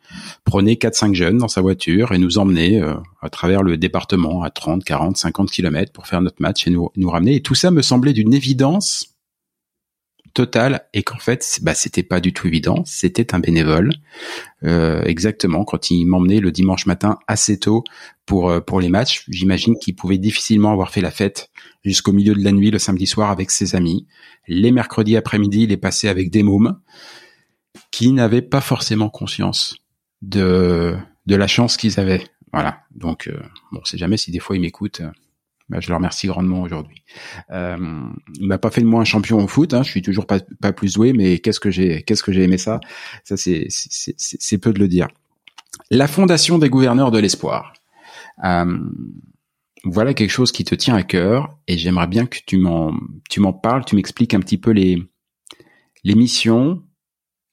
prenait 0.44 0.74
4-5 0.74 1.14
jeunes 1.14 1.38
dans 1.38 1.48
sa 1.48 1.60
voiture 1.60 2.12
et 2.12 2.18
nous 2.18 2.38
emmenait 2.38 2.80
à 3.20 3.30
travers 3.30 3.62
le 3.62 3.76
département 3.76 4.42
à 4.42 4.50
30, 4.50 4.84
40, 4.84 5.16
50 5.16 5.50
kilomètres 5.50 5.92
pour 5.92 6.06
faire 6.06 6.20
notre 6.20 6.40
match 6.40 6.66
et 6.66 6.70
nous, 6.70 6.90
nous 6.96 7.10
ramener. 7.10 7.36
Et 7.36 7.40
tout 7.40 7.54
ça 7.54 7.70
me 7.70 7.82
semblait 7.82 8.12
d'une 8.12 8.34
évidence 8.34 9.10
total 10.32 10.86
et 10.92 11.02
qu'en 11.02 11.18
fait 11.18 11.58
bah 11.62 11.74
c'était 11.74 12.02
pas 12.02 12.20
du 12.20 12.32
tout 12.32 12.46
évident. 12.46 12.82
C'était 12.84 13.34
un 13.34 13.38
bénévole 13.38 13.92
euh, 14.64 15.02
exactement 15.02 15.64
quand 15.64 15.90
il 15.90 16.04
m'emmenait 16.06 16.40
le 16.40 16.52
dimanche 16.52 16.86
matin 16.86 17.18
assez 17.26 17.58
tôt 17.58 17.84
pour 18.26 18.50
euh, 18.50 18.60
pour 18.60 18.80
les 18.80 18.88
matchs 18.88 19.24
j'imagine 19.28 19.78
qu'il 19.78 19.94
pouvait 19.96 20.18
difficilement 20.18 20.72
avoir 20.72 20.90
fait 20.90 21.00
la 21.00 21.10
fête 21.10 21.50
jusqu'au 21.84 22.12
milieu 22.12 22.34
de 22.34 22.42
la 22.44 22.52
nuit 22.52 22.70
le 22.70 22.78
samedi 22.78 23.06
soir 23.06 23.30
avec 23.30 23.50
ses 23.50 23.74
amis. 23.74 24.06
Les 24.48 24.72
mercredis 24.72 25.16
après-midi 25.16 25.62
il 25.62 25.72
est 25.72 25.76
passé 25.76 26.08
avec 26.08 26.30
des 26.30 26.42
mômes 26.42 26.80
qui 27.90 28.12
n'avaient 28.12 28.42
pas 28.42 28.60
forcément 28.60 29.08
conscience 29.08 29.76
de 30.22 30.96
de 31.26 31.36
la 31.36 31.46
chance 31.46 31.76
qu'ils 31.76 32.00
avaient. 32.00 32.24
Voilà. 32.52 32.80
Donc 32.94 33.28
euh, 33.28 33.40
bon 33.72 33.80
c'est 33.84 33.98
jamais 33.98 34.16
si 34.16 34.30
des 34.30 34.40
fois 34.40 34.56
ils 34.56 34.60
m'écoutent 34.60 35.02
bah, 35.02 35.12
je 35.78 35.88
le 35.88 35.94
remercie 35.94 36.26
grandement 36.26 36.62
aujourd'hui. 36.62 37.04
Euh, 37.50 37.76
il 38.38 38.46
m'a 38.46 38.59
pas 38.59 38.70
fait 38.70 38.80
de 38.80 38.87
moi 38.87 39.00
un 39.00 39.04
champion 39.04 39.38
au 39.42 39.46
foot. 39.46 39.74
Hein, 39.74 39.83
je 39.83 39.90
suis 39.90 40.02
toujours 40.02 40.26
pas, 40.26 40.40
pas 40.61 40.72
plus 40.72 40.94
doué, 40.94 41.12
mais 41.12 41.38
qu'est-ce 41.38 41.61
que 41.61 41.70
j'ai 41.70 42.02
qu'est-ce 42.02 42.22
que 42.22 42.33
j'ai 42.33 42.42
aimé 42.42 42.59
ça? 42.59 42.80
Ça 43.24 43.37
c'est 43.37 43.66
c'est 43.68 44.59
peu 44.59 44.72
de 44.72 44.78
le 44.78 44.88
dire. 44.88 45.09
La 45.90 46.09
fondation 46.09 46.59
des 46.59 46.68
gouverneurs 46.68 47.11
de 47.11 47.18
l'espoir. 47.18 47.72
Euh, 48.44 48.78
voilà 49.85 50.12
quelque 50.12 50.30
chose 50.30 50.52
qui 50.52 50.64
te 50.64 50.74
tient 50.74 50.94
à 50.94 51.02
cœur 51.02 51.56
et 51.66 51.78
j'aimerais 51.78 52.06
bien 52.06 52.26
que 52.26 52.38
tu 52.46 52.59
m'en 52.59 52.92
tu 53.28 53.40
m'en 53.40 53.52
parles, 53.52 53.85
tu 53.85 53.96
m'expliques 53.96 54.35
un 54.35 54.40
petit 54.40 54.59
peu 54.59 54.72
les 54.72 55.02
les 56.04 56.14
missions, 56.14 56.83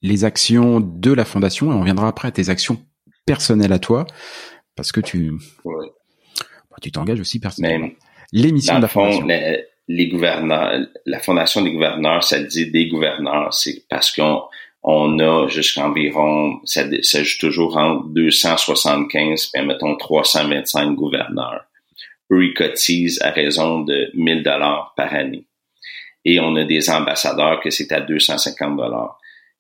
les 0.02 0.26
actions 0.26 0.80
de 0.80 1.12
la 1.12 1.26
fondation 1.26 1.72
et 1.72 1.76
on 1.76 1.84
viendra 1.84 2.08
après 2.08 2.28
à 2.28 2.32
tes 2.32 2.50
actions 2.50 2.84
personnelles 3.26 3.74
à 3.74 3.80
toi 3.80 4.06
parce 4.76 4.92
que 4.92 5.02
tu 5.02 5.34
bah, 5.66 6.78
tu 6.82 6.92
t'engages 6.92 7.20
aussi 7.20 7.40
personnellement 7.40 7.90
l'émission 8.32 8.78
de 8.78 8.82
la 8.84 8.88
fondation. 8.88 9.28
les 9.88 10.08
gouverneurs, 10.08 10.86
la 11.06 11.20
fondation 11.20 11.62
des 11.62 11.72
gouverneurs, 11.72 12.24
ça 12.24 12.40
dit 12.40 12.70
des 12.70 12.88
gouverneurs, 12.88 13.54
c'est 13.54 13.84
parce 13.90 14.14
qu'on 14.14 14.44
on 14.84 15.20
a 15.20 15.48
jusqu'environ, 15.48 16.60
ça, 16.64 16.84
ça 17.02 17.24
joue 17.24 17.40
toujours 17.40 17.78
entre 17.78 18.08
275 18.10 19.52
et 19.56 19.62
mettons 19.62 19.96
325 19.96 20.94
gouverneurs. 20.96 21.66
Eux, 22.32 22.46
ils 22.46 22.54
cotisent 22.54 23.22
à 23.22 23.32
raison 23.32 23.82
de 23.82 24.12
1000 24.14 24.44
dollars 24.44 24.94
par 24.96 25.14
année. 25.14 25.46
Et 26.26 26.40
on 26.40 26.56
a 26.56 26.64
des 26.66 26.90
ambassadeurs 26.90 27.62
que 27.62 27.70
c'est 27.70 27.92
à 27.92 28.02
250 28.02 28.78
dollars. 28.78 29.18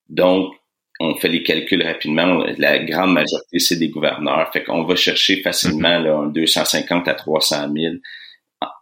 Donc, 0.10 0.54
on 1.00 1.16
fait 1.16 1.30
les 1.30 1.44
calculs 1.44 1.84
rapidement. 1.84 2.44
La 2.58 2.80
grande 2.80 3.14
majorité, 3.14 3.60
c'est 3.60 3.78
des 3.78 3.90
gouverneurs. 3.90 4.52
Fait 4.52 4.64
qu'on 4.64 4.84
va 4.84 4.96
chercher 4.96 5.42
facilement 5.42 6.00
là, 6.00 6.28
250 6.28 7.08
à 7.08 7.14
300 7.14 7.70
000 7.74 7.96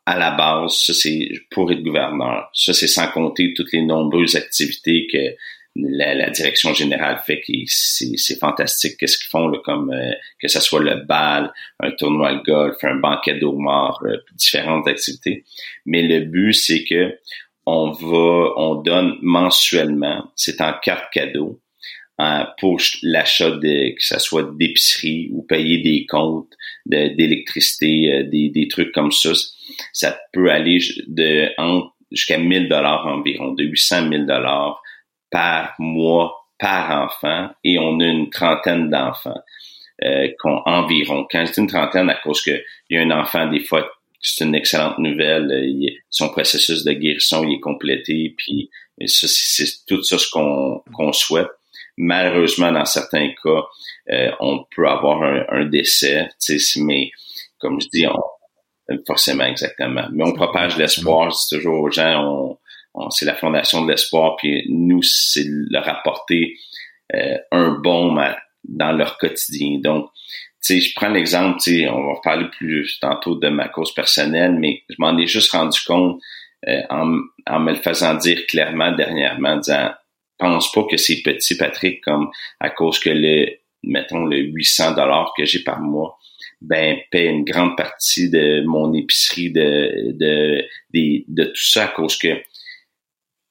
à 0.06 0.18
la 0.18 0.32
base, 0.32 0.78
ça 0.78 0.94
c'est 0.94 1.30
pour 1.50 1.72
être 1.72 1.84
gouverneur. 1.84 2.50
Ça 2.54 2.74
c'est 2.74 2.88
sans 2.88 3.08
compter 3.08 3.54
toutes 3.56 3.74
les 3.74 3.82
nombreuses 3.82 4.36
activités 4.36 5.08
que 5.12 5.36
la, 5.76 6.30
direction 6.30 6.74
générale 6.74 7.22
fait 7.26 7.42
qui 7.42 7.66
c'est 7.68 8.40
fantastique 8.40 8.98
qu'est-ce 8.98 9.18
qu'ils 9.18 9.30
font 9.30 9.52
comme 9.64 9.92
euh, 9.92 10.12
que 10.42 10.48
ce 10.48 10.62
soit 10.62 10.80
le 10.80 11.04
bal, 11.04 11.52
un 11.82 11.92
tournoi 11.92 12.36
de 12.36 12.44
golf, 12.44 12.78
un 12.84 12.96
banquet 12.96 13.38
d'eau 13.40 13.58
mort, 13.58 14.02
euh, 14.06 14.18
différentes 14.36 14.88
activités. 14.88 15.44
Mais 15.86 16.02
le 16.02 16.22
but 16.22 16.54
c'est 16.54 16.84
que 16.86 17.18
on 17.66 17.92
va 17.92 18.54
on 18.58 18.76
donne 18.76 19.18
mensuellement, 19.22 20.32
c'est 20.36 20.62
en 20.62 20.74
carte 20.82 21.12
cadeau 21.12 21.60
pour 22.60 22.80
l'achat 23.04 23.52
de 23.52 23.96
que 23.96 24.04
ce 24.04 24.20
soit 24.20 24.50
d'épicerie 24.58 25.30
ou 25.32 25.44
payer 25.44 25.80
des 25.80 26.06
comptes 26.06 26.54
d'électricité, 26.86 28.14
euh, 28.14 28.24
des, 28.24 28.50
des 28.50 28.68
trucs 28.68 28.92
comme 28.94 29.12
ça 29.12 29.32
ça 29.92 30.18
peut 30.32 30.50
aller 30.52 30.80
de 31.08 31.50
jusqu'à 32.12 32.38
1000 32.38 32.70
dollars 32.70 33.06
environ, 33.08 33.54
de 33.54 33.64
800 33.64 34.10
000 34.10 34.24
dollars 34.26 34.82
par 35.32 35.74
mois 35.80 36.48
par 36.60 37.06
enfant 37.06 37.50
et 37.64 37.78
on 37.80 38.00
a 38.00 38.06
une 38.06 38.30
trentaine 38.30 38.90
d'enfants 38.90 39.42
euh, 40.04 40.28
environ. 40.44 41.28
Quand 41.30 41.44
dis 41.44 41.52
une 41.58 41.68
trentaine, 41.68 42.10
à 42.10 42.16
cause 42.16 42.42
qu'il 42.42 42.64
y 42.90 42.98
a 42.98 43.02
un 43.02 43.12
enfant, 43.12 43.50
des 43.50 43.62
fois, 43.62 43.90
c'est 44.22 44.46
une 44.46 44.56
excellente 44.56 44.98
nouvelle. 44.98 45.52
Euh, 45.52 45.90
son 46.10 46.30
processus 46.30 46.84
de 46.84 46.94
guérison 46.94 47.44
il 47.44 47.56
est 47.56 47.60
complété, 47.60 48.34
puis 48.38 48.70
c'est 49.06 49.86
tout 49.88 50.02
ça 50.04 50.18
ce 50.18 50.30
qu'on 50.30 50.82
qu'on 50.94 51.14
souhaite. 51.14 51.48
Malheureusement, 51.98 52.72
dans 52.72 52.86
certains 52.86 53.30
cas, 53.44 53.64
euh, 54.12 54.32
on 54.40 54.66
peut 54.76 54.88
avoir 54.88 55.24
un, 55.24 55.46
un 55.50 55.66
décès, 55.66 56.30
mais 56.78 57.12
comme 57.60 57.80
je 57.80 57.88
dis, 57.88 58.06
on, 58.08 58.22
Forcément, 59.08 59.46
exactement. 59.46 60.08
Mais 60.12 60.24
on 60.24 60.34
propage 60.34 60.78
l'espoir, 60.78 61.34
c'est 61.34 61.58
toujours 61.58 61.82
aux 61.82 61.92
gens, 61.92 62.58
on, 62.94 63.10
c'est 63.10 63.26
la 63.26 63.36
fondation 63.36 63.84
de 63.84 63.92
l'espoir, 63.92 64.36
puis 64.36 64.64
nous, 64.70 65.02
c'est 65.02 65.46
leur 65.72 65.88
apporter 65.90 66.56
euh, 67.16 67.38
un 67.52 67.72
bon 67.72 68.16
dans 68.64 68.92
leur 68.92 69.18
quotidien. 69.18 69.80
Donc, 69.84 70.10
tu 70.64 70.80
sais, 70.80 70.82
je 70.82 70.94
prends 70.96 71.10
l'exemple, 71.10 71.60
tu 71.62 71.80
sais, 71.80 71.90
on 71.90 72.14
va 72.14 72.20
parler 72.24 72.46
plus 72.58 73.00
tantôt 73.00 73.36
de 73.36 73.50
ma 73.50 73.70
cause 73.70 73.94
personnelle, 73.94 74.54
mais 74.54 74.84
je 74.88 74.96
m'en 75.00 75.18
ai 75.18 75.26
juste 75.26 75.52
rendu 75.52 75.80
compte 75.86 76.22
euh, 76.68 76.82
en, 76.90 77.20
en, 77.48 77.60
me 77.60 77.72
le 77.72 77.82
faisant 77.82 78.14
dire 78.14 78.46
clairement 78.48 78.92
dernièrement, 78.92 79.50
en 79.50 79.58
disant, 79.58 79.92
pense 80.38 80.72
pas 80.72 80.84
que 80.90 80.98
c'est 80.98 81.22
petit, 81.22 81.58
Patrick, 81.58 82.02
comme 82.02 82.30
à 82.60 82.70
cause 82.70 83.00
que 83.00 83.10
le, 83.10 83.48
mettons, 83.84 84.26
le 84.26 84.38
800 84.38 84.96
dollars 84.96 85.34
que 85.38 85.46
j'ai 85.46 85.64
par 85.64 85.80
mois, 85.80 86.18
ben 86.62 86.98
paie 87.12 87.26
une 87.26 87.44
grande 87.44 87.76
partie 87.78 88.30
de 88.30 88.64
mon 88.66 88.94
épicerie 88.94 89.52
de 89.52 90.14
de 90.14 90.64
de, 90.94 91.44
tout 91.46 91.56
ça 91.56 91.86
à 91.86 91.88
cause 91.88 92.18
que 92.18 92.42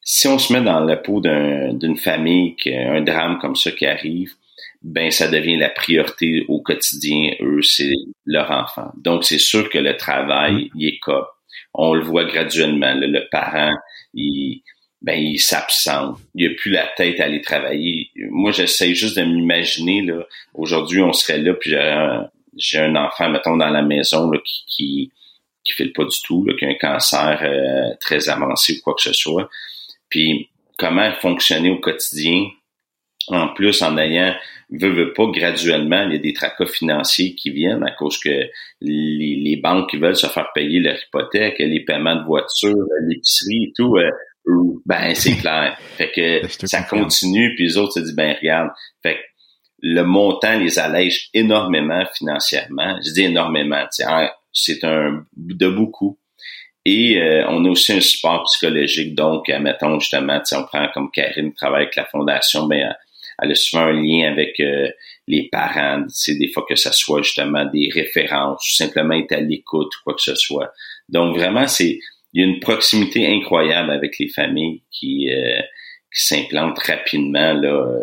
si 0.00 0.28
on 0.28 0.38
se 0.38 0.52
met 0.52 0.61
dans 0.61 0.80
la 0.80 0.96
peau 0.96 1.20
d'une 1.20 1.96
famille 1.96 2.56
qui 2.56 2.74
a 2.74 2.92
un 2.92 3.00
drame 3.00 3.38
comme 3.38 3.56
ça 3.56 3.70
qui 3.70 3.86
arrive, 3.86 4.34
ben 4.82 5.11
ça 5.11 5.28
devient 5.28 5.56
la 5.56 5.70
priorité 5.70 6.44
au 6.48 6.61
quotidien. 6.61 7.34
Eux, 7.40 7.62
c'est 7.62 7.94
leur 8.26 8.50
enfant. 8.50 8.92
Donc 8.96 9.24
c'est 9.24 9.38
sûr 9.38 9.70
que 9.70 9.78
le 9.78 9.96
travail, 9.96 10.54
mm. 10.54 10.68
il 10.76 10.88
est 10.88 10.98
cas. 11.04 11.26
On 11.72 11.94
le 11.94 12.02
voit 12.02 12.24
graduellement. 12.24 12.94
le 12.94 13.28
parent, 13.30 13.72
il 14.12 14.62
ben 15.05 15.20
il 15.20 15.38
s'absente. 15.38 16.18
Il 16.34 16.46
a 16.46 16.55
plus 16.55 16.70
la 16.70 16.86
tête 16.96 17.20
à 17.20 17.24
aller 17.24 17.42
travailler. 17.42 18.11
Moi, 18.30 18.52
j'essaie 18.52 18.94
juste 18.94 19.18
de 19.18 19.22
m'imaginer 19.22 20.00
là. 20.00 20.26
Aujourd'hui, 20.55 21.02
on 21.02 21.12
serait 21.12 21.38
là, 21.38 21.52
puis 21.52 21.74
j'ai 22.57 22.78
un 22.78 22.96
enfant, 22.96 23.28
mettons, 23.28 23.59
dans 23.59 23.68
la 23.68 23.82
maison 23.82 24.30
là, 24.30 24.38
qui, 24.42 24.64
qui 24.66 25.12
qui 25.64 25.72
file 25.72 25.92
pas 25.92 26.05
du 26.05 26.16
tout, 26.22 26.44
là, 26.44 26.55
qui 26.59 26.64
a 26.64 26.68
un 26.68 26.74
cancer 26.74 27.40
euh, 27.42 27.94
très 28.00 28.28
avancé 28.28 28.74
ou 28.74 28.82
quoi 28.82 28.94
que 28.94 29.02
ce 29.02 29.12
soit. 29.12 29.48
Puis 30.11 30.50
comment 30.78 31.11
fonctionner 31.14 31.70
au 31.70 31.78
quotidien? 31.78 32.48
En 33.28 33.48
plus, 33.48 33.80
en 33.80 33.96
ayant, 33.96 34.34
veut, 34.70 34.90
veut 34.90 35.14
pas, 35.14 35.26
graduellement, 35.28 36.02
il 36.02 36.12
y 36.12 36.16
a 36.16 36.18
des 36.18 36.34
tracas 36.34 36.66
financiers 36.66 37.34
qui 37.34 37.48
viennent 37.50 37.82
à 37.82 37.90
cause 37.90 38.18
que 38.18 38.50
les, 38.82 39.40
les 39.42 39.57
banques 39.57 39.88
qui 39.88 39.96
veulent 39.96 40.14
se 40.14 40.26
faire 40.26 40.50
payer 40.55 40.80
leur 40.80 40.96
hypothèque, 41.02 41.59
les 41.59 41.80
paiements 41.80 42.16
de 42.16 42.24
voitures, 42.24 42.86
l'épicerie 43.09 43.64
et 43.64 43.72
tout, 43.74 43.96
euh, 43.96 44.11
ben 44.86 45.14
c'est 45.14 45.36
clair. 45.40 45.76
Fait 45.97 46.11
que 46.11 46.42
ben, 46.42 46.49
ça 46.66 46.82
continue, 46.82 47.55
puis 47.55 47.64
les 47.66 47.76
autres 47.76 47.95
se 47.95 48.01
disent, 48.01 48.14
ben 48.14 48.36
regarde, 48.40 48.70
fait 49.03 49.16
que 49.16 49.20
le 49.80 50.03
montant 50.03 50.59
les 50.59 50.78
allège 50.78 51.28
énormément 51.34 52.05
financièrement. 52.16 52.99
Je 53.05 53.12
dis 53.12 53.24
énormément, 53.24 53.84
c'est 54.53 54.84
un 54.84 55.26
de 55.36 55.68
beaucoup. 55.68 56.18
Et 56.86 57.18
euh, 57.18 57.45
on 57.49 57.64
a 57.64 57.68
aussi 57.70 57.92
un 57.92 58.01
support 58.01 58.45
psychologique. 58.45 59.14
Donc, 59.14 59.49
mettons 59.49 59.99
justement, 60.01 60.40
on 60.53 60.64
prend 60.64 60.88
comme 60.92 61.11
Karine 61.11 61.53
travaille 61.55 61.84
avec 61.84 61.97
la 61.97 62.05
fondation, 62.05 62.66
ben 62.66 62.95
elle 63.42 63.51
a 63.51 63.55
souvent 63.55 63.84
un 63.84 63.92
lien 63.92 64.30
avec 64.30 64.61
euh, 64.61 64.88
les 65.26 65.49
parents, 65.51 66.05
c'est 66.09 66.36
des 66.36 66.51
fois 66.53 66.64
que 66.68 66.76
ce 66.76 66.92
soit 66.92 67.22
justement 67.22 67.64
des 67.64 67.88
références, 67.92 68.64
ou 68.64 68.74
simplement 68.74 69.14
être 69.14 69.32
à 69.32 69.40
l'écoute 69.40 69.95
ou 69.97 70.05
quoi 70.05 70.14
que 70.14 70.22
ce 70.22 70.34
soit. 70.34 70.72
Donc 71.09 71.36
vraiment, 71.36 71.66
c'est 71.66 71.99
il 72.35 72.43
y 72.43 72.45
a 72.45 72.49
une 72.49 72.61
proximité 72.61 73.26
incroyable 73.26 73.91
avec 73.91 74.18
les 74.18 74.28
familles 74.28 74.82
qui, 74.91 75.30
euh, 75.30 75.61
qui 76.12 76.26
s'implantent 76.26 76.78
rapidement 76.80 77.55
là 77.55 78.03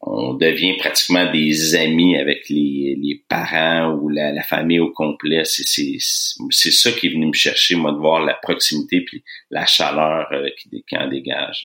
on 0.00 0.34
devient 0.34 0.76
pratiquement 0.76 1.30
des 1.30 1.74
amis 1.74 2.16
avec 2.16 2.48
les, 2.48 2.96
les 3.00 3.22
parents 3.28 3.94
ou 3.94 4.08
la, 4.08 4.32
la, 4.32 4.42
famille 4.42 4.78
au 4.78 4.90
complet. 4.90 5.42
C'est, 5.44 5.98
ça 5.98 6.92
qui 6.92 7.06
est 7.08 7.10
venu 7.10 7.26
me 7.26 7.32
chercher, 7.32 7.74
moi, 7.74 7.92
de 7.92 7.98
voir 7.98 8.24
la 8.24 8.34
proximité 8.34 9.00
puis 9.00 9.24
la 9.50 9.66
chaleur 9.66 10.28
euh, 10.32 10.48
qui, 10.56 10.84
qui 10.88 10.96
en 10.96 11.08
dégage. 11.08 11.64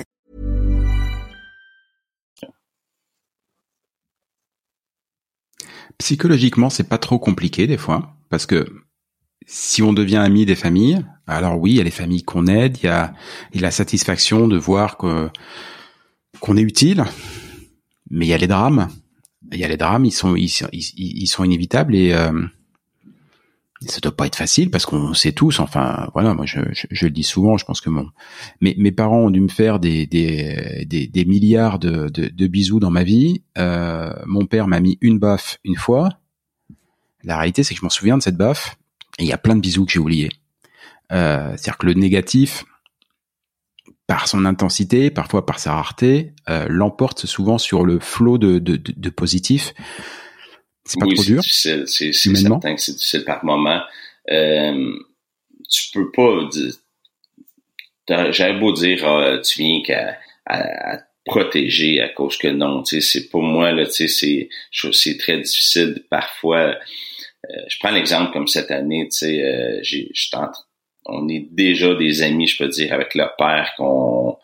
Psychologiquement, 6.01 6.71
c'est 6.71 6.89
pas 6.89 6.97
trop 6.97 7.19
compliqué 7.19 7.67
des 7.67 7.77
fois, 7.77 8.15
parce 8.31 8.47
que 8.47 8.65
si 9.45 9.83
on 9.83 9.93
devient 9.93 10.17
ami 10.17 10.47
des 10.47 10.55
familles, 10.55 11.05
alors 11.27 11.59
oui, 11.59 11.73
il 11.73 11.77
y 11.77 11.79
a 11.79 11.83
les 11.83 11.91
familles 11.91 12.23
qu'on 12.23 12.47
aide, 12.47 12.79
il 12.81 12.87
y 12.87 12.89
a, 12.89 13.13
la 13.53 13.69
satisfaction 13.69 14.47
de 14.47 14.57
voir 14.57 14.97
qu'on 14.97 15.29
est 16.57 16.61
utile, 16.61 17.05
mais 18.09 18.25
il 18.25 18.29
y 18.29 18.33
a 18.33 18.39
les 18.39 18.47
drames. 18.47 18.87
Il 19.51 19.59
y 19.59 19.63
a 19.63 19.67
les 19.67 19.77
drames, 19.77 20.03
ils 20.05 20.11
sont 20.11 20.35
ils, 20.35 20.51
ils, 20.71 21.27
sont 21.27 21.43
inévitables 21.43 21.95
et 21.95 22.13
euh, 22.13 22.31
ça 23.87 23.99
doit 23.99 24.15
pas 24.15 24.27
être 24.27 24.35
facile 24.35 24.69
parce 24.69 24.85
qu'on 24.85 25.13
sait 25.13 25.31
tous. 25.31 25.59
Enfin, 25.59 26.09
voilà, 26.13 26.33
moi 26.33 26.45
je, 26.45 26.59
je, 26.71 27.05
le 27.05 27.11
dis 27.11 27.23
souvent. 27.23 27.57
Je 27.57 27.65
pense 27.65 27.81
que 27.81 27.89
mon 27.89 28.07
mes, 28.61 28.75
mes 28.77 28.91
parents 28.91 29.21
ont 29.21 29.29
dû 29.29 29.41
me 29.41 29.47
faire 29.47 29.79
des 29.79 30.05
des, 30.05 30.85
des, 30.87 31.07
des 31.07 31.25
milliards 31.25 31.79
de, 31.79 32.09
de, 32.09 32.27
de, 32.27 32.47
bisous 32.47 32.79
dans 32.79 32.91
ma 32.91 33.03
vie. 33.03 33.43
Euh, 33.57 34.13
mon 34.25 34.45
père 34.45 34.67
m'a 34.67 34.79
mis 34.79 34.97
une 35.01 35.19
baffe 35.19 35.57
une 35.63 35.75
fois. 35.75 36.09
La 37.23 37.37
réalité, 37.37 37.63
c'est 37.63 37.73
que 37.73 37.79
je 37.79 37.85
m'en 37.85 37.89
souviens 37.89 38.17
de 38.17 38.23
cette 38.23 38.37
baffe 38.37 38.77
et 39.19 39.23
il 39.23 39.27
y 39.27 39.33
a 39.33 39.37
plein 39.37 39.55
de 39.55 39.61
bisous 39.61 39.85
que 39.85 39.91
j'ai 39.91 39.99
oubliés. 39.99 40.29
Euh, 41.11 41.49
C'est-à-dire 41.51 41.77
que 41.77 41.85
le 41.87 41.93
négatif, 41.93 42.63
par 44.07 44.27
son 44.27 44.45
intensité, 44.45 45.09
parfois 45.09 45.45
par 45.45 45.59
sa 45.59 45.73
rareté, 45.73 46.33
euh, 46.49 46.65
l'emporte 46.69 47.25
souvent 47.25 47.57
sur 47.57 47.85
le 47.85 47.99
flot 47.99 48.37
de, 48.37 48.59
de, 48.59 48.75
de, 48.75 48.93
de 48.95 49.09
positif. 49.09 49.73
C'est 50.91 50.99
pas 50.99 51.05
trop 51.05 51.23
dur. 51.23 51.43
C'est 51.43 51.85
certain 51.87 52.75
que 52.75 52.81
c'est 52.81 52.93
difficile 52.93 53.23
par 53.23 53.45
moment. 53.45 53.81
Euh, 54.29 54.93
tu 55.69 55.91
peux 55.93 56.11
pas 56.11 56.47
dire. 56.51 56.73
J'avais 58.31 58.59
beau 58.59 58.73
dire, 58.73 59.07
ah, 59.07 59.37
tu 59.37 59.61
viens 59.61 59.81
qu'à 59.83 60.17
à, 60.45 60.97
te 60.97 61.03
protéger 61.25 62.01
à 62.01 62.09
cause 62.09 62.37
que 62.37 62.49
non, 62.49 62.83
tu 62.83 62.99
sais, 62.99 63.07
c'est 63.07 63.29
pour 63.29 63.41
moi 63.41 63.71
là, 63.71 63.85
tu 63.85 64.07
sais, 64.07 64.07
c'est 64.07 64.49
c'est 64.91 65.17
très 65.17 65.37
difficile 65.39 66.03
parfois. 66.09 66.75
Euh, 67.49 67.55
je 67.69 67.77
prends 67.79 67.91
l'exemple 67.91 68.33
comme 68.33 68.47
cette 68.47 68.71
année, 68.71 69.07
tu 69.09 69.17
sais, 69.17 69.45
euh, 69.45 69.81
on 71.05 71.29
est 71.29 71.47
déjà 71.51 71.95
des 71.95 72.21
amis, 72.21 72.47
je 72.47 72.57
peux 72.57 72.69
dire, 72.69 72.93
avec 72.93 73.15
le 73.15 73.25
père 73.37 73.71
qu'on 73.77 74.37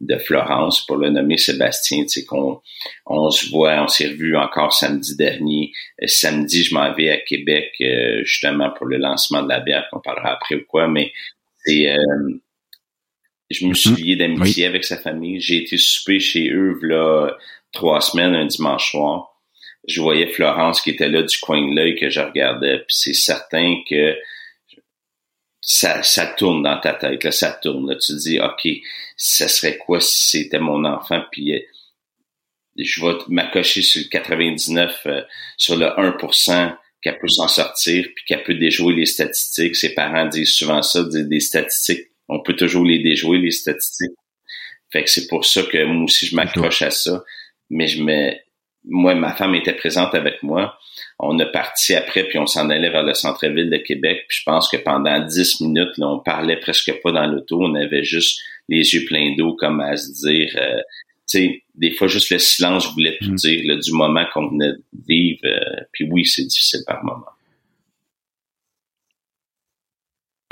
de 0.00 0.16
Florence, 0.18 0.84
pour 0.86 0.96
le 0.96 1.10
nommer 1.10 1.36
Sébastien, 1.36 2.02
tu 2.02 2.08
sais, 2.08 2.24
qu'on 2.24 2.60
on 3.06 3.30
se 3.30 3.50
voit, 3.50 3.82
on 3.82 3.88
s'est 3.88 4.08
revu 4.08 4.36
encore 4.36 4.72
samedi 4.72 5.16
dernier. 5.16 5.72
Euh, 6.02 6.06
samedi, 6.06 6.64
je 6.64 6.74
m'en 6.74 6.92
vais 6.94 7.10
à 7.10 7.18
Québec, 7.18 7.72
euh, 7.80 8.22
justement, 8.24 8.70
pour 8.70 8.86
le 8.86 8.98
lancement 8.98 9.42
de 9.42 9.48
la 9.48 9.60
bière, 9.60 9.88
qu'on 9.90 10.00
parlera 10.00 10.32
après 10.32 10.56
ou 10.56 10.64
quoi, 10.66 10.88
mais 10.88 11.12
c'est... 11.64 11.90
Euh, 11.90 12.40
je 13.50 13.66
me 13.66 13.72
suis 13.72 13.90
mhm. 13.90 13.96
lié 13.96 14.16
d'amitié 14.16 14.66
avec 14.66 14.84
sa 14.84 14.98
famille. 14.98 15.40
J'ai 15.40 15.62
été 15.62 15.78
souper 15.78 16.20
chez 16.20 16.50
eux, 16.50 16.78
là, 16.82 17.30
trois 17.72 18.02
semaines, 18.02 18.34
un 18.34 18.44
dimanche 18.44 18.90
soir. 18.90 19.40
Je 19.86 20.02
voyais 20.02 20.26
Florence 20.26 20.82
qui 20.82 20.90
était 20.90 21.08
là 21.08 21.22
du 21.22 21.38
coin 21.38 21.66
de 21.66 21.74
l'œil 21.74 21.96
que 21.96 22.10
je 22.10 22.20
regardais, 22.20 22.76
puis 22.78 22.94
c'est 22.94 23.14
certain 23.14 23.76
que 23.88 24.14
ça, 25.70 26.02
ça 26.02 26.26
tourne 26.26 26.62
dans 26.62 26.80
ta 26.80 26.94
tête, 26.94 27.22
là, 27.24 27.30
ça 27.30 27.52
tourne. 27.52 27.90
Là. 27.90 27.96
Tu 27.96 28.14
te 28.14 28.18
dis, 28.18 28.40
OK, 28.40 28.66
ça 29.18 29.48
serait 29.48 29.76
quoi 29.76 30.00
si 30.00 30.38
c'était 30.38 30.58
mon 30.58 30.82
enfant, 30.86 31.22
puis 31.30 31.52
euh, 31.52 31.60
je 32.78 33.04
vais 33.04 33.12
m'accrocher 33.28 33.82
sur 33.82 34.00
le 34.02 34.08
99, 34.08 35.02
euh, 35.04 35.22
sur 35.58 35.76
le 35.76 35.84
1% 35.84 36.74
qu'elle 37.02 37.18
peut 37.18 37.28
s'en 37.28 37.48
sortir, 37.48 38.06
puis 38.16 38.24
qu'elle 38.24 38.44
peut 38.44 38.54
déjouer 38.54 38.94
les 38.94 39.04
statistiques. 39.04 39.76
Ses 39.76 39.92
parents 39.92 40.26
disent 40.26 40.54
souvent 40.54 40.80
ça, 40.80 41.04
des 41.04 41.40
statistiques. 41.40 42.06
On 42.28 42.42
peut 42.42 42.56
toujours 42.56 42.86
les 42.86 43.00
déjouer, 43.00 43.36
les 43.36 43.50
statistiques. 43.50 44.16
Fait 44.90 45.04
que 45.04 45.10
c'est 45.10 45.26
pour 45.26 45.44
ça 45.44 45.62
que 45.64 45.84
moi 45.84 46.04
aussi, 46.04 46.26
je 46.26 46.34
m'accroche 46.34 46.80
à 46.80 46.90
ça. 46.90 47.22
Mais 47.68 47.88
je 47.88 48.02
me, 48.02 48.32
moi, 48.88 49.14
ma 49.14 49.34
femme 49.34 49.54
était 49.54 49.74
présente 49.74 50.14
avec 50.14 50.42
moi. 50.42 50.78
On 51.18 51.38
a 51.38 51.46
parti 51.46 51.94
après, 51.94 52.24
puis 52.24 52.38
on 52.38 52.46
s'en 52.46 52.70
allait 52.70 52.90
vers 52.90 53.02
le 53.02 53.14
centre-ville 53.14 53.70
de 53.70 53.76
Québec. 53.76 54.24
Puis 54.28 54.38
je 54.40 54.44
pense 54.44 54.68
que 54.68 54.76
pendant 54.76 55.18
dix 55.26 55.60
minutes, 55.60 55.96
là, 55.98 56.08
on 56.08 56.18
parlait 56.20 56.58
presque 56.58 56.92
pas 57.02 57.12
dans 57.12 57.26
l'auto. 57.26 57.62
On 57.62 57.74
avait 57.74 58.04
juste 58.04 58.40
les 58.68 58.94
yeux 58.94 59.04
pleins 59.06 59.34
d'eau, 59.36 59.54
comme 59.54 59.80
à 59.80 59.96
se 59.96 60.26
dire... 60.26 60.50
Euh, 60.56 60.80
tu 61.30 61.38
sais, 61.38 61.62
des 61.74 61.90
fois, 61.90 62.08
juste 62.08 62.30
le 62.30 62.38
silence 62.38 62.90
voulait 62.94 63.18
tout 63.20 63.32
mm. 63.32 63.36
dire 63.36 63.78
du 63.78 63.92
moment 63.92 64.24
qu'on 64.32 64.48
venait 64.48 64.72
de 64.72 64.82
vivre. 65.06 65.40
Euh, 65.44 65.84
puis 65.92 66.08
oui, 66.10 66.24
c'est 66.24 66.44
difficile 66.44 66.80
par 66.86 67.04
moment. 67.04 67.26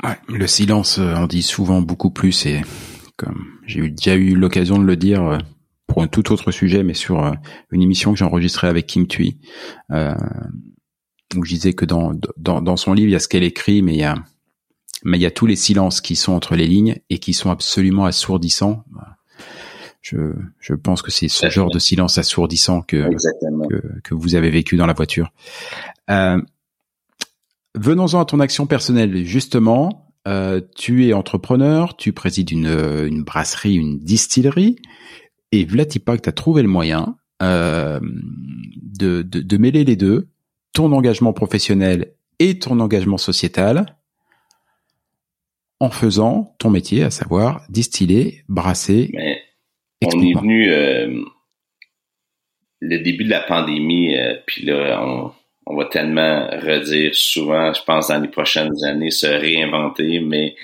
Ouais, 0.03 0.17
le 0.29 0.45
silence 0.45 0.99
on 0.99 1.25
dit 1.25 1.41
souvent 1.41 1.81
beaucoup 1.81 2.11
plus 2.11 2.45
et 2.45 2.61
comme 3.17 3.59
j'ai 3.65 3.89
déjà 3.89 4.15
eu 4.15 4.35
l'occasion 4.35 4.77
de 4.77 4.85
le 4.85 4.95
dire 4.95 5.23
euh, 5.23 5.37
pour 5.97 6.03
un 6.03 6.07
tout 6.07 6.31
autre 6.31 6.51
sujet, 6.51 6.83
mais 6.83 6.93
sur 6.93 7.25
euh, 7.25 7.31
une 7.71 7.81
émission 7.81 8.13
que 8.13 8.19
j'ai 8.19 8.25
enregistrée 8.25 8.67
avec 8.67 8.85
Kim 8.85 9.07
Thuy, 9.07 9.39
euh, 9.89 10.13
où 11.35 11.43
je 11.43 11.55
disais 11.55 11.73
que 11.73 11.85
dans, 11.85 12.11
dans, 12.37 12.61
dans 12.61 12.77
son 12.77 12.93
livre, 12.93 13.07
il 13.07 13.13
y 13.13 13.15
a 13.15 13.19
ce 13.19 13.27
qu'elle 13.27 13.41
écrit, 13.41 13.81
mais 13.81 13.95
il 13.95 13.99
y 14.01 14.03
a, 14.03 14.13
mais 15.03 15.17
il 15.17 15.21
y 15.21 15.25
a 15.25 15.31
tous 15.31 15.47
les 15.47 15.55
silences 15.55 15.99
qui 15.99 16.15
sont 16.15 16.33
entre 16.33 16.55
les 16.55 16.67
lignes 16.67 16.97
et 17.09 17.17
qui 17.17 17.33
sont 17.33 17.49
absolument 17.49 18.05
assourdissants. 18.05 18.83
Je, 20.03 20.33
je 20.59 20.75
pense 20.75 21.01
que 21.01 21.09
c'est 21.09 21.29
ce 21.29 21.49
genre 21.49 21.71
de 21.71 21.79
silence 21.79 22.19
assourdissant 22.19 22.83
que, 22.83 23.09
que, 23.67 23.99
que, 24.03 24.13
vous 24.13 24.35
avez 24.35 24.51
vécu 24.51 24.77
dans 24.77 24.85
la 24.85 24.93
voiture. 24.93 25.31
Euh, 26.11 26.39
Venons-en 27.73 28.19
à 28.19 28.25
ton 28.25 28.39
action 28.39 28.67
personnelle, 28.67 29.25
justement. 29.25 30.11
euh, 30.27 30.61
tu 30.75 31.07
es 31.07 31.13
entrepreneur, 31.13 31.97
tu 31.97 32.13
présides 32.13 32.51
une, 32.51 32.67
une 32.67 33.23
brasserie, 33.23 33.77
une 33.77 33.97
distillerie, 33.97 34.75
et 35.51 35.65
Vlatipak, 35.65 36.21
tu 36.21 36.29
as 36.29 36.33
trouvé 36.33 36.61
le 36.61 36.67
moyen 36.67 37.17
euh, 37.41 37.99
de, 38.01 39.21
de, 39.21 39.41
de, 39.41 39.57
mêler 39.57 39.83
les 39.83 39.95
deux, 39.95 40.27
ton 40.73 40.91
engagement 40.91 41.33
professionnel 41.33 42.13
et 42.39 42.59
ton 42.59 42.79
engagement 42.79 43.17
sociétal, 43.17 43.97
en 45.79 45.89
faisant 45.89 46.55
ton 46.59 46.69
métier, 46.69 47.03
à 47.03 47.11
savoir 47.11 47.63
distiller, 47.69 48.43
brasser. 48.49 49.11
Mais 49.13 49.41
on 50.03 50.21
est 50.21 50.33
venu 50.33 50.71
euh, 50.71 51.23
le 52.79 52.99
début 52.99 53.23
de 53.23 53.29
la 53.29 53.41
pandémie, 53.41 54.17
euh, 54.17 54.35
puis 54.45 54.65
là, 54.65 54.99
on, 55.03 55.31
on 55.67 55.75
va 55.75 55.85
tellement 55.85 56.47
redire 56.47 57.13
souvent, 57.13 57.73
je 57.73 57.83
pense, 57.83 58.07
dans 58.07 58.19
les 58.19 58.29
prochaines 58.29 58.83
années, 58.85 59.11
se 59.11 59.27
réinventer, 59.27 60.19
mais 60.21 60.55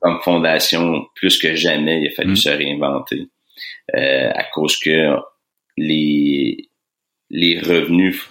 comme 0.00 0.20
fondation, 0.22 1.06
plus 1.14 1.38
que 1.38 1.54
jamais, 1.54 2.02
il 2.02 2.08
a 2.08 2.10
fallu 2.10 2.32
mm. 2.32 2.36
se 2.36 2.48
réinventer. 2.50 3.28
Euh, 3.94 4.30
à 4.34 4.44
cause 4.44 4.78
que 4.78 5.16
les, 5.76 6.70
les 7.30 7.60
revenus 7.60 8.22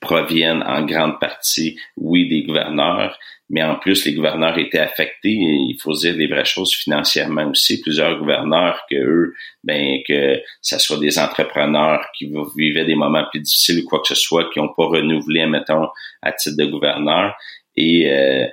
proviennent 0.00 0.62
en 0.62 0.84
grande 0.84 1.18
partie, 1.18 1.78
oui, 1.96 2.28
des 2.28 2.42
gouverneurs, 2.44 3.18
mais 3.48 3.62
en 3.62 3.76
plus, 3.76 4.04
les 4.04 4.14
gouverneurs 4.14 4.58
étaient 4.58 4.78
affectés, 4.78 5.30
et 5.30 5.56
il 5.68 5.78
faut 5.80 5.92
dire 5.92 6.16
des 6.16 6.26
vraies 6.26 6.44
choses 6.44 6.74
financièrement 6.74 7.48
aussi. 7.50 7.80
Plusieurs 7.80 8.18
gouverneurs 8.18 8.84
que 8.90 8.96
eux, 8.96 9.34
ben, 9.62 9.98
que 10.06 10.40
ça 10.60 10.78
soit 10.78 10.98
des 10.98 11.18
entrepreneurs 11.18 12.06
qui 12.16 12.32
vivaient 12.56 12.84
des 12.84 12.96
moments 12.96 13.24
plus 13.30 13.40
difficiles 13.40 13.84
ou 13.84 13.88
quoi 13.88 14.00
que 14.00 14.08
ce 14.08 14.14
soit, 14.16 14.50
qui 14.52 14.58
n'ont 14.58 14.74
pas 14.74 14.86
renouvelé, 14.86 15.46
mettons, 15.46 15.88
à 16.22 16.32
titre 16.32 16.56
de 16.56 16.66
gouverneur. 16.66 17.36
Et 17.76 18.10
euh, 18.10 18.46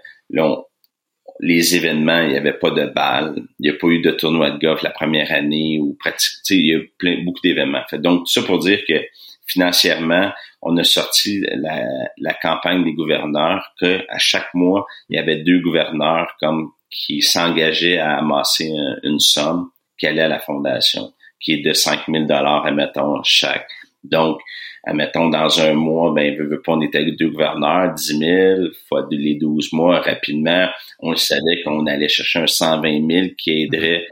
les 1.39 1.75
événements, 1.75 2.21
il 2.21 2.29
n'y 2.29 2.38
avait 2.38 2.53
pas 2.53 2.71
de 2.71 2.86
balles, 2.86 3.36
il 3.59 3.69
n'y 3.69 3.75
a 3.75 3.79
pas 3.79 3.88
eu 3.88 4.01
de 4.01 4.11
tournoi 4.11 4.51
de 4.51 4.59
golf 4.59 4.81
la 4.81 4.91
première 4.91 5.31
année 5.31 5.79
ou 5.79 5.95
pratique, 5.99 6.39
il 6.49 6.65
y 6.65 6.75
a 6.75 6.79
plein, 6.97 7.23
beaucoup 7.23 7.41
d'événements. 7.43 7.84
Donc, 7.93 8.21
tout 8.21 8.31
ça 8.31 8.43
pour 8.43 8.59
dire 8.59 8.79
que 8.88 9.01
financièrement, 9.45 10.31
on 10.61 10.77
a 10.77 10.84
sorti 10.84 11.41
la, 11.55 11.84
la 12.17 12.34
campagne 12.34 12.84
des 12.84 12.93
gouverneurs 12.93 13.73
que 13.79 14.01
à 14.09 14.17
chaque 14.17 14.53
mois, 14.53 14.86
il 15.09 15.17
y 15.17 15.19
avait 15.19 15.38
deux 15.38 15.59
gouverneurs 15.59 16.36
comme 16.39 16.71
qui 16.93 17.21
s'engageaient 17.21 17.97
à 17.97 18.17
amasser 18.17 18.71
une, 19.03 19.19
somme 19.19 19.71
qui 19.97 20.07
allait 20.07 20.21
à 20.21 20.27
la 20.27 20.39
fondation, 20.39 21.13
qui 21.39 21.53
est 21.53 21.61
de 21.61 21.73
5 21.73 22.01
000 22.07 22.25
dollars, 22.25 22.65
admettons, 22.65 23.21
chaque. 23.23 23.67
Donc, 24.03 24.39
admettons, 24.84 25.29
dans 25.29 25.59
un 25.61 25.73
mois, 25.73 26.13
ben, 26.13 26.36
pas, 26.38 26.73
on 26.73 26.81
était 26.81 26.99
avec 26.99 27.17
deux 27.17 27.29
gouverneurs, 27.29 27.93
10 27.93 28.17
000 28.17 28.61
fois 28.88 29.07
les 29.11 29.36
12 29.36 29.73
mois, 29.73 29.99
rapidement, 29.99 30.67
on 30.99 31.15
savait 31.15 31.61
qu'on 31.63 31.86
allait 31.88 32.09
chercher 32.09 32.39
un 32.39 32.47
120 32.47 33.09
000 33.09 33.27
qui 33.38 33.63
aiderait 33.63 34.07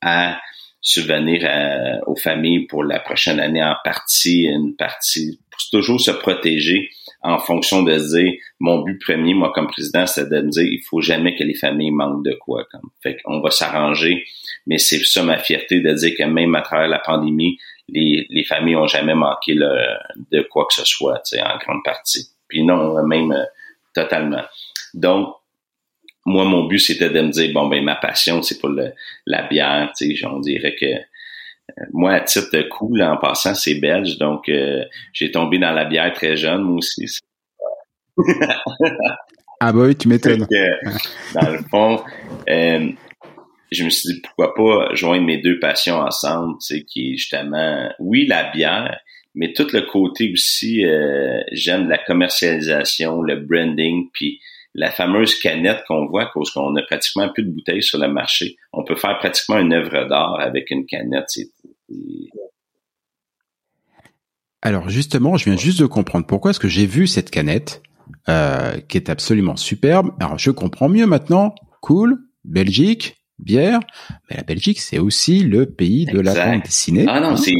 à 0.00 0.40
subvenir 0.80 1.48
aux 2.06 2.16
familles 2.16 2.66
pour 2.66 2.84
la 2.84 3.00
prochaine 3.00 3.40
année 3.40 3.64
en 3.64 3.74
partie, 3.82 4.44
une 4.44 4.76
partie, 4.76 5.40
pour 5.50 5.80
toujours 5.80 6.00
se 6.00 6.10
protéger 6.10 6.90
en 7.22 7.38
fonction 7.38 7.82
de 7.82 7.98
se 7.98 8.16
dire, 8.18 8.32
mon 8.60 8.82
but 8.82 9.00
premier, 9.00 9.32
moi, 9.32 9.50
comme 9.54 9.66
président, 9.66 10.06
c'est 10.06 10.28
de 10.28 10.42
me 10.42 10.50
dire, 10.50 10.64
il 10.64 10.82
faut 10.86 11.00
jamais 11.00 11.34
que 11.34 11.42
les 11.42 11.54
familles 11.54 11.90
manquent 11.90 12.22
de 12.22 12.34
quoi. 12.34 12.66
Comme. 12.70 12.90
Fait 13.02 13.16
qu'on 13.22 13.40
va 13.40 13.50
s'arranger, 13.50 14.24
mais 14.66 14.76
c'est 14.76 15.02
ça 15.04 15.22
ma 15.22 15.38
fierté 15.38 15.80
de 15.80 15.90
dire 15.94 16.14
que 16.18 16.24
même 16.24 16.54
à 16.54 16.60
travers 16.60 16.88
la 16.88 16.98
pandémie, 16.98 17.56
les, 17.88 18.26
les 18.30 18.44
familles 18.44 18.76
ont 18.76 18.86
jamais 18.86 19.14
manqué 19.14 19.54
de 19.54 20.42
quoi 20.50 20.66
que 20.66 20.74
ce 20.74 20.84
soit, 20.84 21.20
tu 21.20 21.36
sais, 21.36 21.42
en 21.42 21.56
grande 21.58 21.82
partie. 21.84 22.28
Puis 22.48 22.64
non, 22.64 23.02
même 23.06 23.32
euh, 23.32 23.44
totalement. 23.94 24.44
Donc, 24.92 25.34
moi, 26.26 26.44
mon 26.44 26.64
but, 26.64 26.78
c'était 26.78 27.10
de 27.10 27.20
me 27.20 27.30
dire, 27.30 27.52
bon, 27.52 27.68
ben, 27.68 27.84
ma 27.84 27.96
passion, 27.96 28.42
c'est 28.42 28.58
pour 28.58 28.70
le, 28.70 28.92
la 29.26 29.42
bière, 29.42 29.92
tu 29.96 30.16
sais, 30.16 30.26
on 30.26 30.40
dirait 30.40 30.74
que 30.74 30.86
euh, 30.86 31.84
moi, 31.92 32.12
à 32.12 32.20
titre 32.20 32.60
cool, 32.68 33.02
en 33.02 33.16
passant, 33.16 33.54
c'est 33.54 33.74
belge, 33.74 34.18
donc 34.18 34.48
euh, 34.48 34.84
j'ai 35.12 35.30
tombé 35.30 35.58
dans 35.58 35.72
la 35.72 35.84
bière 35.84 36.12
très 36.12 36.36
jeune, 36.36 36.62
moi 36.62 36.76
aussi. 36.76 37.06
ah 39.60 39.72
bah 39.72 39.80
oui, 39.86 39.96
tu 39.96 40.08
m'étonnes. 40.08 40.46
dans 41.34 41.50
le 41.50 41.58
fond, 41.70 42.02
euh, 42.48 42.88
je 43.74 43.84
me 43.84 43.90
suis 43.90 44.14
dit, 44.14 44.20
pourquoi 44.20 44.54
pas 44.54 44.94
joindre 44.94 45.24
mes 45.24 45.38
deux 45.38 45.58
passions 45.58 45.96
ensemble, 45.96 46.56
tu 46.66 46.84
qui 46.84 47.12
est 47.12 47.16
justement, 47.16 47.90
oui, 47.98 48.26
la 48.26 48.50
bière, 48.50 48.98
mais 49.34 49.52
tout 49.52 49.66
le 49.72 49.82
côté 49.82 50.30
aussi, 50.32 50.84
j'aime 51.52 51.88
la 51.88 51.98
commercialisation, 51.98 53.20
le 53.22 53.36
branding, 53.36 54.08
puis 54.12 54.40
la 54.74 54.90
fameuse 54.90 55.38
canette 55.38 55.84
qu'on 55.86 56.06
voit, 56.06 56.26
cause 56.26 56.50
qu'on 56.50 56.74
a 56.76 56.82
pratiquement 56.82 57.28
plus 57.32 57.44
de 57.44 57.50
bouteilles 57.50 57.82
sur 57.82 57.98
le 57.98 58.08
marché. 58.08 58.56
On 58.72 58.84
peut 58.84 58.96
faire 58.96 59.18
pratiquement 59.18 59.58
une 59.58 59.72
œuvre 59.72 60.08
d'art 60.08 60.40
avec 60.40 60.70
une 60.70 60.84
canette. 60.86 61.28
Alors 64.62 64.88
justement, 64.88 65.36
je 65.36 65.44
viens 65.44 65.56
juste 65.56 65.80
de 65.80 65.86
comprendre 65.86 66.26
pourquoi 66.26 66.50
est-ce 66.50 66.60
que 66.60 66.68
j'ai 66.68 66.86
vu 66.86 67.06
cette 67.06 67.30
canette 67.30 67.82
euh, 68.28 68.78
qui 68.88 68.96
est 68.96 69.10
absolument 69.10 69.56
superbe. 69.56 70.12
Alors 70.18 70.38
je 70.38 70.50
comprends 70.50 70.88
mieux 70.88 71.06
maintenant. 71.06 71.54
Cool, 71.80 72.18
Belgique, 72.44 73.23
bière. 73.44 73.80
Mais 74.28 74.36
la 74.36 74.42
Belgique, 74.42 74.80
c'est 74.80 74.98
aussi 74.98 75.40
le 75.40 75.66
pays 75.66 76.06
de 76.06 76.20
la 76.20 76.34
bande 76.34 76.62
dessinée. 76.62 77.06
Ah 77.08 77.20
non, 77.20 77.36
c'est 77.36 77.52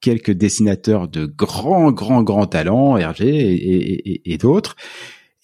quelques 0.00 0.30
dessinateurs 0.30 1.08
de 1.08 1.26
grands, 1.26 1.92
grands, 1.92 2.22
grands 2.22 2.46
talents, 2.46 2.96
Hergé 2.96 3.28
et, 3.28 4.32
et, 4.32 4.38
d'autres. 4.38 4.76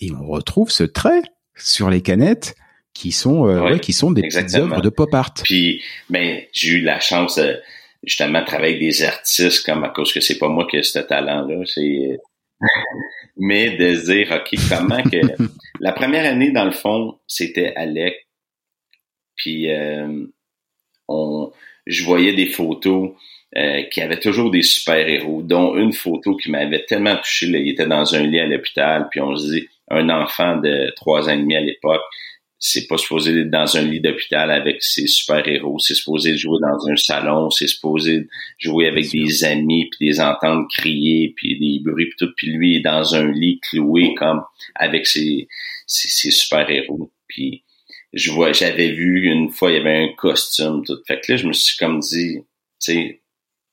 Et 0.00 0.10
on 0.12 0.26
retrouve 0.26 0.70
ce 0.70 0.84
trait 0.84 1.22
sur 1.56 1.90
les 1.90 2.00
canettes 2.00 2.54
qui 2.94 3.12
sont, 3.12 3.46
euh, 3.46 3.76
qui 3.76 3.92
sont 3.92 4.10
des 4.10 4.22
petites 4.22 4.54
œuvres 4.54 4.80
de 4.80 4.88
pop 4.88 5.12
art. 5.14 5.34
Puis, 5.44 5.82
ben, 6.08 6.40
j'ai 6.52 6.70
eu 6.70 6.80
la 6.80 7.00
chance 7.00 7.38
justement 8.02 8.40
de 8.40 8.46
travailler 8.46 8.76
avec 8.76 8.80
des 8.80 9.02
artistes 9.02 9.66
comme 9.66 9.84
à 9.84 9.90
cause 9.90 10.12
que 10.12 10.20
c'est 10.20 10.38
pas 10.38 10.48
moi 10.48 10.66
qui 10.70 10.76
ai 10.76 10.82
ce 10.82 10.98
talent-là, 11.00 11.62
c'est 11.66 12.18
mais 13.36 13.76
de 13.76 14.06
dire 14.06 14.32
ok 14.32 14.58
comment 14.68 15.02
que 15.02 15.44
la 15.80 15.92
première 15.92 16.24
année 16.24 16.50
dans 16.50 16.64
le 16.64 16.70
fond 16.70 17.18
c'était 17.26 17.74
Alec 17.76 18.26
puis 19.36 19.70
euh, 19.70 20.26
on 21.08 21.52
je 21.86 22.04
voyais 22.04 22.32
des 22.32 22.46
photos 22.46 23.12
euh, 23.56 23.84
qui 23.84 24.02
avait 24.02 24.18
toujours 24.18 24.50
des 24.50 24.62
super-héros, 24.62 25.40
dont 25.42 25.76
une 25.76 25.92
photo 25.92 26.36
qui 26.36 26.50
m'avait 26.50 26.84
tellement 26.84 27.16
touché. 27.16 27.46
Là, 27.46 27.58
il 27.58 27.70
était 27.70 27.86
dans 27.86 28.14
un 28.14 28.22
lit 28.22 28.40
à 28.40 28.46
l'hôpital, 28.46 29.06
puis 29.10 29.20
on 29.20 29.36
se 29.36 29.50
dit, 29.50 29.68
un 29.88 30.10
enfant 30.10 30.56
de 30.56 30.92
trois 30.96 31.28
ans 31.28 31.32
et 31.32 31.38
demi 31.38 31.56
à 31.56 31.60
l'époque, 31.60 32.02
c'est 32.58 32.86
pas 32.86 32.96
supposé 32.96 33.38
être 33.38 33.50
dans 33.50 33.76
un 33.76 33.82
lit 33.82 34.00
d'hôpital 34.00 34.50
avec 34.50 34.82
ses 34.82 35.06
super-héros, 35.06 35.78
c'est 35.78 35.94
supposé 35.94 36.36
jouer 36.36 36.58
dans 36.60 36.88
un 36.88 36.96
salon, 36.96 37.50
c'est 37.50 37.66
supposé 37.66 38.26
jouer 38.58 38.88
avec 38.88 39.10
des 39.10 39.44
amis, 39.44 39.90
puis 39.90 40.08
des 40.08 40.20
entendre 40.20 40.66
crier, 40.70 41.34
puis 41.36 41.58
des 41.58 41.82
bruits, 41.84 42.06
puis 42.06 42.16
tout, 42.18 42.32
puis 42.36 42.48
lui 42.48 42.76
est 42.76 42.80
dans 42.80 43.14
un 43.14 43.30
lit 43.30 43.60
cloué 43.60 44.14
comme 44.14 44.42
avec 44.74 45.06
ses, 45.06 45.48
ses, 45.86 46.30
super-héros. 46.30 47.12
Puis 47.28 47.64
je 48.12 48.30
vois, 48.30 48.52
j'avais 48.52 48.88
vu 48.88 49.26
une 49.26 49.50
fois, 49.50 49.70
il 49.70 49.76
y 49.76 49.80
avait 49.80 50.04
un 50.04 50.12
costume, 50.14 50.82
tout. 50.84 50.98
Fait 51.06 51.20
que 51.20 51.32
là, 51.32 51.36
je 51.36 51.46
me 51.46 51.52
suis 51.52 51.76
comme 51.76 52.00
dit, 52.00 52.38
tu 52.38 52.44
sais, 52.78 53.22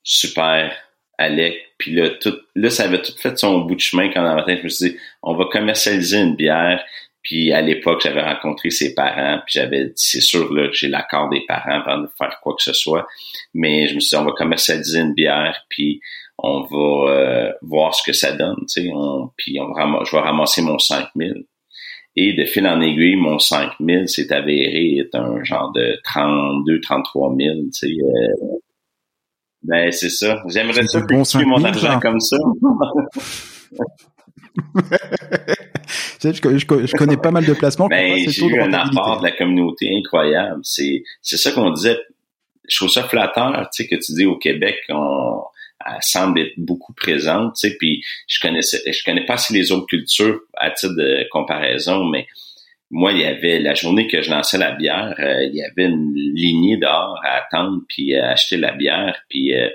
super, 0.03 0.75
Alec. 1.17 1.57
Puis 1.77 1.91
là, 1.91 2.09
tout, 2.09 2.35
là, 2.55 2.69
ça 2.69 2.83
avait 2.83 3.01
tout 3.01 3.13
fait 3.17 3.37
son 3.37 3.61
bout 3.61 3.75
de 3.75 3.79
chemin 3.79 4.09
quand 4.09 4.23
dans 4.23 4.35
matin, 4.35 4.55
je 4.57 4.63
me 4.63 4.69
suis 4.69 4.89
dit, 4.89 4.97
on 5.21 5.35
va 5.35 5.45
commercialiser 5.51 6.17
une 6.17 6.35
bière. 6.35 6.83
Puis 7.23 7.53
à 7.53 7.61
l'époque, 7.61 8.01
j'avais 8.03 8.21
rencontré 8.21 8.69
ses 8.69 8.93
parents, 8.93 9.39
puis 9.45 9.53
j'avais 9.59 9.85
dit, 9.85 9.93
c'est 9.95 10.21
sûr 10.21 10.53
là, 10.53 10.67
que 10.67 10.73
j'ai 10.73 10.89
l'accord 10.89 11.29
des 11.29 11.41
parents 11.47 11.81
avant 11.81 12.01
de 12.01 12.09
faire 12.17 12.39
quoi 12.41 12.53
que 12.55 12.61
ce 12.61 12.73
soit. 12.73 13.07
Mais 13.53 13.87
je 13.87 13.95
me 13.95 14.01
suis 14.01 14.09
dit, 14.09 14.21
on 14.21 14.25
va 14.25 14.33
commercialiser 14.33 14.99
une 14.99 15.13
bière, 15.13 15.57
puis 15.69 16.01
on 16.37 16.63
va 16.63 17.11
euh, 17.11 17.51
voir 17.61 17.95
ce 17.95 18.03
que 18.03 18.11
ça 18.13 18.33
donne, 18.33 18.57
tu 18.67 18.83
sais. 18.83 18.91
puis 19.37 19.57
on 19.59 19.73
je 20.03 20.11
vais 20.15 20.21
ramasser 20.21 20.61
mon 20.61 20.77
5000. 20.77 21.45
Et 22.15 22.33
de 22.33 22.45
fil 22.45 22.67
en 22.67 22.79
aiguille, 22.81 23.15
mon 23.15 23.39
5000 23.39 24.07
s'est 24.07 24.31
avéré 24.31 24.99
être 24.99 25.15
un 25.15 25.43
genre 25.43 25.71
de 25.71 25.99
32, 26.03 26.81
33 26.81 27.35
000, 27.39 27.55
tu 27.55 27.71
sais. 27.71 27.87
Euh, 27.87 28.57
ben, 29.63 29.91
c'est 29.91 30.09
ça. 30.09 30.43
J'aimerais 30.47 30.85
ça 30.87 30.99
bon 31.07 31.23
mon 31.45 31.63
argent 31.63 31.99
comme 32.01 32.19
ça. 32.19 32.35
je, 36.23 36.31
je, 36.31 36.97
connais 36.97 37.17
pas 37.17 37.31
mal 37.31 37.45
de 37.45 37.53
placements. 37.53 37.87
Ben, 37.87 38.29
j'ai 38.29 38.45
eu 38.45 38.61
un 38.61 38.73
apport 38.73 39.19
de 39.19 39.23
la 39.23 39.31
communauté 39.31 39.89
incroyable. 39.97 40.61
C'est, 40.63 41.03
c'est 41.21 41.37
ça 41.37 41.51
qu'on 41.51 41.71
disait. 41.71 41.97
Je 42.67 42.77
trouve 42.77 42.89
ça 42.89 43.03
flatteur, 43.03 43.69
tu 43.73 43.83
sais, 43.83 43.89
que 43.89 43.95
tu 43.95 44.13
dis 44.13 44.25
au 44.25 44.37
Québec, 44.37 44.77
on, 44.89 45.41
elle 45.85 45.97
semble 46.01 46.39
être 46.39 46.53
beaucoup 46.57 46.93
présente, 46.93 47.55
tu 47.55 47.67
sais, 47.67 47.75
puis 47.77 48.03
je 48.27 48.39
connaissais, 48.39 48.81
je 48.85 49.03
connais 49.03 49.25
pas 49.25 49.37
si 49.37 49.53
les 49.53 49.71
autres 49.71 49.87
cultures 49.87 50.39
à 50.55 50.71
titre 50.71 50.95
de 50.95 51.27
comparaison, 51.29 52.05
mais 52.05 52.27
moi, 52.89 53.11
il 53.11 53.19
y 53.19 53.25
avait 53.25 53.59
la 53.59 53.73
journée 53.73 54.07
que 54.07 54.21
je 54.21 54.29
lançais 54.29 54.57
la 54.57 54.71
bière, 54.71 55.15
euh, 55.19 55.43
il 55.43 55.55
y 55.55 55.63
avait 55.63 55.89
une 55.89 56.13
lignée 56.13 56.77
d'or 56.77 57.19
à 57.23 57.37
attendre 57.37 57.81
puis 57.87 58.15
à 58.15 58.29
acheter 58.29 58.57
la 58.57 58.71
bière, 58.71 59.19
puis 59.29 59.53
euh, 59.53 59.69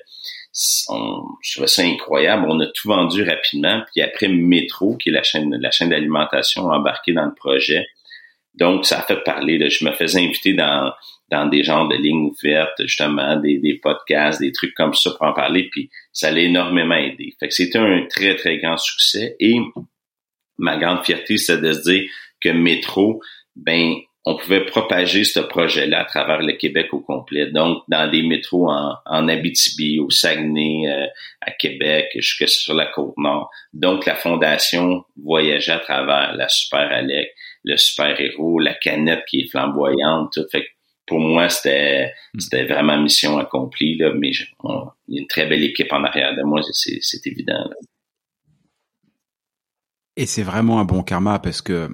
on, 0.88 1.22
je 1.42 1.52
trouvais 1.52 1.68
ça 1.68 1.82
incroyable. 1.82 2.46
On 2.48 2.58
a 2.60 2.66
tout 2.66 2.88
vendu 2.88 3.22
rapidement, 3.22 3.82
puis 3.92 4.02
après 4.02 4.28
Métro, 4.28 4.96
qui 4.96 5.10
est 5.10 5.12
la 5.12 5.22
chaîne 5.22 5.56
la 5.60 5.70
chaîne 5.70 5.90
d'alimentation, 5.90 6.64
embarqué 6.66 7.12
dans 7.12 7.26
le 7.26 7.34
projet. 7.34 7.86
Donc, 8.54 8.84
ça 8.84 8.98
a 8.98 9.02
fait 9.02 9.22
parler. 9.22 9.70
je 9.70 9.84
me 9.84 9.92
faisais 9.92 10.18
inviter 10.18 10.52
dans, 10.52 10.92
dans 11.30 11.46
des 11.46 11.62
genres 11.62 11.86
de 11.88 11.94
lignes 11.94 12.32
ouvertes, 12.32 12.80
justement, 12.80 13.36
des, 13.36 13.58
des 13.58 13.74
podcasts, 13.74 14.40
des 14.40 14.50
trucs 14.50 14.74
comme 14.74 14.94
ça 14.94 15.10
pour 15.12 15.22
en 15.22 15.32
parler, 15.32 15.68
puis 15.70 15.90
ça 16.12 16.30
l'a 16.32 16.40
énormément 16.40 16.96
aidé. 16.96 17.34
Fait 17.38 17.48
que 17.48 17.54
c'était 17.54 17.78
un 17.78 18.06
très, 18.10 18.34
très 18.34 18.58
grand 18.58 18.76
succès. 18.76 19.36
Et 19.38 19.54
ma 20.56 20.76
grande 20.76 21.04
fierté, 21.04 21.36
c'est 21.36 21.60
de 21.60 21.72
se 21.72 21.82
dire 21.82 22.10
que 22.40 22.48
Métro, 22.48 23.20
ben, 23.54 23.94
on 24.24 24.36
pouvait 24.36 24.64
propager 24.64 25.24
ce 25.24 25.40
projet-là 25.40 26.00
à 26.00 26.04
travers 26.04 26.42
le 26.42 26.52
Québec 26.52 26.92
au 26.92 27.00
complet. 27.00 27.50
Donc, 27.50 27.82
dans 27.88 28.10
des 28.10 28.22
métros 28.22 28.70
en, 28.70 28.94
en 29.06 29.28
Abitibi, 29.28 30.00
au 30.00 30.10
Saguenay, 30.10 30.86
euh, 30.86 31.06
à 31.40 31.50
Québec, 31.52 32.10
jusque 32.14 32.48
sur 32.48 32.74
la 32.74 32.86
Côte-Nord. 32.86 33.50
Donc, 33.72 34.04
la 34.06 34.14
Fondation 34.14 35.04
voyageait 35.16 35.72
à 35.72 35.78
travers 35.78 36.34
la 36.34 36.48
Super 36.48 36.92
Alec, 36.92 37.30
le 37.64 37.76
Super 37.76 38.20
Héros, 38.20 38.58
la 38.58 38.74
canette 38.74 39.24
qui 39.28 39.40
est 39.40 39.50
flamboyante, 39.50 40.32
tout. 40.34 40.46
Fait 40.50 40.66
pour 41.06 41.20
moi, 41.20 41.48
c'était 41.48 42.12
c'était 42.38 42.64
vraiment 42.64 43.00
mission 43.00 43.38
accomplie, 43.38 43.96
là, 43.96 44.12
mais 44.14 44.30
il 44.30 45.14
y 45.14 45.18
a 45.18 45.20
une 45.22 45.26
très 45.26 45.46
belle 45.46 45.64
équipe 45.64 45.90
en 45.92 46.04
arrière 46.04 46.36
de 46.36 46.42
moi, 46.42 46.60
c'est 46.72 47.26
évident. 47.26 47.64
Et 50.18 50.26
c'est 50.26 50.42
vraiment 50.42 50.80
un 50.80 50.84
bon 50.84 51.04
karma 51.04 51.38
parce 51.38 51.62
que 51.62 51.88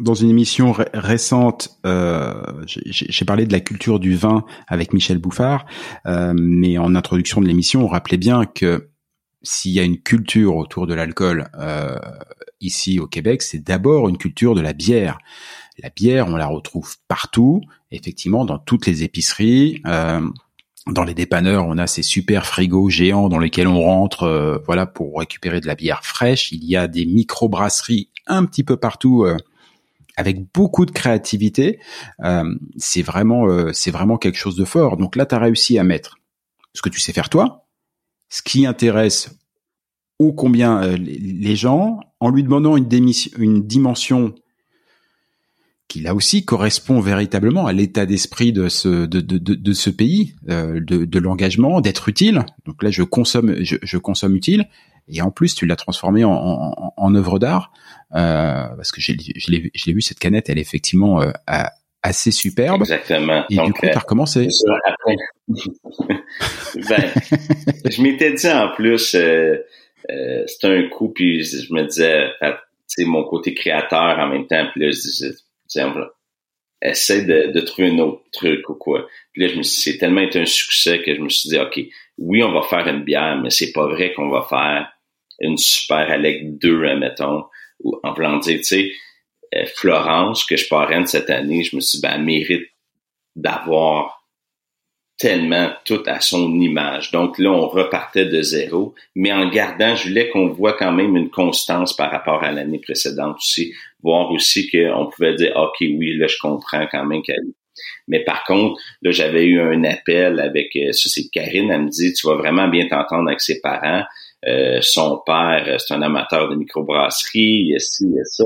dans 0.00 0.14
une 0.14 0.30
émission 0.30 0.72
récente, 0.94 1.76
euh, 1.84 2.64
j'ai 2.64 3.24
parlé 3.24 3.44
de 3.44 3.52
la 3.52 3.58
culture 3.58 3.98
du 3.98 4.14
vin 4.14 4.44
avec 4.68 4.92
Michel 4.92 5.18
Bouffard, 5.18 5.66
euh, 6.06 6.32
mais 6.36 6.78
en 6.78 6.94
introduction 6.94 7.40
de 7.40 7.48
l'émission, 7.48 7.82
on 7.82 7.88
rappelait 7.88 8.18
bien 8.18 8.46
que 8.46 8.90
s'il 9.42 9.72
y 9.72 9.80
a 9.80 9.82
une 9.82 10.00
culture 10.00 10.54
autour 10.54 10.86
de 10.86 10.94
l'alcool 10.94 11.48
euh, 11.58 11.98
ici 12.60 13.00
au 13.00 13.08
Québec, 13.08 13.42
c'est 13.42 13.64
d'abord 13.64 14.08
une 14.08 14.16
culture 14.16 14.54
de 14.54 14.60
la 14.60 14.72
bière. 14.72 15.18
La 15.82 15.90
bière, 15.90 16.28
on 16.28 16.36
la 16.36 16.46
retrouve 16.46 16.98
partout, 17.08 17.62
effectivement, 17.90 18.44
dans 18.44 18.58
toutes 18.60 18.86
les 18.86 19.02
épiceries. 19.02 19.82
Euh, 20.88 20.92
dans 20.92 21.04
les 21.04 21.14
dépanneurs, 21.14 21.66
on 21.66 21.78
a 21.78 21.86
ces 21.86 22.02
super 22.02 22.46
frigos 22.46 22.90
géants 22.90 23.28
dans 23.28 23.38
lesquels 23.38 23.68
on 23.68 23.80
rentre, 23.80 24.24
euh, 24.24 24.58
voilà, 24.66 24.86
pour 24.86 25.18
récupérer 25.18 25.60
de 25.60 25.66
la 25.66 25.74
bière 25.74 26.04
fraîche. 26.04 26.52
Il 26.52 26.64
y 26.64 26.76
a 26.76 26.88
des 26.88 27.06
micro-brasseries 27.06 28.10
un 28.26 28.44
petit 28.44 28.64
peu 28.64 28.76
partout, 28.76 29.24
euh, 29.24 29.36
avec 30.16 30.52
beaucoup 30.52 30.84
de 30.84 30.90
créativité. 30.90 31.78
Euh, 32.24 32.54
c'est 32.76 33.02
vraiment, 33.02 33.46
c'est 33.72 33.92
vraiment 33.92 34.18
quelque 34.18 34.38
chose 34.38 34.56
de 34.56 34.64
fort. 34.64 34.96
Donc 34.96 35.14
là, 35.14 35.26
tu 35.26 35.34
as 35.34 35.38
réussi 35.38 35.78
à 35.78 35.84
mettre 35.84 36.18
ce 36.74 36.82
que 36.82 36.88
tu 36.88 36.98
sais 36.98 37.12
faire 37.12 37.28
toi, 37.28 37.68
ce 38.28 38.42
qui 38.42 38.66
intéresse 38.66 39.38
ou 40.18 40.32
combien 40.32 40.96
les 40.96 41.54
gens, 41.54 42.00
en 42.18 42.30
lui 42.30 42.42
demandant 42.42 42.76
une 42.76 43.64
dimension 43.64 44.34
qui 45.88 46.00
là 46.00 46.14
aussi 46.14 46.44
correspond 46.44 47.00
véritablement 47.00 47.66
à 47.66 47.72
l'état 47.72 48.06
d'esprit 48.06 48.52
de 48.52 48.68
ce 48.68 49.06
de, 49.06 49.20
de, 49.20 49.38
de, 49.38 49.72
ce 49.72 49.90
pays, 49.90 50.34
euh, 50.50 50.80
de, 50.80 51.04
de 51.04 51.18
l'engagement, 51.18 51.80
d'être 51.80 52.08
utile. 52.08 52.44
Donc 52.66 52.82
là, 52.82 52.90
je 52.90 53.02
consomme, 53.02 53.64
je, 53.64 53.76
je, 53.82 53.98
consomme 53.98 54.36
utile, 54.36 54.68
et 55.08 55.22
en 55.22 55.30
plus, 55.30 55.54
tu 55.54 55.64
l'as 55.64 55.76
transformé 55.76 56.24
en, 56.24 56.32
en, 56.32 56.92
en 56.96 57.14
œuvre 57.14 57.38
d'art, 57.38 57.72
euh, 58.14 58.66
parce 58.76 58.92
que 58.92 59.00
je 59.00 59.12
l'ai 59.48 59.92
vu 59.92 60.02
cette 60.02 60.18
canette, 60.18 60.50
elle 60.50 60.58
est 60.58 60.62
effectivement 60.62 61.22
euh, 61.22 61.32
assez 62.02 62.30
superbe. 62.30 62.82
Exactement. 62.82 63.44
Et 63.50 63.56
du 63.56 63.72
coup, 63.72 63.86
tu 63.86 63.88
as 63.90 63.98
recommencé. 63.98 64.48
ben, 65.48 65.64
je 67.90 68.02
m'étais 68.02 68.34
dit 68.34 68.48
en 68.48 68.68
plus, 68.74 69.14
euh, 69.14 69.56
euh, 70.10 70.44
c'était 70.46 70.68
un 70.68 70.88
coup, 70.88 71.08
puis 71.08 71.42
je 71.42 71.72
me 71.72 71.86
disais, 71.86 72.30
c'est 72.86 73.04
mon 73.04 73.24
côté 73.24 73.54
créateur 73.54 74.18
en 74.18 74.28
même 74.28 74.46
temps, 74.46 74.66
puis 74.72 74.82
là, 74.82 74.90
je 74.90 75.00
disais, 75.00 75.30
tiens, 75.68 75.94
essaie 76.80 77.24
de, 77.24 77.52
de, 77.52 77.60
trouver 77.60 77.88
un 77.88 77.98
autre 77.98 78.22
truc 78.32 78.68
ou 78.68 78.74
quoi. 78.74 79.06
Puis 79.32 79.42
là, 79.42 79.48
je 79.48 79.56
me 79.56 79.62
suis 79.62 79.92
c'est 79.92 79.98
tellement 79.98 80.20
été 80.20 80.40
un 80.40 80.46
succès 80.46 81.02
que 81.02 81.14
je 81.14 81.20
me 81.20 81.28
suis 81.28 81.48
dit, 81.48 81.58
OK, 81.58 81.80
oui, 82.18 82.42
on 82.42 82.52
va 82.52 82.62
faire 82.62 82.86
une 82.88 83.04
bière, 83.04 83.38
mais 83.42 83.50
c'est 83.50 83.72
pas 83.72 83.86
vrai 83.86 84.12
qu'on 84.12 84.28
va 84.28 84.42
faire 84.42 84.92
une 85.40 85.56
super 85.56 86.10
Alec 86.10 86.58
2, 86.58 86.84
admettons, 86.84 87.44
ou 87.80 87.98
en 88.02 88.12
voulant 88.12 88.38
dire, 88.38 88.58
tu 88.58 88.64
sais, 88.64 88.92
euh, 89.54 89.64
Florence, 89.76 90.44
que 90.44 90.56
je 90.56 90.68
parraine 90.68 91.06
cette 91.06 91.30
année, 91.30 91.64
je 91.64 91.76
me 91.76 91.80
suis 91.80 91.98
dit, 91.98 92.02
ben, 92.02 92.18
mérite 92.18 92.68
d'avoir 93.36 94.17
tellement 95.18 95.70
tout 95.84 96.02
à 96.06 96.20
son 96.20 96.60
image. 96.60 97.10
Donc 97.10 97.38
là, 97.38 97.50
on 97.50 97.66
repartait 97.66 98.26
de 98.26 98.40
zéro, 98.40 98.94
mais 99.16 99.32
en 99.32 99.48
gardant, 99.48 99.96
je 99.96 100.08
voulais 100.08 100.28
qu'on 100.28 100.48
voit 100.48 100.74
quand 100.74 100.92
même 100.92 101.16
une 101.16 101.28
constance 101.28 101.94
par 101.94 102.10
rapport 102.12 102.44
à 102.44 102.52
l'année 102.52 102.78
précédente 102.78 103.36
aussi, 103.36 103.74
voir 104.02 104.30
aussi 104.30 104.70
qu'on 104.70 105.06
pouvait 105.06 105.34
dire, 105.34 105.52
OK, 105.56 105.76
oui, 105.80 106.16
là, 106.16 106.28
je 106.28 106.36
comprends 106.40 106.86
quand 106.90 107.04
même 107.04 107.22
qu'elle... 107.22 107.42
Mais 108.06 108.24
par 108.24 108.44
contre, 108.44 108.80
là, 109.02 109.10
j'avais 109.10 109.44
eu 109.44 109.60
un 109.60 109.84
appel 109.84 110.40
avec, 110.40 110.74
euh, 110.76 110.92
ça 110.92 111.08
c'est 111.08 111.28
Karine, 111.30 111.70
elle 111.70 111.82
me 111.82 111.88
dit, 111.88 112.12
tu 112.12 112.26
vas 112.26 112.34
vraiment 112.34 112.68
bien 112.68 112.86
t'entendre 112.88 113.28
avec 113.28 113.40
ses 113.40 113.60
parents. 113.60 114.04
Euh, 114.46 114.78
son 114.82 115.20
père, 115.26 115.64
euh, 115.66 115.76
c'est 115.78 115.94
un 115.94 116.02
amateur 116.02 116.48
de 116.48 116.54
microbrasserie, 116.54 117.40
il 117.40 117.68
y 117.72 117.74
a 117.74 117.78
ci, 117.80 118.04
il 118.04 118.14
y 118.14 118.20
a 118.20 118.24
ça. 118.24 118.44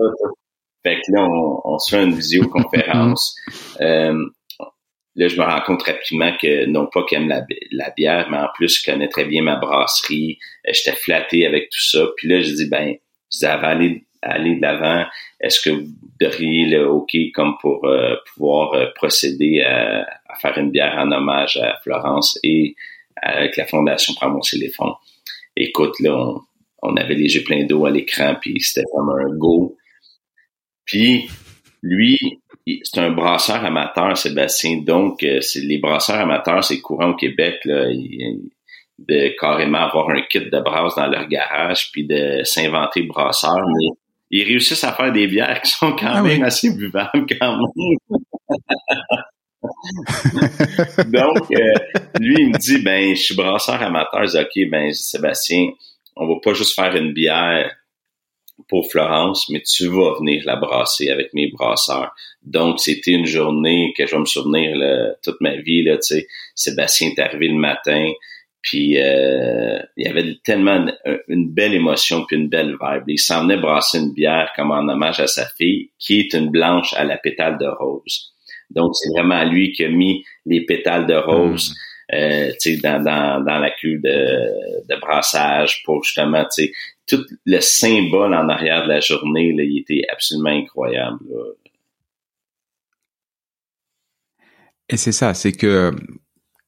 Fait 0.83 0.97
que 0.97 1.13
là, 1.13 1.23
on, 1.23 1.61
on 1.65 1.79
se 1.79 1.95
fait 1.95 2.03
une 2.03 2.15
visioconférence. 2.17 3.37
euh, 3.81 4.15
Là, 5.15 5.29
je 5.29 5.37
me 5.37 5.45
rends 5.45 5.61
compte 5.61 5.83
rapidement 5.83 6.33
que 6.41 6.65
non 6.67 6.87
pas 6.87 7.05
qu'il 7.05 7.19
aime 7.19 7.29
la, 7.29 7.91
bière, 7.91 8.29
mais 8.31 8.39
en 8.39 8.49
plus, 8.55 8.81
je 8.81 8.91
connais 8.91 9.09
très 9.09 9.27
bien 9.27 9.43
ma 9.43 9.57
brasserie. 9.57 10.39
Euh, 10.67 10.73
j'étais 10.73 10.97
flatté 10.97 11.47
avec 11.47 11.69
tout 11.71 11.83
ça. 11.83 12.07
Puis 12.17 12.29
là, 12.29 12.41
je 12.41 12.53
dis, 12.53 12.69
ben, 12.69 12.95
avant 13.43 13.63
d'aller 13.63 14.05
aller 14.23 14.55
de 14.55 14.63
l'avant, 14.63 15.05
est-ce 15.41 15.61
que 15.61 15.71
vous 15.71 15.89
deriez 16.21 16.67
le 16.67 16.89
OK 16.89 17.11
comme 17.35 17.57
pour 17.61 17.85
euh, 17.85 18.15
pouvoir 18.33 18.73
euh, 18.75 18.87
procéder 18.95 19.63
à, 19.63 20.07
faire 20.41 20.57
une 20.59 20.71
bière 20.71 20.97
en 20.97 21.11
hommage 21.11 21.57
à 21.57 21.77
Florence 21.83 22.39
et 22.45 22.77
avec 23.21 23.57
la 23.57 23.67
Fondation 23.67 24.15
Pramosser 24.15 24.59
les 24.59 24.71
fonds? 24.71 24.95
Écoute, 25.57 25.99
là, 26.01 26.17
on, 26.17 26.41
on 26.83 26.97
avait 26.97 27.15
les 27.15 27.35
yeux 27.35 27.43
pleins 27.43 27.65
d'eau 27.65 27.85
à 27.85 27.91
l'écran, 27.91 28.37
puis 28.41 28.61
c'était 28.61 28.87
comme 28.93 29.11
un 29.11 29.35
go. 29.37 29.77
Puis, 30.85 31.29
lui, 31.83 32.19
c'est 32.67 33.01
un 33.01 33.11
brasseur 33.11 33.65
amateur, 33.65 34.17
Sébastien. 34.17 34.83
Donc, 34.85 35.23
euh, 35.23 35.41
c'est 35.41 35.61
les 35.61 35.79
brasseurs 35.79 36.21
amateurs, 36.21 36.63
c'est 36.63 36.81
courant 36.81 37.11
au 37.11 37.15
Québec, 37.15 37.61
là, 37.65 37.87
de 38.99 39.37
carrément 39.39 39.79
avoir 39.79 40.11
un 40.11 40.23
kit 40.23 40.41
de 40.41 40.61
brasse 40.61 40.95
dans 40.95 41.07
leur 41.07 41.27
garage, 41.27 41.91
puis 41.93 42.07
de 42.07 42.43
s'inventer 42.45 43.03
brasseur. 43.03 43.57
Mais 43.57 43.89
ils 44.31 44.45
réussissent 44.45 44.85
à 44.85 44.93
faire 44.93 45.13
des 45.13 45.27
bières 45.27 45.61
qui 45.61 45.71
sont 45.71 45.93
quand 45.93 46.13
ah 46.13 46.23
même 46.23 46.43
assez 46.45 46.75
buvables, 46.75 47.27
quand 47.41 47.57
même. 47.57 47.67
Donc, 51.07 51.51
euh, 51.53 51.75
lui, 52.21 52.37
il 52.39 52.51
me 52.51 52.59
dit, 52.59 52.83
ben, 52.83 53.15
je 53.15 53.21
suis 53.21 53.35
brasseur 53.35 53.83
amateur. 53.83 54.25
Je 54.27 54.39
dis, 54.39 54.39
OK, 54.39 54.71
ben, 54.71 54.93
Sébastien, 54.93 55.71
on 56.17 56.27
va 56.27 56.35
pas 56.43 56.53
juste 56.55 56.75
faire 56.75 56.95
une 56.95 57.13
bière 57.13 57.71
pour 58.69 58.91
Florence, 58.91 59.49
mais 59.51 59.63
tu 59.63 59.87
vas 59.87 60.15
venir 60.19 60.43
la 60.45 60.57
brasser 60.57 61.11
avec 61.11 61.33
mes 61.35 61.51
brasseurs. 61.51 62.13
Donc, 62.43 62.81
c'était 62.81 63.13
une 63.13 63.27
journée 63.27 63.93
que 63.97 64.07
je 64.07 64.13
vais 64.13 64.21
me 64.21 64.27
souvenir 64.27 64.77
toute 65.23 65.41
ma 65.41 65.57
vie. 65.57 65.83
Là, 65.83 65.97
tu 65.97 66.15
sais, 66.15 66.27
Sébastien 66.55 67.11
est 67.11 67.21
arrivé 67.21 67.49
le 67.49 67.57
matin, 67.57 68.11
puis 68.63 68.99
euh, 68.99 69.79
il 69.97 70.07
y 70.07 70.09
avait 70.09 70.37
tellement 70.45 70.87
une, 71.29 71.53
belle 71.53 71.75
émotion 71.75 72.25
puis 72.27 72.37
une 72.37 72.49
belle 72.49 72.77
vibe. 72.81 73.05
Il 73.09 73.19
s'en 73.19 73.43
venait 73.43 73.57
brasser 73.57 73.99
une 73.99 74.13
bière 74.13 74.53
comme 74.55 74.71
en 74.71 74.89
hommage 74.89 75.21
à 75.21 75.27
sa 75.27 75.47
fille, 75.47 75.91
qui 75.99 76.21
est 76.21 76.33
une 76.33 76.51
blanche 76.51 76.95
à 76.95 77.05
la 77.05 77.17
pétale 77.17 77.59
de 77.59 77.67
rose. 77.67 78.33
Donc, 78.71 78.95
c'est 78.95 79.11
vraiment 79.13 79.45
lui 79.45 79.73
qui 79.73 79.85
a 79.85 79.89
mis 79.89 80.25
les 80.47 80.65
pétales 80.65 81.07
de 81.07 81.15
rose. 81.15 81.71
Mm. 81.71 81.75
Euh, 82.15 82.53
dans, 82.83 83.03
dans, 83.03 83.43
dans 83.43 83.59
la 83.59 83.71
cuve 83.71 84.03
de, 84.03 84.87
de 84.87 85.01
brassage 85.01 85.83
pour 85.85 86.05
justement 86.05 86.45
tout 87.13 87.25
le 87.45 87.61
symbole 87.61 88.35
en 88.35 88.49
arrière 88.49 88.85
de 88.85 88.89
la 88.89 89.01
journée, 89.01 89.55
il 89.55 89.79
était 89.79 90.03
absolument 90.11 90.51
incroyable. 90.51 91.25
Et 94.89 94.97
c'est 94.97 95.13
ça, 95.13 95.35
c'est 95.35 95.53
que 95.53 95.93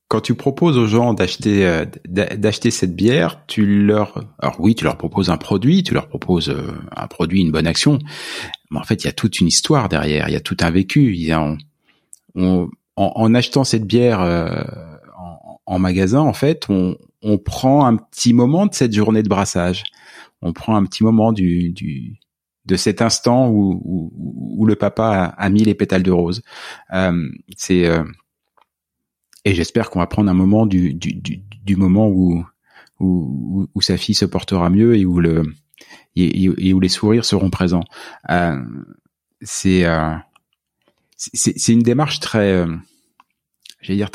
quand 0.08 0.20
tu 0.20 0.34
proposes 0.34 0.76
aux 0.76 0.86
gens 0.86 1.14
d'acheter 1.14 1.66
euh, 1.66 1.86
d'acheter 2.06 2.70
cette 2.70 2.94
bière, 2.94 3.42
tu 3.46 3.84
leur 3.84 4.24
alors 4.38 4.60
oui, 4.60 4.74
tu 4.74 4.84
leur 4.84 4.96
proposes 4.96 5.30
un 5.30 5.38
produit, 5.38 5.82
tu 5.82 5.94
leur 5.94 6.08
proposes 6.08 6.50
euh, 6.50 6.72
un 6.94 7.06
produit, 7.06 7.40
une 7.40 7.50
bonne 7.50 7.66
action, 7.66 7.98
mais 8.70 8.78
en 8.78 8.84
fait, 8.84 9.02
il 9.02 9.06
y 9.06 9.10
a 9.10 9.12
toute 9.12 9.40
une 9.40 9.46
histoire 9.46 9.88
derrière, 9.88 10.28
il 10.28 10.32
y 10.32 10.36
a 10.36 10.40
tout 10.40 10.56
un 10.60 10.70
vécu. 10.70 11.16
En, 12.96 13.34
achetant 13.34 13.64
cette 13.64 13.84
bière 13.84 14.20
euh, 14.20 14.62
en, 15.18 15.60
en, 15.66 15.78
magasin, 15.78 16.20
en 16.20 16.32
fait, 16.32 16.66
on, 16.68 16.96
on 17.24 17.38
prend 17.38 17.86
un 17.86 17.96
petit 17.96 18.32
moment 18.32 18.66
de 18.66 18.74
cette 18.74 18.92
journée 18.92 19.22
de 19.22 19.28
brassage 19.28 19.84
on 20.44 20.52
prend 20.52 20.76
un 20.76 20.84
petit 20.84 21.02
moment 21.02 21.32
du, 21.32 21.72
du 21.72 22.18
de 22.66 22.76
cet 22.76 23.02
instant 23.02 23.48
où, 23.48 24.12
où, 24.56 24.66
le 24.66 24.76
papa 24.76 25.34
a, 25.36 25.50
mis 25.50 25.64
les 25.64 25.74
pétales 25.74 26.02
de 26.02 26.10
rose. 26.10 26.42
Euh, 26.92 27.28
c'est 27.56 27.86
euh, 27.86 28.04
et 29.44 29.54
j'espère 29.54 29.90
qu'on 29.90 29.98
va 29.98 30.06
prendre 30.06 30.30
un 30.30 30.34
moment 30.34 30.64
du, 30.64 30.94
du, 30.94 31.12
du, 31.12 31.76
moment 31.76 32.08
où, 32.08 32.44
où, 33.00 33.68
où 33.74 33.82
sa 33.82 33.98
fille 33.98 34.14
se 34.14 34.24
portera 34.24 34.70
mieux 34.70 34.96
et 34.96 35.04
où 35.04 35.18
le 35.18 35.42
et, 36.16 36.72
où 36.72 36.80
les 36.80 36.88
sourires 36.88 37.24
seront 37.24 37.50
présents. 37.50 37.84
Euh, 38.30 38.62
c'est 39.42 39.84
c'est 41.16 41.72
une 41.72 41.82
démarche 41.82 42.20
très, 42.20 42.52
euh, 42.52 42.76
j'allais 43.80 43.98
dire 43.98 44.10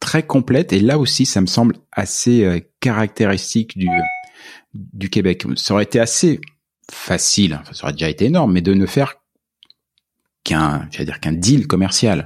très 0.00 0.22
complète. 0.22 0.72
Et 0.72 0.80
là 0.80 0.98
aussi, 0.98 1.26
ça 1.26 1.40
me 1.40 1.46
semble 1.46 1.76
assez 1.92 2.44
euh, 2.44 2.60
caractéristique 2.80 3.76
du 3.78 3.88
du 4.74 5.08
Québec. 5.08 5.44
Ça 5.56 5.74
aurait 5.74 5.84
été 5.84 6.00
assez 6.00 6.40
facile, 6.90 7.60
ça 7.72 7.84
aurait 7.84 7.92
déjà 7.92 8.10
été 8.10 8.24
énorme, 8.24 8.52
mais 8.52 8.60
de 8.60 8.74
ne 8.74 8.86
faire 8.86 9.16
qu'un, 10.42 10.88
j'allais 10.90 11.04
dire 11.04 11.20
qu'un 11.20 11.32
deal 11.32 11.66
commercial. 11.66 12.24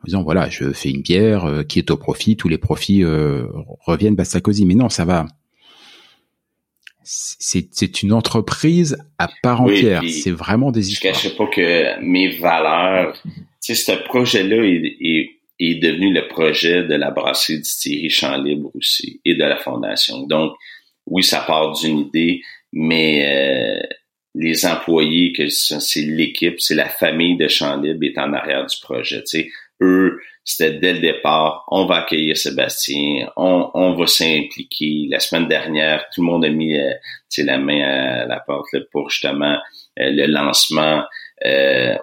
En 0.00 0.04
disant 0.04 0.22
voilà, 0.22 0.48
je 0.48 0.72
fais 0.72 0.90
une 0.90 1.02
bière 1.02 1.46
euh, 1.46 1.62
qui 1.62 1.78
est 1.78 1.90
au 1.90 1.96
profit, 1.96 2.36
tous 2.36 2.48
les 2.48 2.58
profits 2.58 3.04
reviennent 3.04 4.14
basta 4.14 4.40
cosy. 4.40 4.66
Mais 4.66 4.74
non, 4.74 4.88
ça 4.88 5.04
va 5.04 5.26
c'est 7.10 8.02
une 8.02 8.12
entreprise 8.12 8.98
à 9.18 9.28
part 9.42 9.62
entière. 9.62 10.02
c'est 10.08 10.30
vraiment 10.30 10.70
des 10.70 10.90
histoires. 10.90 11.14
Je 11.14 11.20
cachais 11.20 11.36
pas 11.36 11.46
que 11.46 12.00
mes 12.02 12.36
valeurs, 12.36 13.18
tu 13.24 13.30
sais, 13.60 13.74
ce 13.74 13.92
projet-là 14.04 14.62
est, 14.64 14.96
est, 15.00 15.37
devenu 15.58 16.12
le 16.12 16.28
projet 16.28 16.84
de 16.84 16.94
la 16.94 17.10
brasserie 17.10 17.58
distillerie 17.58 18.10
Champ 18.10 18.36
Libre 18.36 18.70
aussi 18.74 19.20
et 19.24 19.34
de 19.34 19.44
la 19.44 19.56
fondation. 19.56 20.26
Donc, 20.26 20.52
oui, 21.06 21.22
ça 21.22 21.40
part 21.40 21.72
d'une 21.72 22.00
idée, 22.00 22.42
mais 22.72 23.80
euh, 23.82 23.86
les 24.34 24.66
employés, 24.66 25.32
que 25.32 25.48
c'est 25.48 26.00
l'équipe, 26.02 26.60
c'est 26.60 26.74
la 26.74 26.88
famille 26.88 27.36
de 27.36 27.48
Champ 27.48 27.80
Libre 27.80 28.04
est 28.04 28.18
en 28.18 28.32
arrière 28.32 28.66
du 28.66 28.76
projet. 28.80 29.20
Tu 29.22 29.26
sais, 29.26 29.50
eux, 29.80 30.20
c'était 30.44 30.78
dès 30.78 30.94
le 30.94 31.00
départ, 31.00 31.64
on 31.68 31.86
va 31.86 31.96
accueillir 31.96 32.36
Sébastien, 32.36 33.30
on, 33.36 33.70
on 33.74 33.94
va 33.94 34.06
s'impliquer. 34.06 35.06
La 35.10 35.20
semaine 35.20 35.46
dernière, 35.46 36.06
tout 36.14 36.22
le 36.22 36.26
monde 36.26 36.44
a 36.44 36.48
mis 36.48 36.76
euh, 36.76 36.92
la 37.38 37.58
main 37.58 37.82
à 37.82 38.26
la 38.26 38.40
porte 38.40 38.78
pour 38.90 39.10
justement 39.10 39.58
euh, 40.00 40.10
le 40.10 40.26
lancement. 40.26 41.02
Euh, 41.44 41.96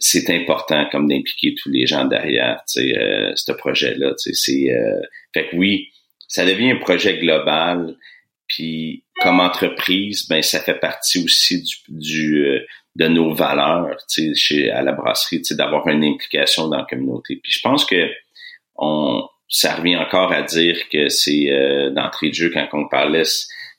c'est 0.00 0.30
important 0.30 0.86
comme 0.90 1.08
d'impliquer 1.08 1.54
tous 1.54 1.68
les 1.68 1.86
gens 1.86 2.06
derrière 2.06 2.62
euh, 2.76 3.32
ce 3.36 3.52
projet-là. 3.52 4.14
C'est 4.16 4.74
fait 5.32 5.48
que 5.48 5.56
oui, 5.56 5.90
ça 6.26 6.44
devient 6.44 6.72
un 6.72 6.78
projet 6.78 7.18
global. 7.18 7.96
Puis 8.48 9.04
comme 9.20 9.38
entreprise, 9.38 10.26
ben 10.28 10.42
ça 10.42 10.60
fait 10.60 10.80
partie 10.80 11.22
aussi 11.22 11.62
du, 11.62 11.76
du 11.88 12.60
de 12.96 13.06
nos 13.06 13.34
valeurs, 13.34 13.96
chez 14.34 14.70
à 14.70 14.82
la 14.82 14.92
brasserie, 14.92 15.42
d'avoir 15.52 15.86
une 15.88 16.04
implication 16.04 16.68
dans 16.68 16.78
la 16.78 16.86
communauté. 16.88 17.36
Puis 17.36 17.52
je 17.52 17.60
pense 17.60 17.84
que 17.84 18.10
on, 18.76 19.28
ça 19.48 19.74
revient 19.74 19.96
encore 19.96 20.32
à 20.32 20.42
dire 20.42 20.88
que 20.88 21.08
c'est 21.08 21.50
euh, 21.50 21.90
d'entrée 21.90 22.28
de 22.28 22.34
jeu 22.34 22.50
quand 22.50 22.66
on 22.72 22.88
parlait, 22.88 23.22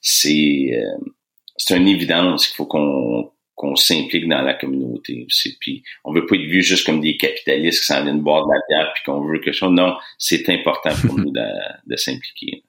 c'est 0.01 0.71
euh, 0.73 1.11
c'est 1.57 1.77
une 1.77 1.87
évidence 1.87 2.47
qu'il 2.47 2.55
faut 2.55 2.65
qu'on 2.65 3.31
qu'on 3.61 3.75
s'implique 3.75 4.27
dans 4.27 4.41
la 4.41 4.55
communauté 4.55 5.23
aussi. 5.27 5.55
Puis 5.59 5.83
on 6.03 6.11
veut 6.11 6.25
pas 6.25 6.35
être 6.35 6.41
vu 6.41 6.63
juste 6.63 6.83
comme 6.83 6.99
des 6.99 7.15
capitalistes 7.15 7.81
qui 7.81 7.85
s'en 7.85 8.03
viennent 8.03 8.21
boire 8.21 8.47
de 8.47 8.53
la 8.53 8.61
bière 8.67 8.93
puis 8.93 9.03
qu'on 9.05 9.21
veut 9.21 9.37
quelque 9.37 9.53
chose. 9.53 9.71
Non, 9.71 9.95
c'est 10.17 10.49
important 10.49 10.89
pour 11.05 11.17
nous 11.19 11.31
de, 11.31 11.45
de 11.85 11.95
s'impliquer. 11.95 12.63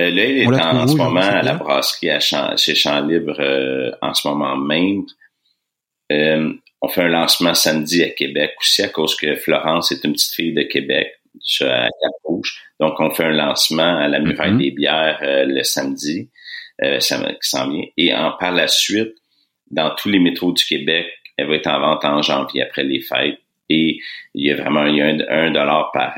Euh, 0.00 0.10
là, 0.10 0.24
il 0.24 0.38
est 0.38 0.46
en, 0.46 0.88
ce 0.88 0.96
moment 0.96 1.20
à 1.20 1.42
la 1.42 1.54
brasserie 1.54 2.10
à 2.10 2.18
chez 2.56 2.74
Champ 2.74 3.06
Libre 3.06 3.36
euh, 3.38 3.92
en 4.02 4.14
ce 4.14 4.26
moment 4.26 4.56
même. 4.56 5.04
Euh, 6.10 6.52
on 6.82 6.88
fait 6.88 7.02
un 7.02 7.08
lancement 7.08 7.54
samedi 7.54 8.02
à 8.02 8.10
Québec 8.10 8.52
aussi 8.58 8.82
à 8.82 8.88
cause 8.88 9.14
que 9.14 9.36
Florence 9.36 9.92
est 9.92 10.02
une 10.02 10.12
petite 10.12 10.34
fille 10.34 10.54
de 10.54 10.62
Québec 10.62 11.20
à 11.60 11.86
Cap-Rouge. 12.02 12.60
Donc, 12.80 12.98
on 12.98 13.10
fait 13.10 13.24
un 13.24 13.32
lancement 13.32 13.98
à 13.98 14.08
la 14.08 14.18
Muraille 14.18 14.52
mm-hmm. 14.52 14.58
des 14.58 14.70
Bières 14.72 15.18
le 15.22 15.62
samedi 15.62 16.30
ça, 17.00 17.18
qui 17.18 17.48
s'en 17.48 17.70
vient. 17.70 17.84
Et 17.96 18.14
en, 18.14 18.32
par 18.32 18.52
la 18.52 18.68
suite, 18.68 19.14
dans 19.70 19.94
tous 19.94 20.08
les 20.08 20.18
métros 20.18 20.52
du 20.52 20.64
Québec, 20.64 21.06
elle 21.36 21.48
va 21.48 21.54
être 21.54 21.66
en 21.68 21.80
vente 21.80 22.04
en 22.04 22.22
janvier 22.22 22.62
après 22.62 22.84
les 22.84 23.00
fêtes. 23.00 23.38
Et 23.68 23.98
il 24.34 24.46
y 24.46 24.50
a 24.50 24.56
vraiment 24.56 24.84
il 24.86 24.96
y 24.96 25.02
a 25.02 25.06
un, 25.06 25.50
dollar 25.52 25.92
par 25.92 26.14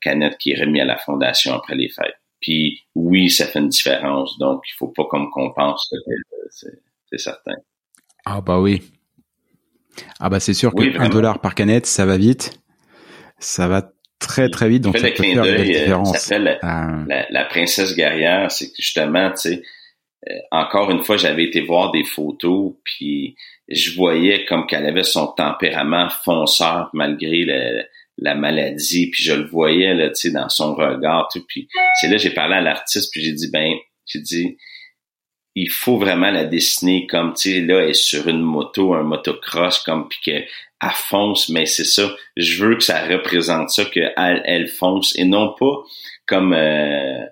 canette 0.00 0.38
qui 0.38 0.52
est 0.52 0.60
remis 0.60 0.80
à 0.80 0.84
la 0.84 0.96
fondation 0.96 1.54
après 1.54 1.74
les 1.74 1.88
fêtes. 1.88 2.14
Puis 2.40 2.84
oui, 2.94 3.30
ça 3.30 3.46
fait 3.46 3.58
une 3.58 3.68
différence. 3.68 4.38
Donc, 4.38 4.62
il 4.68 4.74
faut 4.76 4.88
pas 4.88 5.04
comme 5.06 5.28
qu'on 5.30 5.52
pense 5.52 5.92
c'est 7.10 7.18
certain. 7.18 7.54
Ah 8.24 8.40
bah 8.40 8.60
oui. 8.60 8.82
Ah 10.20 10.28
bah 10.28 10.40
c'est 10.40 10.54
sûr 10.54 10.74
que 10.74 10.98
un 10.98 11.08
dollar 11.08 11.40
par 11.40 11.54
canette, 11.54 11.86
ça 11.86 12.06
va 12.06 12.16
vite. 12.16 12.60
Ça 13.38 13.68
va 13.68 13.90
très 14.18 14.48
très 14.48 14.68
vite. 14.68 14.82
Donc 14.82 14.98
ça, 14.98 15.10
peut 15.10 15.22
faire 15.22 15.44
une 15.44 15.64
différence. 15.64 16.16
Ça 16.18 16.38
la, 16.38 16.58
la, 17.30 17.44
princesse 17.44 17.96
guerrière, 17.96 18.50
c'est 18.50 18.68
que 18.68 18.76
justement, 18.78 19.30
tu 19.30 19.36
sais, 19.36 19.54
euh, 19.54 19.62
encore 20.50 20.90
une 20.90 21.04
fois, 21.04 21.16
j'avais 21.16 21.44
été 21.44 21.60
voir 21.60 21.92
des 21.92 22.04
photos, 22.04 22.74
puis 22.84 23.36
je 23.68 23.94
voyais 23.94 24.44
comme 24.44 24.66
qu'elle 24.66 24.86
avait 24.86 25.04
son 25.04 25.28
tempérament 25.28 26.08
fonceur 26.24 26.90
malgré 26.92 27.44
la 28.18 28.34
maladie, 28.34 29.10
puis 29.10 29.22
je 29.22 29.32
le 29.32 29.46
voyais 29.46 29.94
là, 29.94 30.08
tu 30.08 30.14
sais, 30.16 30.30
dans 30.30 30.48
son 30.48 30.74
regard, 30.74 31.28
tout. 31.32 31.44
Puis 31.46 31.68
c'est 32.00 32.08
là 32.08 32.16
j'ai 32.16 32.30
parlé 32.30 32.56
à 32.56 32.60
l'artiste, 32.60 33.10
puis 33.12 33.22
j'ai 33.22 33.32
dit 33.32 33.50
ben, 33.50 33.74
j'ai 34.06 34.20
dit 34.20 34.58
il 35.54 35.70
faut 35.70 35.98
vraiment 35.98 36.30
la 36.30 36.44
dessiner 36.44 37.06
comme 37.06 37.34
tu 37.34 37.50
sais 37.50 37.60
là 37.60 37.82
elle 37.82 37.90
est 37.90 37.94
sur 37.94 38.28
une 38.28 38.42
moto, 38.42 38.94
un 38.94 39.02
motocross 39.02 39.78
comme 39.80 40.08
puis 40.08 40.18
qu'elle 40.24 40.46
fonce, 40.94 41.48
mais 41.48 41.66
c'est 41.66 41.84
ça. 41.84 42.14
Je 42.36 42.64
veux 42.64 42.76
que 42.76 42.82
ça 42.82 43.06
représente 43.06 43.70
ça, 43.70 43.84
qu'elle 43.84 44.12
elle 44.16 44.68
fonce 44.68 45.16
et 45.16 45.24
non 45.24 45.54
pas 45.58 45.82
comme 46.26 46.52
euh, 46.52 47.24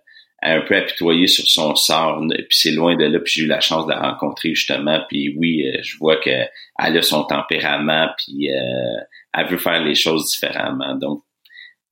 un 0.43 0.61
peu 0.61 0.77
apitoyée 0.77 1.27
sur 1.27 1.49
son 1.49 1.75
sort. 1.75 2.23
Puis 2.29 2.47
c'est 2.51 2.73
loin 2.73 2.97
de 2.97 3.05
là. 3.05 3.19
Puis 3.21 3.35
j'ai 3.37 3.43
eu 3.45 3.47
la 3.47 3.61
chance 3.61 3.87
de 3.87 3.91
la 3.91 4.01
rencontrer 4.01 4.55
justement. 4.55 5.01
Puis 5.09 5.35
oui, 5.37 5.67
euh, 5.67 5.79
je 5.83 5.97
vois 5.99 6.17
qu'elle 6.17 6.49
a 6.79 7.03
son 7.03 7.25
tempérament. 7.25 8.09
Puis 8.19 8.51
euh, 8.53 9.01
elle 9.35 9.47
veut 9.49 9.59
faire 9.59 9.83
les 9.83 9.95
choses 9.95 10.31
différemment. 10.31 10.95
Donc, 10.95 11.23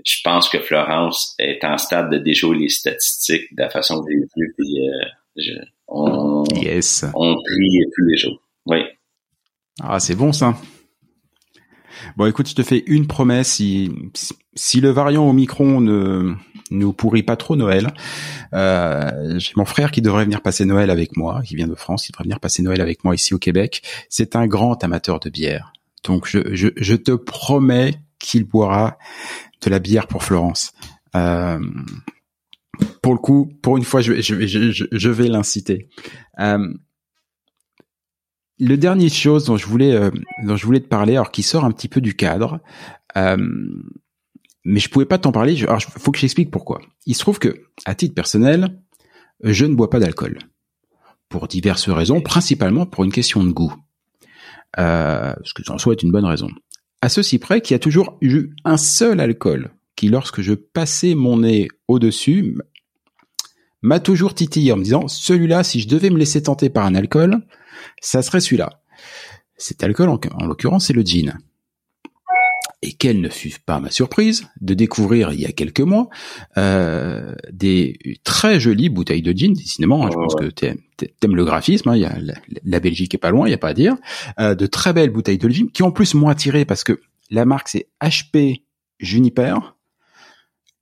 je 0.04 0.16
pense 0.22 0.48
que 0.48 0.58
Florence 0.58 1.34
est 1.38 1.64
en 1.64 1.78
stade 1.78 2.10
de 2.10 2.18
déjouer 2.18 2.58
les 2.58 2.68
statistiques 2.68 3.54
de 3.56 3.62
la 3.62 3.70
façon 3.70 4.02
que 4.02 4.10
j'ai 4.10 4.18
vu. 4.18 4.54
Puis, 4.56 4.88
euh, 4.88 5.64
on, 5.88 6.44
yes. 6.54 7.04
on 7.14 7.34
prie 7.34 7.80
tous 7.96 8.04
les 8.06 8.16
jours. 8.16 8.42
Oui. 8.66 8.78
Ah, 9.82 9.98
c'est 9.98 10.14
bon 10.14 10.32
ça. 10.32 10.54
Bon, 12.16 12.26
écoute, 12.26 12.48
je 12.48 12.54
te 12.54 12.62
fais 12.62 12.82
une 12.86 13.06
promesse. 13.06 13.54
Si, 13.54 13.90
si 14.54 14.80
le 14.80 14.90
variant 14.90 15.28
Omicron 15.28 15.80
ne 15.80 16.34
nous 16.70 16.92
pourrit 16.92 17.22
pas 17.22 17.36
trop 17.36 17.56
Noël, 17.56 17.92
euh, 18.52 19.38
j'ai 19.38 19.52
mon 19.56 19.64
frère 19.64 19.90
qui 19.90 20.02
devrait 20.02 20.24
venir 20.24 20.40
passer 20.40 20.64
Noël 20.64 20.90
avec 20.90 21.16
moi, 21.16 21.42
qui 21.44 21.56
vient 21.56 21.68
de 21.68 21.74
France, 21.74 22.08
il 22.08 22.12
devrait 22.12 22.24
venir 22.24 22.40
passer 22.40 22.62
Noël 22.62 22.80
avec 22.80 23.04
moi 23.04 23.14
ici 23.14 23.34
au 23.34 23.38
Québec. 23.38 23.82
C'est 24.08 24.36
un 24.36 24.46
grand 24.46 24.82
amateur 24.82 25.20
de 25.20 25.30
bière. 25.30 25.72
Donc 26.04 26.26
je, 26.26 26.54
je, 26.54 26.68
je 26.76 26.94
te 26.94 27.12
promets 27.12 27.94
qu'il 28.18 28.44
boira 28.44 28.98
de 29.62 29.70
la 29.70 29.78
bière 29.78 30.06
pour 30.06 30.22
Florence. 30.22 30.72
Euh, 31.14 31.60
pour 33.02 33.12
le 33.12 33.18
coup, 33.18 33.52
pour 33.62 33.76
une 33.76 33.84
fois, 33.84 34.00
je, 34.00 34.20
je, 34.20 34.46
je, 34.46 34.84
je 34.90 35.08
vais 35.08 35.28
l'inciter. 35.28 35.88
Euh, 36.40 36.74
le 38.58 38.76
dernier 38.76 39.08
chose 39.08 39.44
dont 39.44 39.56
je 39.56 39.66
voulais 39.66 39.92
euh, 39.92 40.10
dont 40.44 40.56
je 40.56 40.64
voulais 40.64 40.80
te 40.80 40.88
parler, 40.88 41.14
alors 41.14 41.30
qui 41.30 41.42
sort 41.42 41.64
un 41.64 41.70
petit 41.70 41.88
peu 41.88 42.00
du 42.00 42.14
cadre, 42.14 42.60
euh, 43.16 43.36
mais 44.64 44.80
je 44.80 44.88
pouvais 44.88 45.04
pas 45.04 45.18
t'en 45.18 45.32
parler. 45.32 45.62
alors, 45.64 45.82
faut 45.82 46.10
que 46.10 46.18
j'explique 46.18 46.50
pourquoi. 46.50 46.80
Il 47.06 47.14
se 47.14 47.20
trouve 47.20 47.38
que, 47.38 47.64
à 47.84 47.94
titre 47.94 48.14
personnel, 48.14 48.80
je 49.42 49.66
ne 49.66 49.74
bois 49.74 49.90
pas 49.90 50.00
d'alcool 50.00 50.38
pour 51.28 51.48
diverses 51.48 51.88
raisons, 51.88 52.20
principalement 52.20 52.86
pour 52.86 53.04
une 53.04 53.12
question 53.12 53.42
de 53.44 53.50
goût 53.50 53.74
euh, 54.78 55.34
ce 55.44 55.54
que 55.54 55.70
en 55.70 55.78
soi 55.78 55.92
est 55.92 56.02
une 56.02 56.10
bonne 56.10 56.24
raison. 56.24 56.48
À 57.00 57.08
ceci 57.08 57.38
près 57.38 57.60
qu'il 57.60 57.74
y 57.74 57.76
a 57.76 57.80
toujours 57.80 58.16
eu 58.20 58.50
un 58.64 58.76
seul 58.76 59.20
alcool 59.20 59.70
qui, 59.96 60.08
lorsque 60.08 60.40
je 60.40 60.54
passais 60.54 61.14
mon 61.14 61.38
nez 61.38 61.68
au-dessus, 61.86 62.56
m'a 63.82 64.00
toujours 64.00 64.34
titillé 64.34 64.72
en 64.72 64.76
me 64.76 64.82
disant, 64.84 65.06
celui-là, 65.06 65.62
si 65.62 65.80
je 65.80 65.88
devais 65.88 66.10
me 66.10 66.18
laisser 66.18 66.42
tenter 66.42 66.70
par 66.70 66.86
un 66.86 66.94
alcool, 66.94 67.46
ça 68.00 68.22
serait 68.22 68.40
celui-là. 68.40 68.80
Cet 69.56 69.84
alcool, 69.84 70.08
en, 70.08 70.18
en 70.40 70.46
l'occurrence, 70.46 70.86
c'est 70.86 70.92
le 70.92 71.02
gin. 71.02 71.38
Et 72.84 72.92
quelle 72.92 73.22
ne 73.22 73.30
fut 73.30 73.54
pas 73.64 73.80
ma 73.80 73.90
surprise 73.90 74.46
de 74.60 74.74
découvrir 74.74 75.32
il 75.32 75.40
y 75.40 75.46
a 75.46 75.52
quelques 75.52 75.80
mois 75.80 76.10
euh, 76.58 77.34
des 77.50 77.98
très 78.24 78.60
jolies 78.60 78.90
bouteilles 78.90 79.22
de 79.22 79.32
gin. 79.32 79.54
Décidément, 79.54 80.04
hein, 80.04 80.10
je 80.12 80.16
pense 80.16 80.34
que 80.34 80.44
t'aimes 80.44 81.34
le 81.34 81.44
graphisme. 81.46 81.88
Hein, 81.88 81.96
il 81.96 82.02
y 82.02 82.04
a 82.04 82.14
la, 82.62 82.80
Belgique 82.80 83.14
est 83.14 83.18
pas 83.18 83.30
loin, 83.30 83.48
il 83.48 83.52
y 83.52 83.54
a 83.54 83.58
pas 83.58 83.68
à 83.68 83.74
dire. 83.74 83.96
Euh, 84.38 84.54
de 84.54 84.66
très 84.66 84.92
belles 84.92 85.08
bouteilles 85.08 85.38
de 85.38 85.48
gin 85.48 85.70
qui 85.70 85.82
ont 85.82 85.92
plus 85.92 86.12
m'ont 86.12 86.28
attiré 86.28 86.66
parce 86.66 86.84
que 86.84 87.00
la 87.30 87.46
marque 87.46 87.68
c'est 87.68 87.88
HP 88.02 88.64
Juniper. 89.00 89.76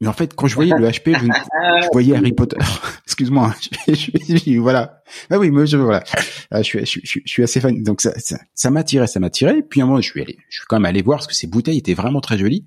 Mais 0.03 0.09
en 0.09 0.13
fait, 0.13 0.35
quand 0.35 0.49
je 0.49 0.57
voyais 0.57 0.75
le 0.77 0.89
HP, 0.89 1.17
je, 1.83 1.89
voyais 1.93 2.17
Harry 2.17 2.33
Potter. 2.33 2.57
Excuse-moi. 3.07 3.55
Hein, 3.87 4.59
voilà. 4.59 5.01
Ah 5.31 5.39
oui, 5.39 5.53
moi 5.53 5.65
je 5.65 5.77
voilà. 5.77 6.03
Je 6.51 6.63
suis, 6.63 6.85
je, 6.85 7.21
suis 7.25 7.43
assez 7.45 7.61
fan. 7.61 7.85
Donc 7.85 8.01
ça, 8.01 8.13
ça, 8.19 8.37
ça 8.53 8.71
m'attirait, 8.71 9.07
ça 9.07 9.21
m'attirait. 9.21 9.63
Puis 9.63 9.81
à 9.81 9.85
un 9.85 9.87
moment, 9.87 10.01
je 10.01 10.11
suis 10.11 10.21
allé, 10.21 10.39
je 10.49 10.57
suis 10.57 10.67
quand 10.67 10.75
même 10.75 10.87
allé 10.87 11.03
voir 11.03 11.19
parce 11.19 11.29
que 11.29 11.37
ces 11.37 11.47
bouteilles 11.47 11.79
étaient 11.79 11.95
vraiment 11.95 12.21
très 12.21 12.37
jolies. 12.37 12.67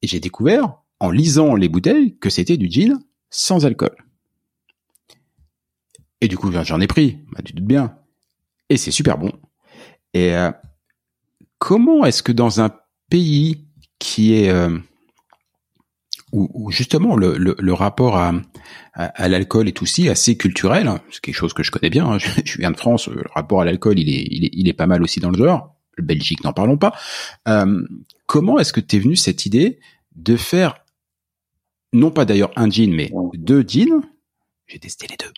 Et 0.00 0.06
j'ai 0.06 0.20
découvert, 0.20 0.78
en 1.00 1.10
lisant 1.10 1.54
les 1.54 1.68
bouteilles, 1.68 2.16
que 2.16 2.30
c'était 2.30 2.56
du 2.56 2.70
gin 2.70 2.98
sans 3.28 3.66
alcool. 3.66 3.94
Et 6.22 6.28
du 6.28 6.38
coup, 6.38 6.50
j'en 6.50 6.80
ai 6.80 6.86
pris, 6.86 7.18
bah, 7.30 7.42
tu 7.44 7.52
doutes 7.52 7.66
bien. 7.66 7.94
Et 8.70 8.78
c'est 8.78 8.90
super 8.90 9.18
bon. 9.18 9.32
Et 10.14 10.34
comment 11.58 12.06
est-ce 12.06 12.22
que 12.22 12.32
dans 12.32 12.62
un 12.62 12.70
pays 13.10 13.66
qui 13.98 14.32
est 14.32 14.50
où, 16.32 16.70
justement 16.70 17.16
le, 17.16 17.36
le, 17.38 17.72
rapport 17.72 18.16
à, 18.16 18.32
à, 18.94 19.28
l'alcool 19.28 19.68
est 19.68 19.82
aussi 19.82 20.08
assez 20.08 20.36
culturel. 20.36 20.88
Hein. 20.88 21.00
C'est 21.10 21.20
quelque 21.20 21.34
chose 21.34 21.52
que 21.52 21.62
je 21.62 21.70
connais 21.70 21.90
bien. 21.90 22.06
Hein. 22.06 22.18
Je, 22.44 22.58
viens 22.58 22.70
de 22.70 22.76
France. 22.76 23.08
Le 23.08 23.24
rapport 23.34 23.60
à 23.60 23.64
l'alcool, 23.64 23.98
il 23.98 24.08
est, 24.08 24.26
il 24.30 24.44
est, 24.44 24.50
il 24.52 24.68
est 24.68 24.74
pas 24.74 24.86
mal 24.86 25.02
aussi 25.02 25.20
dans 25.20 25.30
le 25.30 25.38
genre. 25.38 25.74
Le 25.96 26.04
Belgique, 26.04 26.44
n'en 26.44 26.52
parlons 26.52 26.76
pas. 26.76 26.94
Euh, 27.48 27.82
comment 28.26 28.58
est-ce 28.58 28.72
que 28.72 28.80
t'es 28.80 28.98
venu 28.98 29.16
cette 29.16 29.46
idée 29.46 29.80
de 30.14 30.36
faire, 30.36 30.84
non 31.92 32.10
pas 32.10 32.24
d'ailleurs 32.24 32.50
un 32.56 32.70
jean, 32.70 32.92
mais 32.92 33.10
deux 33.34 33.64
jeans 33.66 34.02
j'ai 34.68 34.78
testé 34.78 35.06
les 35.08 35.16
deux. 35.16 35.32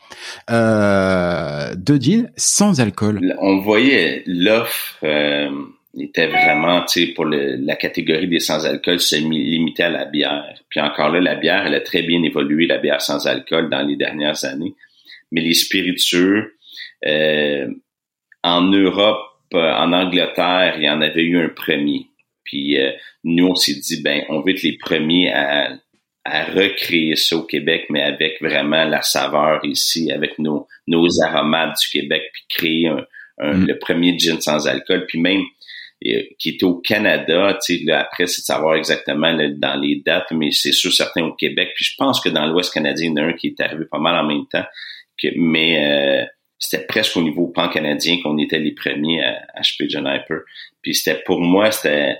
Euh, 0.50 1.76
deux 1.76 2.00
jeans 2.00 2.32
sans 2.36 2.80
alcool? 2.80 3.20
On 3.38 3.60
voyait 3.60 4.24
l'offre 4.26 4.98
euh, 5.04 5.50
était 5.98 6.28
vraiment, 6.28 6.84
tu 6.84 7.06
sais, 7.06 7.12
pour 7.12 7.24
la 7.24 7.76
catégorie 7.76 8.28
des 8.28 8.40
sans-alcool, 8.40 9.00
se 9.00 9.16
limiter 9.16 9.84
à 9.84 9.90
la 9.90 10.04
bière. 10.04 10.54
Puis 10.68 10.80
encore 10.80 11.10
là, 11.10 11.20
la 11.20 11.34
bière, 11.34 11.66
elle 11.66 11.74
a 11.74 11.80
très 11.80 12.02
bien 12.02 12.22
évolué, 12.22 12.66
la 12.66 12.78
bière 12.78 13.00
sans 13.00 13.26
alcool, 13.26 13.68
dans 13.68 13.82
les 13.82 13.96
dernières 13.96 14.44
années. 14.44 14.74
Mais 15.32 15.40
les 15.40 15.54
spiritueux, 15.54 16.56
euh, 17.06 17.68
en 18.42 18.62
Europe, 18.62 19.26
en 19.52 19.92
Angleterre, 19.92 20.74
il 20.78 20.84
y 20.84 20.90
en 20.90 21.00
avait 21.00 21.24
eu 21.24 21.38
un 21.44 21.48
premier. 21.48 22.06
Puis 22.44 22.78
euh, 22.78 22.92
nous, 23.24 23.48
on 23.48 23.54
s'est 23.54 23.74
dit, 23.74 24.02
ben, 24.02 24.22
on 24.28 24.40
veut 24.40 24.52
être 24.52 24.62
les 24.62 24.78
premiers 24.78 25.32
à, 25.32 25.72
à 26.24 26.44
recréer 26.44 27.16
ça 27.16 27.36
au 27.36 27.42
Québec, 27.42 27.86
mais 27.90 28.02
avec 28.02 28.40
vraiment 28.40 28.84
la 28.84 29.02
saveur 29.02 29.64
ici, 29.64 30.12
avec 30.12 30.38
nos, 30.38 30.68
nos 30.86 31.06
aromates 31.22 31.76
du 31.80 32.00
Québec, 32.00 32.30
puis 32.32 32.42
créer 32.48 32.88
un, 32.88 33.54
mm. 33.54 33.66
le 33.66 33.78
premier 33.78 34.18
gin 34.18 34.40
sans 34.40 34.66
alcool. 34.66 35.06
Puis 35.06 35.18
même, 35.18 35.42
qui 36.00 36.50
était 36.50 36.64
au 36.64 36.76
Canada. 36.76 37.56
Sais, 37.60 37.80
après, 37.90 38.26
c'est 38.26 38.40
de 38.40 38.46
savoir 38.46 38.76
exactement 38.76 39.32
dans 39.56 39.80
les 39.80 40.02
dates, 40.04 40.32
mais 40.32 40.50
c'est 40.50 40.72
sûr 40.72 40.92
certain 40.92 41.24
au 41.24 41.32
Québec. 41.34 41.72
Puis 41.74 41.84
je 41.84 41.94
pense 41.96 42.20
que 42.20 42.28
dans 42.28 42.46
l'Ouest 42.46 42.72
canadien, 42.72 43.10
il 43.10 43.18
y 43.18 43.20
en 43.20 43.24
a 43.24 43.28
un 43.28 43.32
qui 43.34 43.48
est 43.48 43.60
arrivé 43.60 43.84
pas 43.84 43.98
mal 43.98 44.16
en 44.16 44.26
même 44.26 44.46
temps. 44.46 44.64
Que, 45.20 45.28
mais 45.36 46.22
euh, 46.22 46.24
c'était 46.58 46.86
presque 46.86 47.16
au 47.16 47.22
niveau 47.22 47.48
pan-canadien 47.48 48.18
qu'on 48.22 48.38
était 48.38 48.58
les 48.58 48.72
premiers 48.72 49.22
à 49.22 49.42
acheter 49.54 49.88
John 49.88 50.06
Hyper. 50.06 50.40
Puis 50.82 50.94
c'était 50.94 51.22
pour 51.22 51.40
moi, 51.40 51.70
c'était 51.70 52.18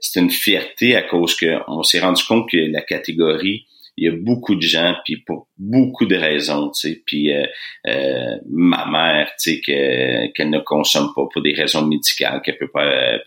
c'était 0.00 0.20
une 0.20 0.30
fierté 0.30 0.96
à 0.96 1.02
cause 1.02 1.36
que 1.36 1.58
on 1.68 1.82
s'est 1.82 2.00
rendu 2.00 2.22
compte 2.24 2.50
que 2.50 2.56
la 2.56 2.82
catégorie 2.82 3.66
il 3.96 4.04
y 4.04 4.08
a 4.08 4.12
beaucoup 4.14 4.54
de 4.54 4.62
gens, 4.62 4.94
puis 5.04 5.16
pour 5.16 5.48
beaucoup 5.56 6.04
de 6.04 6.16
raisons, 6.16 6.70
tu 6.70 6.88
sais, 6.88 7.02
puis 7.06 7.32
euh, 7.32 7.46
euh, 7.86 8.36
ma 8.50 8.84
mère, 8.86 9.28
tu 9.40 9.54
sais, 9.54 9.60
que, 9.60 10.32
qu'elle 10.32 10.50
ne 10.50 10.58
consomme 10.58 11.12
pas 11.14 11.26
pour 11.32 11.42
des 11.42 11.54
raisons 11.54 11.86
médicales, 11.86 12.42
qu'elle 12.42 12.58
peut 12.58 12.70
pas. 12.70 12.84
Euh, 12.84 13.18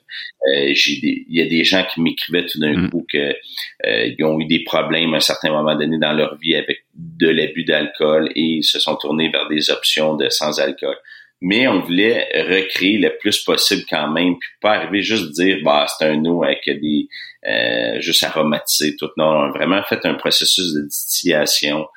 j'ai 0.72 1.00
il 1.02 1.36
y 1.36 1.42
a 1.42 1.46
des 1.46 1.64
gens 1.64 1.84
qui 1.92 2.02
m'écrivaient 2.02 2.46
tout 2.46 2.60
d'un 2.60 2.74
mm. 2.74 2.90
coup 2.92 3.06
que 3.12 3.36
ils 3.84 4.24
ont 4.24 4.40
eu 4.40 4.46
des 4.46 4.64
problèmes 4.64 5.14
à 5.14 5.18
un 5.18 5.22
certain 5.22 5.52
moment 5.52 5.76
donné 5.76 5.98
dans 5.98 6.14
leur 6.14 6.38
vie 6.38 6.56
avec 6.56 6.86
de 6.96 7.30
l'abus 7.30 7.64
d'alcool 7.64 8.32
et 8.36 8.42
ils 8.42 8.64
se 8.64 8.80
sont 8.80 8.96
tournés 8.96 9.30
vers 9.30 9.48
des 9.48 9.70
options 9.70 10.16
de 10.16 10.30
sans 10.30 10.60
alcool 10.60 10.96
mais 11.42 11.68
on 11.68 11.82
voulait 11.82 12.28
recréer 12.36 12.98
le 12.98 13.18
plus 13.18 13.44
possible 13.44 13.84
quand 13.90 14.10
même, 14.10 14.38
puis 14.38 14.50
pas 14.62 14.76
arriver 14.76 15.02
juste 15.02 15.32
dire 15.32 15.60
bah 15.64 15.86
c'est 15.88 16.06
un 16.06 16.24
eau 16.26 16.44
avec 16.44 16.64
des 16.66 17.08
euh, 17.48 18.02
juste 18.02 18.24
aromatisé 18.24 18.96
tout. 18.98 19.10
Non, 19.18 19.26
on 19.26 19.44
a 19.44 19.52
vraiment 19.52 19.82
fait 19.84 20.06
un 20.06 20.16
processus 20.16 20.74
de 20.74 20.82
distillation. 20.82 21.88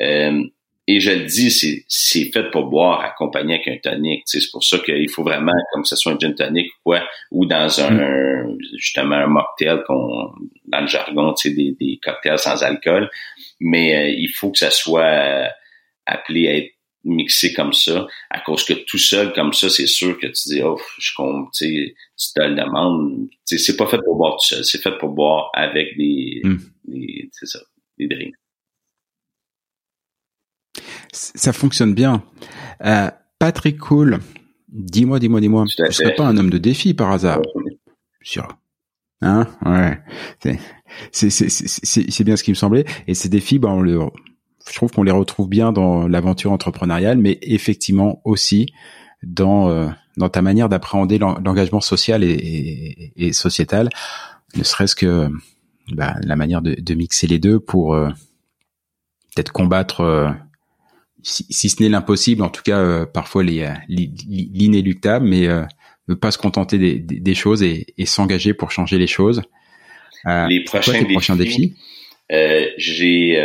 Euh, 0.00 0.42
et 0.86 0.98
je 0.98 1.10
le 1.10 1.24
dis, 1.24 1.50
c'est, 1.50 1.84
c'est 1.88 2.24
fait 2.32 2.50
pour 2.50 2.66
boire 2.66 3.00
accompagné 3.00 3.54
avec 3.54 3.68
un 3.68 3.76
tonic. 3.78 4.22
C'est 4.26 4.40
pour 4.50 4.64
ça 4.64 4.78
qu'il 4.78 5.08
faut 5.08 5.22
vraiment, 5.22 5.52
comme 5.72 5.84
ce 5.84 5.94
soit 5.94 6.12
un 6.12 6.18
gin 6.18 6.34
tonic 6.34 6.66
ou 6.66 6.78
quoi, 6.84 7.02
ou 7.30 7.46
dans 7.46 7.80
un, 7.80 7.90
mm. 7.90 8.58
justement 8.76 9.16
un 9.16 9.26
mocktail 9.26 9.82
qu'on, 9.86 10.32
dans 10.66 10.80
le 10.80 10.86
jargon, 10.86 11.34
des, 11.44 11.76
des 11.78 12.00
cocktails 12.02 12.38
sans 12.38 12.62
alcool. 12.62 13.08
Mais 13.60 13.96
euh, 13.96 14.14
il 14.18 14.30
faut 14.34 14.50
que 14.50 14.58
ça 14.58 14.70
soit 14.70 15.48
appelé 16.06 16.48
à 16.48 16.56
être 16.56 16.72
mixé 17.04 17.52
comme 17.52 17.72
ça, 17.72 18.06
à 18.30 18.40
cause 18.40 18.64
que 18.64 18.74
tout 18.74 18.98
seul 18.98 19.32
comme 19.32 19.52
ça, 19.52 19.68
c'est 19.70 19.86
sûr 19.86 20.18
que 20.18 20.26
tu 20.26 20.48
dis, 20.48 20.62
oh, 20.62 20.78
je 20.98 21.12
compte, 21.16 21.52
tu 21.52 21.94
te 22.16 22.42
le 22.42 22.54
demandes. 22.54 23.28
C'est 23.44 23.76
pas 23.76 23.86
fait 23.86 24.00
pour 24.04 24.16
boire 24.16 24.36
tout 24.36 24.54
seul, 24.54 24.64
c'est 24.64 24.82
fait 24.82 24.96
pour 24.98 25.10
boire 25.10 25.50
avec 25.54 25.96
des, 25.96 26.42
hmm. 26.44 26.58
c'est 27.32 27.46
ça, 27.46 27.60
des 27.98 28.08
drinks. 28.08 28.34
Ça 31.12 31.52
fonctionne 31.52 31.94
bien. 31.94 32.22
Euh, 32.84 33.10
Patrick 33.38 33.78
Cool, 33.78 34.20
dis-moi, 34.68 35.18
dis-moi, 35.18 35.40
dis-moi, 35.40 35.64
tu 35.66 35.92
serais 35.92 36.14
pas 36.14 36.26
un 36.26 36.36
homme 36.36 36.50
de 36.50 36.58
défi 36.58 36.94
par 36.94 37.10
hasard? 37.10 37.40
Sûr. 38.22 38.46
Hein? 39.22 39.46
Ouais. 39.64 39.98
C'est 41.12 42.24
bien 42.24 42.36
ce 42.36 42.44
qui 42.44 42.50
me 42.50 42.54
semblait. 42.54 42.84
Et 43.06 43.14
ces 43.14 43.28
défis, 43.28 43.58
ben, 43.58 43.70
on 43.70 43.80
le, 43.80 43.98
je 44.68 44.74
trouve 44.74 44.90
qu'on 44.92 45.02
les 45.02 45.12
retrouve 45.12 45.48
bien 45.48 45.72
dans 45.72 46.06
l'aventure 46.06 46.52
entrepreneuriale, 46.52 47.18
mais 47.18 47.38
effectivement 47.42 48.20
aussi 48.24 48.72
dans 49.22 49.68
euh, 49.70 49.88
dans 50.16 50.28
ta 50.28 50.42
manière 50.42 50.68
d'appréhender 50.68 51.18
l'engagement 51.18 51.80
social 51.80 52.22
et, 52.24 53.12
et, 53.16 53.32
sociétal, 53.32 53.88
ne 54.56 54.62
serait-ce 54.62 54.94
que 54.94 55.28
bah, 55.92 56.16
la 56.22 56.36
manière 56.36 56.62
de, 56.62 56.74
de, 56.74 56.94
mixer 56.94 57.26
les 57.26 57.38
deux 57.38 57.58
pour 57.58 57.94
euh, 57.94 58.08
peut-être 59.34 59.52
combattre, 59.52 60.00
euh, 60.00 60.28
si, 61.22 61.46
si, 61.48 61.70
ce 61.70 61.82
n'est 61.82 61.88
l'impossible, 61.88 62.42
en 62.42 62.50
tout 62.50 62.62
cas 62.62 63.06
parfois 63.06 63.42
l'inéluctable, 63.44 65.26
mais 65.26 65.48
ne 66.08 66.14
pas 66.14 66.32
se 66.32 66.38
contenter 66.38 66.76
des, 66.76 66.98
des, 66.98 67.34
choses 67.34 67.62
et, 67.62 67.86
et 67.96 68.04
s'engager 68.04 68.52
pour 68.52 68.72
changer 68.72 68.98
les 68.98 69.06
choses. 69.06 69.42
les 70.26 70.64
prochains, 70.64 71.04
prochains 71.04 71.36
défis, 71.36 71.76
défis? 72.28 72.74
j'ai 72.76 73.38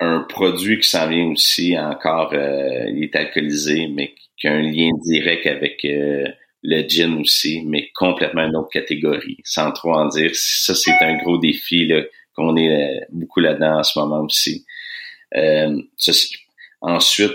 un 0.00 0.20
produit 0.20 0.80
qui 0.80 0.88
s'en 0.88 1.08
vient 1.08 1.30
aussi 1.30 1.78
encore, 1.78 2.32
euh, 2.32 2.88
il 2.88 3.04
est 3.04 3.16
alcoolisé, 3.16 3.86
mais 3.88 4.14
qui 4.38 4.48
a 4.48 4.52
un 4.52 4.62
lien 4.62 4.90
direct 5.04 5.46
avec 5.46 5.84
euh, 5.84 6.26
le 6.62 6.88
gin 6.88 7.20
aussi, 7.20 7.62
mais 7.66 7.90
complètement 7.94 8.46
une 8.46 8.56
autre 8.56 8.70
catégorie, 8.70 9.38
sans 9.44 9.70
trop 9.72 9.92
en 9.92 10.06
dire. 10.08 10.30
Ça, 10.34 10.74
c'est 10.74 10.94
un 11.02 11.18
gros 11.18 11.38
défi 11.38 11.90
qu'on 12.34 12.56
est 12.56 13.00
euh, 13.00 13.04
beaucoup 13.10 13.40
là-dedans 13.40 13.78
en 13.78 13.82
ce 13.82 13.98
moment 13.98 14.22
aussi. 14.22 14.64
ensuite, 16.80 17.32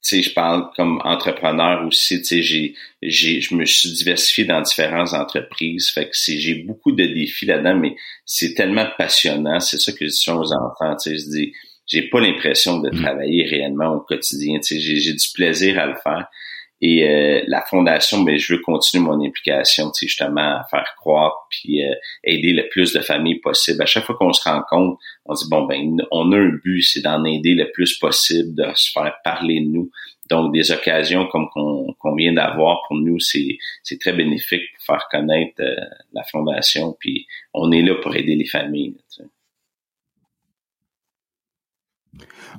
tu 0.00 0.16
sais, 0.16 0.22
je 0.22 0.32
parle 0.32 0.70
comme 0.76 1.00
entrepreneur 1.04 1.84
aussi, 1.86 2.22
j'ai, 2.24 2.74
j'ai, 3.02 3.40
je 3.40 3.54
me 3.54 3.64
suis 3.64 3.92
diversifié 3.92 4.44
dans 4.44 4.62
différentes 4.62 5.12
entreprises, 5.12 5.90
fait 5.90 6.06
que 6.06 6.12
j'ai 6.14 6.54
beaucoup 6.54 6.92
de 6.92 7.04
défis 7.04 7.46
là-dedans, 7.46 7.76
mais 7.76 7.96
c'est 8.24 8.54
tellement 8.54 8.86
passionnant, 8.96 9.58
c'est 9.60 9.78
ça 9.78 9.92
que 9.92 10.06
je 10.06 10.10
dis 10.10 10.30
aux 10.30 10.52
enfants, 10.52 10.96
tu 10.96 11.10
sais, 11.10 11.18
je 11.18 11.30
dis, 11.30 11.52
j'ai 11.88 12.02
pas 12.02 12.20
l'impression 12.20 12.78
de 12.78 12.90
mm. 12.90 13.02
travailler 13.02 13.44
réellement 13.46 13.94
au 13.94 14.00
quotidien. 14.00 14.60
Tu 14.60 14.78
sais, 14.78 15.00
j'ai, 15.00 15.12
du 15.12 15.28
plaisir 15.34 15.78
à 15.78 15.86
le 15.86 15.94
faire. 15.94 16.28
Et 16.80 17.08
euh, 17.08 17.42
la 17.48 17.62
fondation, 17.62 18.22
mais 18.22 18.32
ben, 18.32 18.38
je 18.38 18.54
veux 18.54 18.60
continuer 18.60 19.02
mon 19.02 19.20
implication, 19.24 19.90
tu 19.90 20.00
sais, 20.00 20.06
justement, 20.06 20.60
à 20.60 20.66
faire 20.70 20.94
croire 20.96 21.48
puis 21.50 21.84
euh, 21.84 21.92
aider 22.22 22.52
le 22.52 22.68
plus 22.68 22.92
de 22.92 23.00
familles 23.00 23.40
possible. 23.40 23.82
À 23.82 23.86
chaque 23.86 24.04
fois 24.04 24.14
qu'on 24.16 24.32
se 24.32 24.48
rencontre, 24.48 24.96
on 25.24 25.34
dit 25.34 25.46
bon 25.50 25.64
ben, 25.64 25.96
on 26.12 26.30
a 26.30 26.36
un 26.36 26.50
but, 26.62 26.82
c'est 26.82 27.00
d'en 27.00 27.24
aider 27.24 27.54
le 27.54 27.68
plus 27.72 27.98
possible, 27.98 28.54
de 28.54 28.70
se 28.76 28.92
faire 28.92 29.12
parler 29.24 29.60
de 29.60 29.66
nous. 29.66 29.90
Donc 30.30 30.52
des 30.52 30.70
occasions 30.70 31.26
comme 31.26 31.48
qu'on, 31.48 32.14
vient 32.14 32.34
d'avoir 32.34 32.82
pour 32.86 32.98
nous, 32.98 33.18
c'est 33.18 33.58
c'est 33.82 33.98
très 33.98 34.12
bénéfique 34.12 34.62
pour 34.76 34.94
faire 34.94 35.08
connaître 35.10 35.60
euh, 35.60 35.74
la 36.12 36.22
fondation. 36.30 36.96
Puis 37.00 37.26
on 37.54 37.72
est 37.72 37.82
là 37.82 37.96
pour 37.96 38.14
aider 38.14 38.36
les 38.36 38.46
familles. 38.46 38.94
Tu 39.10 39.22
sais 39.22 39.28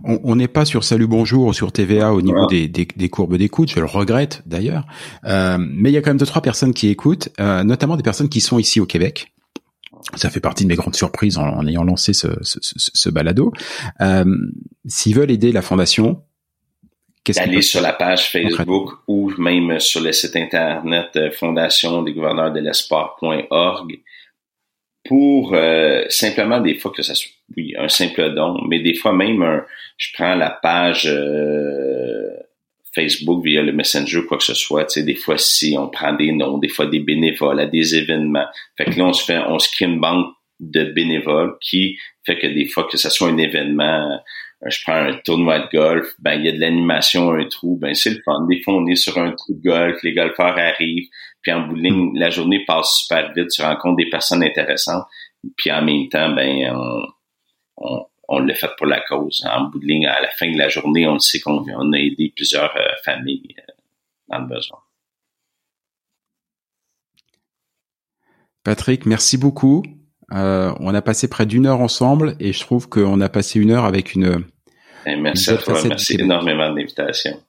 on 0.04 0.36
n'est 0.36 0.48
pas 0.48 0.66
sur 0.66 0.84
Salut 0.84 1.08
Bonjour 1.08 1.48
ou 1.48 1.54
sur 1.54 1.72
TVA 1.72 2.14
au 2.14 2.22
niveau 2.22 2.46
des, 2.48 2.68
des, 2.68 3.10
courbes 3.10 3.36
d'écoute, 3.36 3.70
je 3.70 3.80
le 3.80 3.86
regrette 3.86 4.44
d'ailleurs, 4.46 4.86
euh, 5.26 5.58
mais 5.60 5.90
il 5.90 5.94
y 5.94 5.98
a 5.98 6.02
quand 6.02 6.12
même 6.12 6.18
deux 6.18 6.26
trois 6.26 6.42
personnes 6.42 6.74
qui 6.74 6.88
écoutent, 6.88 7.30
euh, 7.40 7.64
notamment 7.64 7.98
des 7.98 8.04
personnes 8.04 8.30
qui 8.30 8.42
sont 8.42 8.60
ici 8.60 8.80
au 8.80 8.86
Québec. 8.86 9.34
Ça 10.16 10.30
fait 10.30 10.40
partie 10.40 10.64
de 10.64 10.70
mes 10.70 10.76
grandes 10.76 10.96
surprises 10.96 11.38
en, 11.38 11.68
ayant 11.68 11.84
lancé 11.84 12.14
ce, 12.14 12.28
ce, 12.42 13.10
balado. 13.10 13.52
Euh, 14.02 14.24
s'ils 14.88 15.16
veulent 15.16 15.30
aider 15.30 15.52
la 15.52 15.62
fondation, 15.62 16.24
qu'est-ce 17.24 17.40
Aller 17.40 17.62
sur 17.62 17.82
la 17.82 17.94
page 17.94 18.32
Facebook 18.32 18.94
ou 19.08 19.32
même 19.38 19.80
sur 19.80 20.02
le 20.02 20.14
site 20.14 20.36
internet 20.36 21.20
fondation 21.34 22.02
des 22.02 22.14
gouverneurs 22.14 22.52
de 22.54 22.60
l'espoir.org 22.60 24.00
pour 25.06 25.54
euh, 25.54 26.04
simplement 26.10 26.60
des 26.60 26.76
fois 26.76 26.92
que 26.92 27.02
ça 27.02 27.16
soit 27.16 27.32
oui 27.56 27.74
un 27.78 27.88
simple 27.88 28.34
don, 28.34 28.62
mais 28.68 28.80
des 28.80 28.96
fois 28.96 29.14
même 29.14 29.64
je 29.98 30.10
prends 30.14 30.36
la 30.36 30.50
page 30.50 31.08
euh, 31.08 32.30
Facebook 32.94 33.44
via 33.44 33.62
le 33.62 33.72
Messenger 33.72 34.22
quoi 34.28 34.38
que 34.38 34.44
ce 34.44 34.54
soit, 34.54 34.86
tu 34.86 35.00
sais 35.00 35.04
des 35.04 35.16
fois 35.16 35.38
si 35.38 35.76
on 35.78 35.88
prend 35.88 36.14
des 36.14 36.32
noms, 36.32 36.58
des 36.58 36.70
fois 36.70 36.86
des 36.86 37.00
bénévoles 37.00 37.60
à 37.60 37.66
des 37.66 37.96
événements, 37.96 38.46
fait 38.78 38.86
que 38.86 38.98
là 38.98 39.06
on 39.06 39.14
se 39.14 39.26
fait 39.26 39.40
on 39.48 39.60
se 39.60 39.70
crée 39.72 39.86
une 39.86 40.00
banque 40.00 40.34
de 40.60 40.84
bénévoles 40.84 41.58
qui 41.62 41.98
fait 42.26 42.38
que 42.38 42.48
des 42.48 42.66
fois 42.66 42.88
que 42.90 42.98
ce 42.98 43.10
soit 43.10 43.30
un 43.30 43.38
événement 43.38 44.20
je 44.66 44.82
prends 44.84 44.96
un 44.96 45.14
tournoi 45.24 45.60
de 45.60 45.70
golf, 45.72 46.14
ben 46.20 46.34
il 46.34 46.46
y 46.46 46.50
a 46.50 46.52
de 46.52 46.60
l'animation, 46.60 47.32
un 47.32 47.46
trou, 47.46 47.78
ben 47.78 47.96
c'est 47.96 48.10
le 48.10 48.22
fun. 48.26 48.46
Des 48.50 48.62
fois, 48.62 48.76
on 48.76 48.86
est 48.88 48.96
sur 48.96 49.18
un 49.18 49.32
trou 49.32 49.54
de 49.54 49.62
golf, 49.62 49.98
les 50.04 50.14
golfeurs 50.14 50.58
arrivent, 50.58 51.08
puis 51.42 51.52
en 51.54 51.68
bout 51.68 51.78
de 51.78 51.82
ligne, 51.82 52.18
la 52.18 52.30
journée 52.30 52.66
passe 52.66 53.04
super 53.04 53.32
vite, 53.34 53.50
tu 53.50 53.62
rencontres 53.62 53.96
des 53.96 54.10
personnes 54.10 54.44
intéressantes, 54.44 55.06
puis 55.56 55.72
en 55.72 55.82
même 55.82 56.10
temps, 56.10 56.34
ben 56.34 56.72
on, 56.74 57.04
on, 57.78 58.06
on 58.28 58.48
fait 58.54 58.70
pour 58.78 58.88
la 58.88 59.02
cause. 59.02 59.46
En 59.50 59.66
bout 59.66 59.80
de 59.80 59.86
ligne, 59.86 60.08
à 60.08 60.22
la 60.22 60.30
fin 60.30 60.52
de 60.52 60.58
la 60.58 60.68
journée, 60.68 61.08
on 61.08 61.20
sait 61.20 61.40
qu'on 61.40 61.64
a 61.94 61.98
aidé 61.98 62.32
plusieurs 62.36 62.76
euh, 62.76 62.90
familles 63.04 63.56
euh, 63.58 63.72
dans 64.28 64.40
le 64.40 64.48
besoin. 64.48 64.80
Patrick, 68.64 69.06
merci 69.06 69.38
beaucoup. 69.38 69.84
Euh, 70.34 70.74
on 70.80 70.94
a 70.94 71.02
passé 71.02 71.28
près 71.28 71.46
d'une 71.46 71.66
heure 71.66 71.82
ensemble 71.82 72.36
et 72.40 72.54
je 72.54 72.60
trouve 72.60 72.88
qu'on 72.88 73.20
a 73.22 73.30
passé 73.30 73.60
une 73.60 73.72
heure 73.72 73.86
avec 73.86 74.14
une. 74.14 74.46
Eh, 75.06 75.16
merci 75.16 75.50
à 75.52 75.58
toi, 75.58 75.80
merci 75.88 76.18
énormément 76.20 76.70
de 76.72 76.78
l'invitation. 76.78 77.40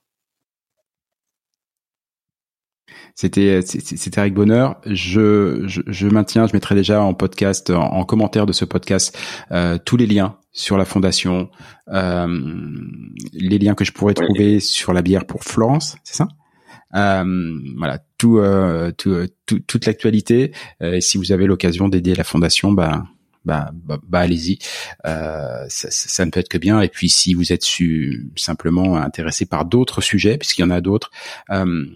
C'était 3.14 3.60
c'était 3.62 4.18
avec 4.18 4.32
bonheur. 4.32 4.80
Je, 4.86 5.64
je, 5.66 6.06
maintiens, 6.06 6.46
je 6.46 6.54
mettrai 6.54 6.74
déjà 6.74 7.02
en 7.02 7.12
podcast, 7.12 7.68
en, 7.68 8.04
commentaire 8.04 8.46
de 8.46 8.52
ce 8.52 8.64
podcast, 8.64 9.18
euh, 9.50 9.76
tous 9.84 9.98
les 9.98 10.06
liens 10.06 10.38
sur 10.52 10.78
la 10.78 10.86
fondation, 10.86 11.50
euh, 11.88 12.26
les 13.34 13.58
liens 13.58 13.74
que 13.74 13.84
je 13.84 13.92
pourrais 13.92 14.14
trouver 14.14 14.58
sur 14.58 14.94
la 14.94 15.02
bière 15.02 15.26
pour 15.26 15.44
Florence, 15.44 15.96
c'est 16.02 16.16
ça? 16.16 16.28
Euh, 16.94 17.58
voilà 17.76 17.98
tout, 18.20 18.36
euh, 18.36 18.92
tout, 18.98 19.26
toute 19.46 19.86
l'actualité. 19.86 20.52
Euh, 20.82 20.94
et 20.94 21.00
si 21.00 21.16
vous 21.16 21.32
avez 21.32 21.46
l'occasion 21.46 21.88
d'aider 21.88 22.14
la 22.14 22.24
fondation, 22.24 22.70
bah 22.70 23.04
bah, 23.46 23.70
bah, 23.72 23.98
bah 24.06 24.18
allez-y, 24.18 24.58
euh, 25.06 25.64
ça, 25.68 25.88
ça, 25.90 26.26
ne 26.26 26.30
peut 26.30 26.40
être 26.40 26.50
que 26.50 26.58
bien. 26.58 26.82
Et 26.82 26.88
puis 26.88 27.08
si 27.08 27.32
vous 27.32 27.54
êtes 27.54 27.62
su, 27.62 28.30
simplement 28.36 28.96
intéressé 28.96 29.46
par 29.46 29.64
d'autres 29.64 30.02
sujets, 30.02 30.36
puisqu'il 30.36 30.60
y 30.60 30.64
en 30.64 30.70
a 30.70 30.82
d'autres, 30.82 31.10
euh, 31.50 31.86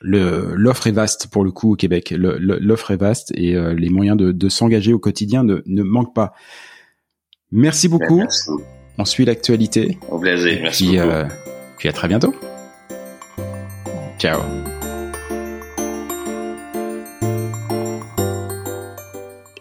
l'offre 0.00 0.86
est 0.86 0.92
vaste 0.92 1.26
pour 1.26 1.44
le 1.44 1.52
coup 1.52 1.72
au 1.72 1.76
Québec. 1.76 2.14
L'offre 2.16 2.92
est 2.92 2.96
vaste 2.96 3.32
et 3.34 3.54
euh, 3.54 3.74
les 3.74 3.90
moyens 3.90 4.16
de, 4.16 4.32
de 4.32 4.48
s'engager 4.48 4.94
au 4.94 4.98
quotidien 4.98 5.44
ne, 5.44 5.62
ne 5.66 5.82
manquent 5.82 6.14
pas. 6.14 6.32
Merci 7.50 7.88
beaucoup. 7.88 8.16
Merci. 8.16 8.50
On 8.96 9.04
suit 9.04 9.26
l'actualité. 9.26 9.98
Au 10.08 10.18
plaisir. 10.18 10.58
Merci 10.62 10.86
puis, 10.86 10.96
beaucoup. 10.96 11.34
puis 11.76 11.88
à 11.90 11.92
très 11.92 12.08
bientôt. 12.08 12.34
Ciao. 14.18 14.40